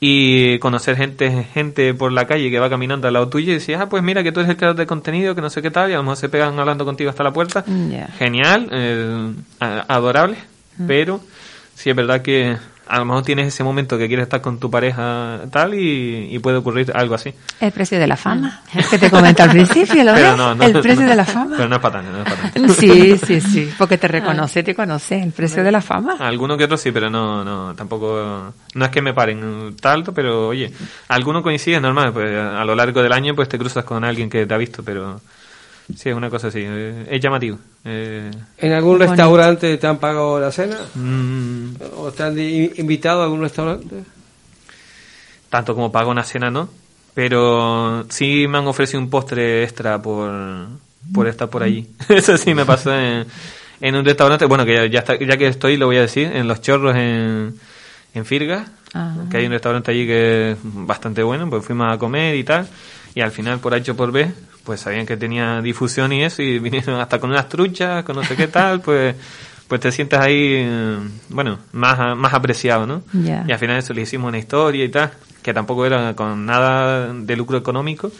y 0.00 0.58
conocer 0.58 0.96
gente 0.96 1.44
gente 1.54 1.94
por 1.94 2.12
la 2.12 2.26
calle 2.26 2.50
que 2.50 2.58
va 2.58 2.68
caminando 2.68 3.08
al 3.08 3.14
lado 3.14 3.28
tuyo 3.30 3.52
y 3.52 3.54
decir, 3.54 3.76
ah, 3.76 3.88
pues 3.88 4.02
mira 4.02 4.22
que 4.22 4.30
tú 4.30 4.40
eres 4.40 4.50
el 4.50 4.56
creador 4.58 4.76
de 4.76 4.86
contenido, 4.86 5.34
que 5.34 5.40
no 5.40 5.48
sé 5.48 5.62
qué 5.62 5.70
tal, 5.70 5.90
y 5.90 5.94
a 5.94 5.96
lo 5.96 6.02
mejor 6.02 6.18
se 6.18 6.28
pegan 6.28 6.58
hablando 6.58 6.84
contigo 6.84 7.08
hasta 7.08 7.24
la 7.24 7.32
puerta. 7.32 7.64
Genial, 8.18 8.68
eh, 8.72 9.32
adorable, 9.58 10.36
pero 10.86 11.20
sí 11.74 11.88
es 11.88 11.96
verdad 11.96 12.20
que 12.20 12.58
a 12.88 12.98
lo 12.98 13.04
mejor 13.04 13.22
tienes 13.22 13.48
ese 13.48 13.62
momento 13.62 13.98
que 13.98 14.08
quieres 14.08 14.24
estar 14.24 14.40
con 14.40 14.58
tu 14.58 14.70
pareja 14.70 15.40
tal 15.50 15.74
y, 15.74 16.38
puede 16.38 16.58
ocurrir 16.58 16.92
algo 16.94 17.14
así. 17.14 17.34
El 17.60 17.72
precio 17.72 17.98
de 17.98 18.06
la 18.06 18.16
fama, 18.16 18.62
es 18.72 18.86
que 18.86 18.98
te 18.98 19.10
comenté 19.10 19.42
al 19.42 19.50
principio, 19.50 20.04
¿lo 20.04 20.12
ves? 20.14 20.24
el 20.60 20.80
precio 20.80 21.06
de 21.06 21.16
la 21.16 21.24
fama. 21.24 21.56
Pero 21.56 21.68
no 21.68 21.76
es 21.76 21.82
para 21.82 22.00
no 22.00 22.22
es 22.22 22.24
para 22.24 22.68
Sí, 22.74 23.18
sí, 23.18 23.40
sí, 23.40 23.72
porque 23.78 23.98
te 23.98 24.08
reconoce, 24.08 24.62
te 24.62 24.74
conoce, 24.74 25.20
el 25.22 25.32
precio 25.32 25.62
de 25.64 25.72
la 25.72 25.80
fama. 25.80 26.16
Alguno 26.20 26.56
que 26.56 26.64
otro 26.64 26.76
sí, 26.76 26.92
pero 26.92 27.10
no, 27.10 27.44
no, 27.44 27.74
tampoco, 27.74 28.54
no 28.74 28.84
es 28.84 28.90
que 28.90 29.02
me 29.02 29.12
paren 29.12 29.76
tanto, 29.80 30.14
pero 30.14 30.48
oye, 30.48 30.72
alguno 31.08 31.42
coincide, 31.42 31.80
normal, 31.80 32.12
pues 32.12 32.36
a 32.36 32.64
lo 32.64 32.74
largo 32.74 33.02
del 33.02 33.12
año 33.12 33.34
pues 33.34 33.48
te 33.48 33.58
cruzas 33.58 33.84
con 33.84 34.04
alguien 34.04 34.30
que 34.30 34.46
te 34.46 34.54
ha 34.54 34.58
visto, 34.58 34.82
pero 34.82 35.20
Sí, 35.96 36.10
es 36.10 36.14
una 36.14 36.28
cosa 36.28 36.48
así, 36.48 36.60
eh, 36.62 37.06
es 37.10 37.20
llamativo. 37.20 37.58
Eh. 37.84 38.30
¿En 38.58 38.72
algún 38.72 38.98
restaurante 38.98 39.78
te 39.78 39.86
han 39.86 39.98
pagado 39.98 40.38
la 40.38 40.52
cena? 40.52 40.76
Mm. 40.94 41.76
¿O 41.96 42.12
te 42.12 42.22
han 42.22 42.38
invitado 42.38 43.22
a 43.22 43.24
algún 43.24 43.40
restaurante? 43.40 44.04
Tanto 45.48 45.74
como 45.74 45.90
pago 45.90 46.10
una 46.10 46.24
cena, 46.24 46.50
no. 46.50 46.68
Pero 47.14 48.04
sí 48.10 48.46
me 48.48 48.58
han 48.58 48.66
ofrecido 48.66 49.00
un 49.00 49.08
postre 49.08 49.64
extra 49.64 50.00
por, 50.00 50.30
por 51.12 51.26
estar 51.26 51.48
por 51.48 51.62
allí. 51.62 51.88
Eso 52.08 52.36
sí 52.36 52.52
me 52.54 52.66
pasó 52.66 52.94
en, 52.94 53.26
en 53.80 53.94
un 53.96 54.04
restaurante. 54.04 54.44
Bueno, 54.44 54.66
que 54.66 54.90
ya, 54.90 55.04
ya 55.04 55.36
que 55.36 55.46
estoy, 55.48 55.78
lo 55.78 55.86
voy 55.86 55.96
a 55.96 56.02
decir, 56.02 56.30
en 56.32 56.46
Los 56.46 56.60
Chorros 56.60 56.94
en, 56.96 57.54
en 58.14 58.24
Firga. 58.26 58.66
Que 59.30 59.38
hay 59.38 59.46
un 59.46 59.52
restaurante 59.52 59.90
allí 59.90 60.06
que 60.06 60.52
es 60.52 60.58
bastante 60.62 61.22
bueno. 61.22 61.48
Pues 61.48 61.64
fuimos 61.64 61.92
a 61.92 61.98
comer 61.98 62.36
y 62.36 62.44
tal. 62.44 62.68
Y 63.14 63.20
al 63.20 63.30
final, 63.30 63.58
por 63.58 63.74
hecho 63.74 63.96
por 63.96 64.12
B, 64.12 64.30
pues 64.68 64.82
sabían 64.82 65.06
que 65.06 65.16
tenía 65.16 65.62
difusión 65.62 66.12
y 66.12 66.22
eso, 66.22 66.42
y 66.42 66.58
vinieron 66.58 67.00
hasta 67.00 67.18
con 67.18 67.30
unas 67.30 67.48
truchas, 67.48 68.04
con 68.04 68.16
no 68.16 68.22
sé 68.22 68.36
qué 68.36 68.48
tal, 68.48 68.80
pues 68.82 69.16
pues 69.66 69.80
te 69.80 69.90
sientes 69.92 70.18
ahí, 70.18 70.66
bueno, 71.30 71.58
más, 71.72 72.16
más 72.16 72.34
apreciado, 72.34 72.86
¿no? 72.86 73.02
Y 73.14 73.30
al 73.30 73.58
final 73.58 73.78
eso 73.78 73.94
le 73.94 74.02
hicimos 74.02 74.28
una 74.28 74.38
historia 74.38 74.84
y 74.84 74.90
tal, 74.90 75.10
que 75.42 75.54
tampoco 75.54 75.86
era 75.86 76.14
con 76.14 76.44
nada 76.44 77.12
de 77.14 77.36
lucro 77.36 77.56
económico, 77.56 78.10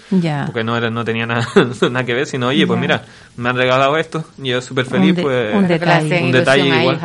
porque 0.47 0.65
no 0.65 0.75
era 0.77 0.89
no 0.89 1.05
tenía 1.05 1.27
nada, 1.27 1.47
nada 1.91 2.05
que 2.05 2.15
ver, 2.15 2.27
sino, 2.27 2.49
oye, 2.49 2.67
pues 2.67 2.81
mira, 2.81 3.03
me 3.37 3.51
han 3.51 3.57
regalado 3.57 3.99
esto, 3.99 4.25
y 4.43 4.49
yo 4.49 4.63
súper 4.63 4.87
feliz, 4.87 5.17
pues 5.21 5.55
un 5.55 5.69
detalle, 5.69 6.23
un 6.23 6.33
detalle 6.33 6.81
igual. 6.81 6.99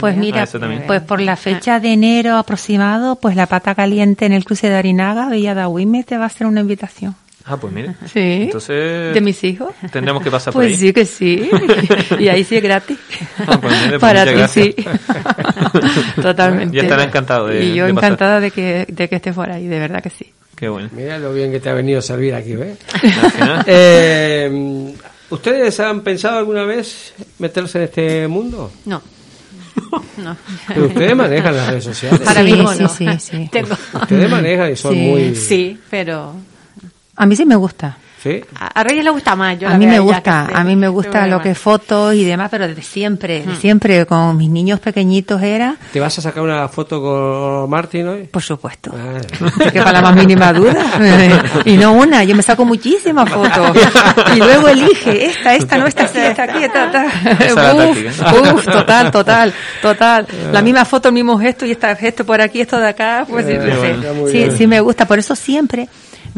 Pues 0.00 0.16
mira, 0.16 0.42
ah, 0.42 0.82
pues 0.88 1.02
por 1.02 1.20
la 1.20 1.36
fecha 1.36 1.78
de 1.78 1.92
enero 1.92 2.36
aproximado, 2.36 3.14
pues 3.16 3.36
la 3.36 3.46
pata 3.46 3.76
caliente 3.76 4.26
en 4.26 4.32
el 4.32 4.44
cruce 4.44 4.68
de 4.68 4.74
Arinaga, 4.74 5.28
Villa 5.28 5.54
de 5.54 6.04
te 6.04 6.18
va 6.18 6.24
a 6.24 6.26
hacer 6.26 6.48
una 6.48 6.60
invitación. 6.60 7.14
Ah, 7.48 7.56
pues 7.56 7.72
mire. 7.72 7.94
Sí. 8.12 8.20
Entonces. 8.42 9.14
¿De 9.14 9.20
mis 9.20 9.42
hijos? 9.44 9.72
Tendremos 9.90 10.22
que 10.22 10.30
pasar 10.30 10.52
por 10.52 10.62
pues 10.62 10.80
ahí. 10.80 10.92
Pues 10.92 11.08
sí 11.10 11.40
que 11.40 11.48
sí. 12.06 12.16
y 12.18 12.28
ahí 12.28 12.44
sí 12.44 12.56
es 12.56 12.62
gratis. 12.62 12.98
Ah, 13.46 13.58
pues 13.60 13.74
mire, 13.74 13.98
pues 13.98 14.00
Para 14.00 14.24
ti 14.24 14.48
sí. 14.48 14.74
Totalmente. 16.20 16.76
Ya 16.76 16.82
estará 16.82 17.04
encantado 17.04 17.46
de 17.46 17.64
Y 17.64 17.74
yo 17.74 17.86
encantada 17.86 18.40
de 18.40 18.50
que, 18.50 18.86
de 18.88 19.08
que 19.08 19.16
esté 19.16 19.32
fuera 19.32 19.54
ahí, 19.54 19.66
de 19.66 19.78
verdad 19.78 20.02
que 20.02 20.10
sí. 20.10 20.32
Qué 20.54 20.68
bueno. 20.68 20.88
Mira 20.92 21.18
lo 21.18 21.32
bien 21.32 21.52
que 21.52 21.60
te 21.60 21.70
ha 21.70 21.74
venido 21.74 22.00
a 22.00 22.02
servir 22.02 22.34
aquí, 22.34 22.56
¿ves? 22.56 22.78
eh, 23.66 24.92
¿Ustedes 25.30 25.78
han 25.80 26.00
pensado 26.00 26.38
alguna 26.38 26.64
vez 26.64 27.14
meterse 27.38 27.78
en 27.78 27.84
este 27.84 28.28
mundo? 28.28 28.70
No. 28.86 29.00
No. 30.16 30.36
Pero 30.66 30.86
ustedes 30.86 31.14
manejan 31.14 31.56
las 31.56 31.68
redes 31.68 31.84
sociales. 31.84 32.20
Para 32.20 32.42
mí 32.42 32.52
sí, 32.76 32.86
sí, 32.88 33.06
sí. 33.18 33.50
Ustedes 33.94 34.30
manejan 34.30 34.72
y 34.72 34.76
son 34.76 34.96
muy... 34.96 35.34
Sí, 35.34 35.78
pero 35.88 36.34
a 37.18 37.26
mí 37.26 37.36
sí 37.36 37.44
me 37.44 37.56
gusta. 37.56 37.98
A, 38.58 38.82
Reyes 38.82 39.04
le 39.04 39.10
gusta 39.10 39.36
más. 39.36 39.62
a 39.62 39.78
mí 39.78 39.86
me 39.86 40.00
gusta, 40.00 40.48
a 40.52 40.64
mí 40.64 40.74
me 40.74 40.88
gusta 40.88 41.26
lo 41.26 41.40
que 41.40 41.52
es 41.52 41.58
fotos 41.58 42.14
y 42.14 42.24
demás, 42.24 42.48
pero 42.50 42.66
desde 42.66 42.82
siempre, 42.82 43.44
hmm. 43.46 43.56
siempre 43.56 44.06
con 44.06 44.36
mis 44.36 44.50
niños 44.50 44.80
pequeñitos 44.80 45.40
era. 45.40 45.76
¿Te 45.92 46.00
vas 46.00 46.18
a 46.18 46.22
sacar 46.22 46.42
una 46.42 46.68
foto 46.68 47.00
con 47.00 47.70
Martín 47.70 48.08
hoy? 48.08 48.24
Por 48.24 48.42
supuesto. 48.42 48.92
Ah. 48.92 49.70
que 49.72 49.80
para 49.80 49.92
la 49.92 50.02
más 50.02 50.16
mínima 50.16 50.52
duda. 50.52 50.84
y 51.64 51.76
no 51.76 51.92
una, 51.92 52.24
yo 52.24 52.34
me 52.34 52.42
saco 52.42 52.64
muchísimas 52.64 53.30
fotos. 53.30 53.76
y 54.34 54.38
luego 54.38 54.68
elige, 54.68 55.26
esta, 55.26 55.54
esta, 55.54 55.78
no, 55.78 55.86
esta 55.86 56.04
aquí, 56.04 56.18
esta 56.18 56.42
aquí, 56.42 56.64
esta, 56.64 57.06
uf, 58.34 58.54
uf, 58.54 58.64
total, 58.64 59.10
total, 59.10 59.54
total. 59.80 60.26
La 60.52 60.60
misma 60.60 60.84
foto, 60.84 61.08
el 61.08 61.14
mismo 61.14 61.38
gesto 61.38 61.64
y 61.64 61.70
esta 61.70 61.94
gesto 61.94 62.26
por 62.26 62.40
aquí, 62.40 62.60
esto 62.60 62.78
de 62.78 62.88
acá, 62.88 63.24
pues 63.28 63.46
sí, 63.46 63.54
sí, 64.32 64.56
sí 64.56 64.66
me 64.66 64.80
gusta. 64.80 65.06
Por 65.06 65.18
eso 65.20 65.36
siempre 65.36 65.88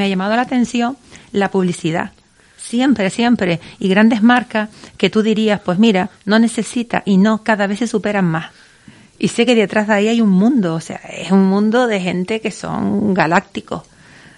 me 0.01 0.07
ha 0.07 0.09
llamado 0.09 0.34
la 0.34 0.42
atención 0.42 0.96
la 1.30 1.51
publicidad. 1.51 2.12
Siempre, 2.57 3.11
siempre. 3.11 3.61
Y 3.78 3.90
grandes 3.90 4.22
marcas 4.22 4.70
que 4.96 5.11
tú 5.11 5.22
dirías, 5.22 5.61
pues 5.61 5.78
mira, 5.78 6.09
no 6.24 6.38
necesita 6.38 7.03
y 7.05 7.18
no, 7.18 7.42
cada 7.44 7.66
vez 7.66 7.80
se 7.80 7.86
superan 7.86 8.24
más. 8.24 8.51
Y 9.18 9.28
sé 9.28 9.44
que 9.44 9.55
detrás 9.55 9.88
de 9.88 9.92
ahí 9.92 10.09
hay 10.09 10.22
un 10.22 10.30
mundo, 10.30 10.74
o 10.74 10.80
sea, 10.80 10.96
es 10.96 11.30
un 11.30 11.44
mundo 11.44 11.86
de 11.86 12.01
gente 12.01 12.40
que 12.40 12.51
son 12.51 13.12
galácticos. 13.12 13.82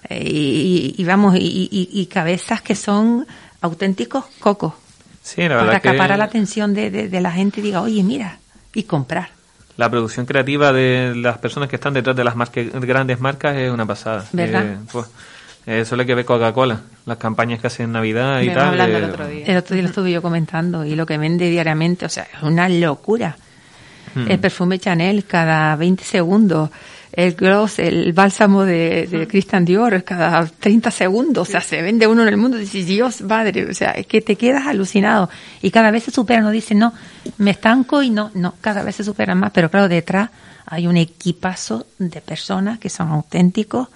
Eh, 0.09 0.93
y, 0.97 1.03
vamos, 1.05 1.37
y, 1.39 2.09
cabezas 2.11 2.61
que 2.61 2.75
son 2.75 3.25
auténticos 3.61 4.25
cocos. 4.39 4.73
Sí, 5.21 5.43
la 5.43 5.55
verdad 5.55 5.65
para 5.65 5.77
acaparar 5.77 6.19
la 6.19 6.25
atención 6.25 6.73
de, 6.73 6.91
de, 6.91 7.21
la 7.21 7.31
gente 7.31 7.61
y 7.61 7.63
diga, 7.63 7.81
oye, 7.81 8.03
mira, 8.03 8.39
y 8.73 8.83
comprar. 8.83 9.29
la 9.77 9.89
producción 9.89 10.25
creativa 10.25 10.73
de 10.73 11.13
las 11.15 11.37
personas 11.37 11.69
que 11.69 11.77
están 11.77 11.93
detrás 11.93 12.17
de 12.17 12.25
las 12.25 12.35
grandes 12.81 13.21
marcas 13.21 13.55
es 13.55 13.71
una 13.71 13.85
pasada. 13.85 14.25
¿Verdad? 14.33 14.65
Eh, 14.65 14.77
pues, 14.91 15.07
eso 15.65 15.95
es 15.95 15.97
lo 15.97 16.05
que 16.05 16.15
ve 16.15 16.25
Coca-Cola, 16.25 16.81
las 17.05 17.17
campañas 17.17 17.59
que 17.59 17.67
hacen 17.67 17.85
en 17.85 17.91
Navidad 17.93 18.41
y 18.41 18.49
tal. 18.49 18.79
Eh, 18.79 18.97
el 18.97 19.03
otro 19.05 19.27
día. 19.27 19.45
El 19.45 19.57
otro 19.57 19.75
día 19.75 19.83
lo 19.83 19.89
estuve 19.89 20.11
yo 20.11 20.21
comentando 20.21 20.83
y 20.83 20.95
lo 20.95 21.05
que 21.05 21.17
vende 21.17 21.49
diariamente, 21.49 22.05
o 22.05 22.09
sea, 22.09 22.27
es 22.33 22.43
una 22.43 22.67
locura. 22.67 23.37
Hmm. 24.13 24.29
El 24.29 24.39
perfume 24.39 24.77
Chanel 24.77 25.25
cada 25.25 25.75
20 25.75 26.03
segundos, 26.03 26.69
el 27.13 27.33
gloss, 27.33 27.79
el 27.79 28.11
bálsamo 28.11 28.65
de, 28.65 29.07
de 29.07 29.27
Christian 29.27 29.63
Dior 29.63 30.03
cada 30.03 30.45
30 30.45 30.91
segundos, 30.91 31.47
o 31.47 31.51
sea, 31.51 31.61
se 31.61 31.81
vende 31.81 32.07
uno 32.07 32.23
en 32.23 32.27
el 32.27 32.37
mundo 32.37 32.57
y 32.57 32.61
dices, 32.61 32.85
Dios, 32.85 33.21
madre, 33.21 33.69
o 33.69 33.73
sea, 33.73 33.91
es 33.91 34.07
que 34.07 34.21
te 34.21 34.35
quedas 34.35 34.67
alucinado 34.67 35.29
y 35.61 35.71
cada 35.71 35.91
vez 35.91 36.03
se 36.03 36.11
superan, 36.11 36.43
no 36.43 36.51
dicen, 36.51 36.79
no, 36.79 36.93
me 37.37 37.51
estanco 37.51 38.03
y 38.03 38.09
no, 38.09 38.31
no, 38.33 38.55
cada 38.61 38.83
vez 38.83 38.95
se 38.95 39.03
superan 39.03 39.39
más, 39.39 39.51
pero 39.51 39.69
claro, 39.69 39.87
detrás 39.87 40.29
hay 40.65 40.87
un 40.87 40.97
equipazo 40.97 41.85
de 41.99 42.21
personas 42.21 42.79
que 42.79 42.89
son 42.89 43.09
auténticos, 43.09 43.89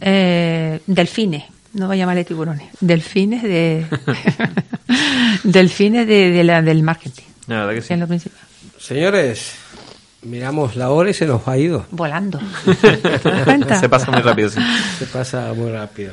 eh, 0.00 0.80
delfines, 0.86 1.44
no 1.72 1.86
voy 1.86 1.96
a 1.96 1.98
llamarle 2.00 2.24
tiburones, 2.24 2.68
delfines 2.80 3.42
de 3.42 3.86
delfines 5.44 6.06
de, 6.06 6.30
de 6.30 6.44
la, 6.44 6.62
del 6.62 6.82
marketing. 6.82 7.24
La 7.46 7.60
verdad 7.60 7.74
que 7.74 7.82
sí. 7.82 7.94
Es 7.94 8.00
lo 8.00 8.08
principal. 8.08 8.40
Señores, 8.78 9.54
miramos 10.22 10.76
la 10.76 10.90
hora 10.90 11.10
y 11.10 11.14
se 11.14 11.26
nos 11.26 11.46
ha 11.48 11.56
ido. 11.56 11.86
Volando. 11.90 12.40
se 13.80 13.88
pasa 13.88 14.10
muy 14.10 14.20
rápido, 14.20 14.48
sí. 14.50 14.60
Se 14.98 15.06
pasa 15.06 15.52
muy 15.54 15.70
rápido. 15.70 16.12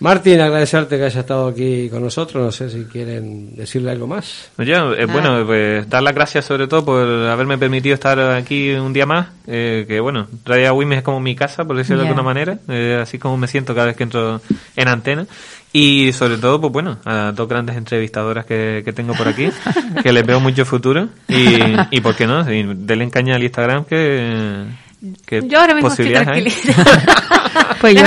Martín, 0.00 0.40
agradecerte 0.40 0.98
que 0.98 1.04
haya 1.04 1.20
estado 1.20 1.48
aquí 1.48 1.88
con 1.88 2.02
nosotros. 2.02 2.44
No 2.44 2.52
sé 2.52 2.68
si 2.68 2.84
quieren 2.84 3.54
decirle 3.54 3.90
algo 3.92 4.06
más. 4.06 4.50
Pues 4.56 4.68
yo, 4.68 4.92
eh, 4.94 5.06
bueno, 5.06 5.44
pues 5.46 5.88
dar 5.88 6.02
las 6.02 6.14
gracias 6.14 6.44
sobre 6.44 6.66
todo 6.66 6.84
por 6.84 7.06
haberme 7.06 7.56
permitido 7.58 7.94
estar 7.94 8.18
aquí 8.20 8.72
un 8.72 8.92
día 8.92 9.06
más. 9.06 9.28
Eh, 9.46 9.84
que 9.86 10.00
bueno, 10.00 10.26
Radio 10.44 10.74
Wimes 10.74 10.98
es 10.98 11.04
como 11.04 11.20
mi 11.20 11.34
casa, 11.36 11.64
por 11.64 11.76
decirlo 11.76 12.02
de 12.02 12.08
alguna 12.08 12.22
manera. 12.22 12.58
eh, 12.68 12.98
así 13.00 13.18
como 13.18 13.36
me 13.36 13.46
siento 13.46 13.74
cada 13.74 13.86
vez 13.86 13.96
que 13.96 14.02
entro 14.02 14.40
en 14.76 14.88
antena. 14.88 15.26
Y 15.72 16.12
sobre 16.12 16.38
todo, 16.38 16.60
pues 16.60 16.72
bueno, 16.72 16.98
a 17.04 17.32
dos 17.34 17.48
grandes 17.48 17.76
entrevistadoras 17.76 18.46
que, 18.46 18.82
que 18.84 18.92
tengo 18.92 19.12
por 19.14 19.26
aquí, 19.26 19.48
que 20.02 20.12
les 20.12 20.24
veo 20.24 20.38
mucho 20.38 20.64
futuro. 20.64 21.08
Y, 21.28 21.58
y 21.90 22.00
¿por 22.00 22.14
qué 22.14 22.26
no? 22.26 22.44
Denle 22.44 23.10
caña 23.10 23.34
al 23.36 23.42
Instagram 23.42 23.84
que... 23.84 24.64
Yo 25.48 25.60
ahora 25.60 25.74
mismo 25.74 25.90
estoy 25.90 26.12
tranquilita. 26.12 26.56
Pues 27.80 27.94
yo, 27.94 28.02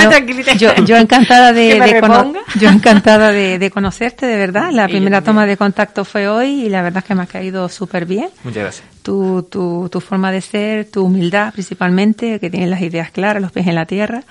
yo, 0.56 0.84
yo 0.84 0.96
encantada 0.96 1.52
de, 1.52 1.78
yo 2.60 2.68
encantada 2.68 3.30
de, 3.30 3.58
de 3.58 3.70
conocerte, 3.70 4.26
de 4.26 4.36
verdad. 4.36 4.70
La 4.72 4.86
Y 4.86 4.92
primera 4.92 5.22
toma 5.22 5.46
de 5.46 5.56
contacto 5.56 6.04
fue 6.04 6.28
hoy 6.28 6.64
y 6.64 6.68
la 6.68 6.82
verdad 6.82 6.98
es 6.98 7.04
que 7.04 7.14
me 7.14 7.22
ha 7.22 7.26
caído 7.26 7.68
súper 7.68 8.04
bien. 8.04 8.28
Muchas 8.42 8.62
gracias. 8.62 8.86
Tu, 9.02 9.44
tu, 9.44 9.88
tu 9.90 10.00
forma 10.00 10.32
de 10.32 10.40
ser, 10.40 10.86
tu 10.90 11.04
humildad 11.04 11.52
principalmente, 11.52 12.40
que 12.40 12.50
tienes 12.50 12.68
las 12.68 12.82
ideas 12.82 13.10
claras, 13.10 13.40
los 13.40 13.52
pies 13.52 13.68
en 13.68 13.76
la 13.76 13.86
tierra. 13.86 14.24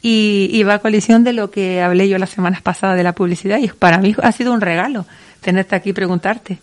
Y, 0.00 0.48
y 0.52 0.62
va 0.62 0.74
a 0.74 0.78
colisión 0.78 1.24
de 1.24 1.32
lo 1.32 1.50
que 1.50 1.82
hablé 1.82 2.08
yo 2.08 2.18
las 2.18 2.30
semanas 2.30 2.62
pasadas 2.62 2.96
de 2.96 3.02
la 3.02 3.14
publicidad 3.14 3.58
y 3.58 3.68
para 3.68 3.98
mí 3.98 4.14
ha 4.22 4.32
sido 4.32 4.52
un 4.52 4.60
regalo 4.60 5.06
tenerte 5.44 5.76
aquí 5.76 5.90
y 5.90 5.92
preguntarte. 5.92 6.58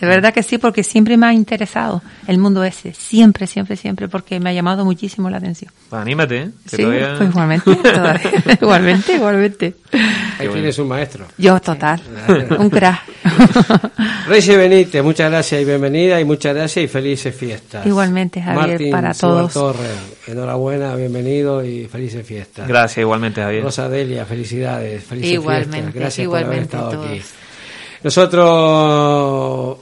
De 0.00 0.06
verdad 0.06 0.34
que 0.34 0.42
sí, 0.42 0.58
porque 0.58 0.82
siempre 0.82 1.16
me 1.16 1.26
ha 1.26 1.32
interesado 1.32 2.02
el 2.26 2.38
mundo 2.38 2.64
ese, 2.64 2.92
siempre, 2.92 3.46
siempre, 3.46 3.76
siempre, 3.76 4.08
porque 4.08 4.40
me 4.40 4.50
ha 4.50 4.52
llamado 4.52 4.84
muchísimo 4.84 5.30
la 5.30 5.36
atención. 5.38 5.70
Pues 5.88 6.02
anímate, 6.02 6.36
¿eh? 6.42 6.50
que 6.68 6.76
Sí, 6.76 6.82
todavía- 6.82 7.14
pues 7.16 7.30
igualmente, 7.30 7.76
todavía. 7.76 8.32
igualmente, 8.60 9.12
igualmente. 9.14 9.74
Ahí 10.38 10.48
tienes 10.48 10.78
un 10.78 10.88
maestro. 10.88 11.26
Yo, 11.38 11.60
total, 11.60 12.02
un 12.58 12.68
crack. 12.68 13.00
Reyes 14.28 14.56
Benítez, 14.56 15.02
muchas 15.04 15.30
gracias 15.30 15.62
y 15.62 15.64
bienvenida 15.64 16.20
y 16.20 16.24
muchas 16.24 16.54
gracias 16.54 16.84
y 16.84 16.88
felices 16.88 17.34
fiestas. 17.34 17.86
Igualmente, 17.86 18.42
Javier, 18.42 18.68
Martín 18.70 18.90
para 18.90 19.14
todos. 19.14 19.52
Torres, 19.52 19.90
enhorabuena, 20.26 20.94
bienvenido 20.96 21.64
y 21.64 21.86
felices 21.86 22.26
fiestas. 22.26 22.66
Gracias, 22.66 22.98
igualmente, 22.98 23.40
Javier. 23.40 23.62
Rosa 23.62 23.88
Delia, 23.88 24.24
felicidades, 24.26 25.04
felices 25.04 25.32
Igualmente, 25.32 25.76
fiestas. 25.76 25.94
Gracias 25.94 26.24
igualmente 26.24 26.76
por 26.76 26.86
haber 26.86 26.90
estado 26.90 26.90
todos. 26.90 27.06
aquí. 27.10 27.45
Nosotros 28.06 29.78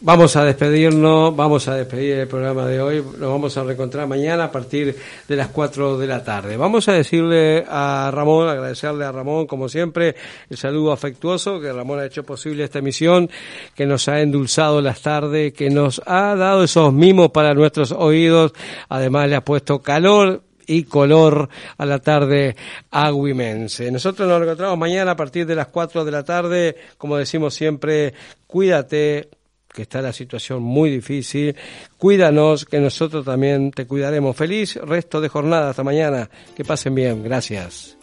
vamos 0.00 0.36
a 0.36 0.44
despedirnos, 0.44 1.34
vamos 1.34 1.66
a 1.66 1.74
despedir 1.74 2.18
el 2.18 2.28
programa 2.28 2.66
de 2.66 2.80
hoy. 2.80 3.02
Nos 3.18 3.28
vamos 3.28 3.56
a 3.56 3.64
reencontrar 3.64 4.06
mañana 4.06 4.44
a 4.44 4.52
partir 4.52 4.94
de 5.26 5.34
las 5.34 5.48
4 5.48 5.98
de 5.98 6.06
la 6.06 6.22
tarde. 6.22 6.56
Vamos 6.56 6.88
a 6.88 6.92
decirle 6.92 7.64
a 7.68 8.12
Ramón, 8.14 8.48
agradecerle 8.48 9.06
a 9.06 9.10
Ramón, 9.10 9.48
como 9.48 9.68
siempre, 9.68 10.14
el 10.48 10.56
saludo 10.56 10.92
afectuoso 10.92 11.58
que 11.58 11.72
Ramón 11.72 11.98
ha 11.98 12.06
hecho 12.06 12.22
posible 12.22 12.62
esta 12.62 12.78
emisión, 12.78 13.28
que 13.74 13.86
nos 13.86 14.06
ha 14.06 14.20
endulzado 14.20 14.80
las 14.80 15.02
tardes, 15.02 15.52
que 15.52 15.68
nos 15.68 16.00
ha 16.06 16.36
dado 16.36 16.62
esos 16.62 16.92
mimos 16.92 17.30
para 17.30 17.54
nuestros 17.54 17.90
oídos. 17.90 18.52
Además, 18.88 19.28
le 19.28 19.34
ha 19.34 19.44
puesto 19.44 19.80
calor 19.80 20.42
y 20.66 20.84
color 20.84 21.48
a 21.78 21.86
la 21.86 21.98
tarde 21.98 22.56
agüimense. 22.90 23.90
Nosotros 23.90 24.28
nos 24.28 24.42
encontramos 24.42 24.78
mañana 24.78 25.12
a 25.12 25.16
partir 25.16 25.46
de 25.46 25.54
las 25.54 25.68
4 25.68 26.04
de 26.04 26.10
la 26.10 26.24
tarde. 26.24 26.76
Como 26.98 27.16
decimos 27.16 27.54
siempre, 27.54 28.14
cuídate, 28.46 29.28
que 29.72 29.82
está 29.82 30.00
la 30.00 30.12
situación 30.12 30.62
muy 30.62 30.90
difícil. 30.90 31.54
Cuídanos, 31.98 32.64
que 32.64 32.80
nosotros 32.80 33.24
también 33.24 33.70
te 33.70 33.86
cuidaremos. 33.86 34.34
Feliz 34.34 34.76
resto 34.76 35.20
de 35.20 35.28
jornada. 35.28 35.70
Hasta 35.70 35.84
mañana. 35.84 36.28
Que 36.56 36.64
pasen 36.64 36.94
bien. 36.94 37.22
Gracias. 37.22 37.96